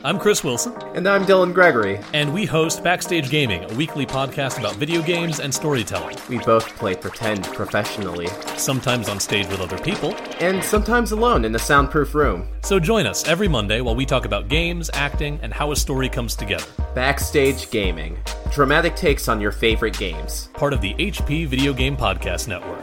I'm 0.05 0.19
Chris 0.19 0.43
Wilson, 0.43 0.73
And 0.97 1.07
I'm 1.09 1.25
Dylan 1.25 1.55
Gregory. 1.55 2.01
and 2.13 2.33
we 2.35 2.45
host 2.45 2.83
Backstage 2.83 3.31
Gaming, 3.31 3.71
a 3.71 3.75
weekly 3.75 4.05
podcast 4.05 4.59
about 4.59 4.75
video 4.75 5.01
games 5.01 5.39
and 5.39 5.55
storytelling, 5.55 6.17
We 6.29 6.39
both 6.39 6.67
play 6.77 6.97
pretend 6.97 7.45
professionally, 7.45 8.27
sometimes 8.57 9.09
on 9.09 9.21
stage 9.21 9.47
with 9.49 9.61
other 9.61 9.79
people. 9.79 10.13
and 10.41 10.63
sometimes 10.65 11.13
alone 11.13 11.45
in 11.45 11.55
a 11.55 11.59
soundproof 11.59 12.15
room. 12.17 12.49
So 12.65 12.81
join 12.81 13.07
us 13.07 13.29
every 13.29 13.47
Monday 13.47 13.81
while 13.81 13.95
we 13.95 14.05
talk 14.05 14.25
about 14.25 14.49
games, 14.49 14.91
acting, 14.93 15.39
and 15.41 15.53
how 15.53 15.71
a 15.71 15.77
story 15.77 16.09
comes 16.09 16.35
together. 16.35 16.67
Backstage 16.97 17.71
Gaming. 17.71 18.19
Dramatic 18.51 18.97
takes 18.97 19.29
on 19.29 19.41
your 19.41 19.53
favorite 19.53 19.97
games. 19.97 20.49
Part 20.55 20.73
of 20.73 20.81
the 20.81 20.95
HP 20.95 21.47
Video 21.47 21.73
Game 21.73 21.97
Podcast 21.97 22.49
Network. 22.49 22.83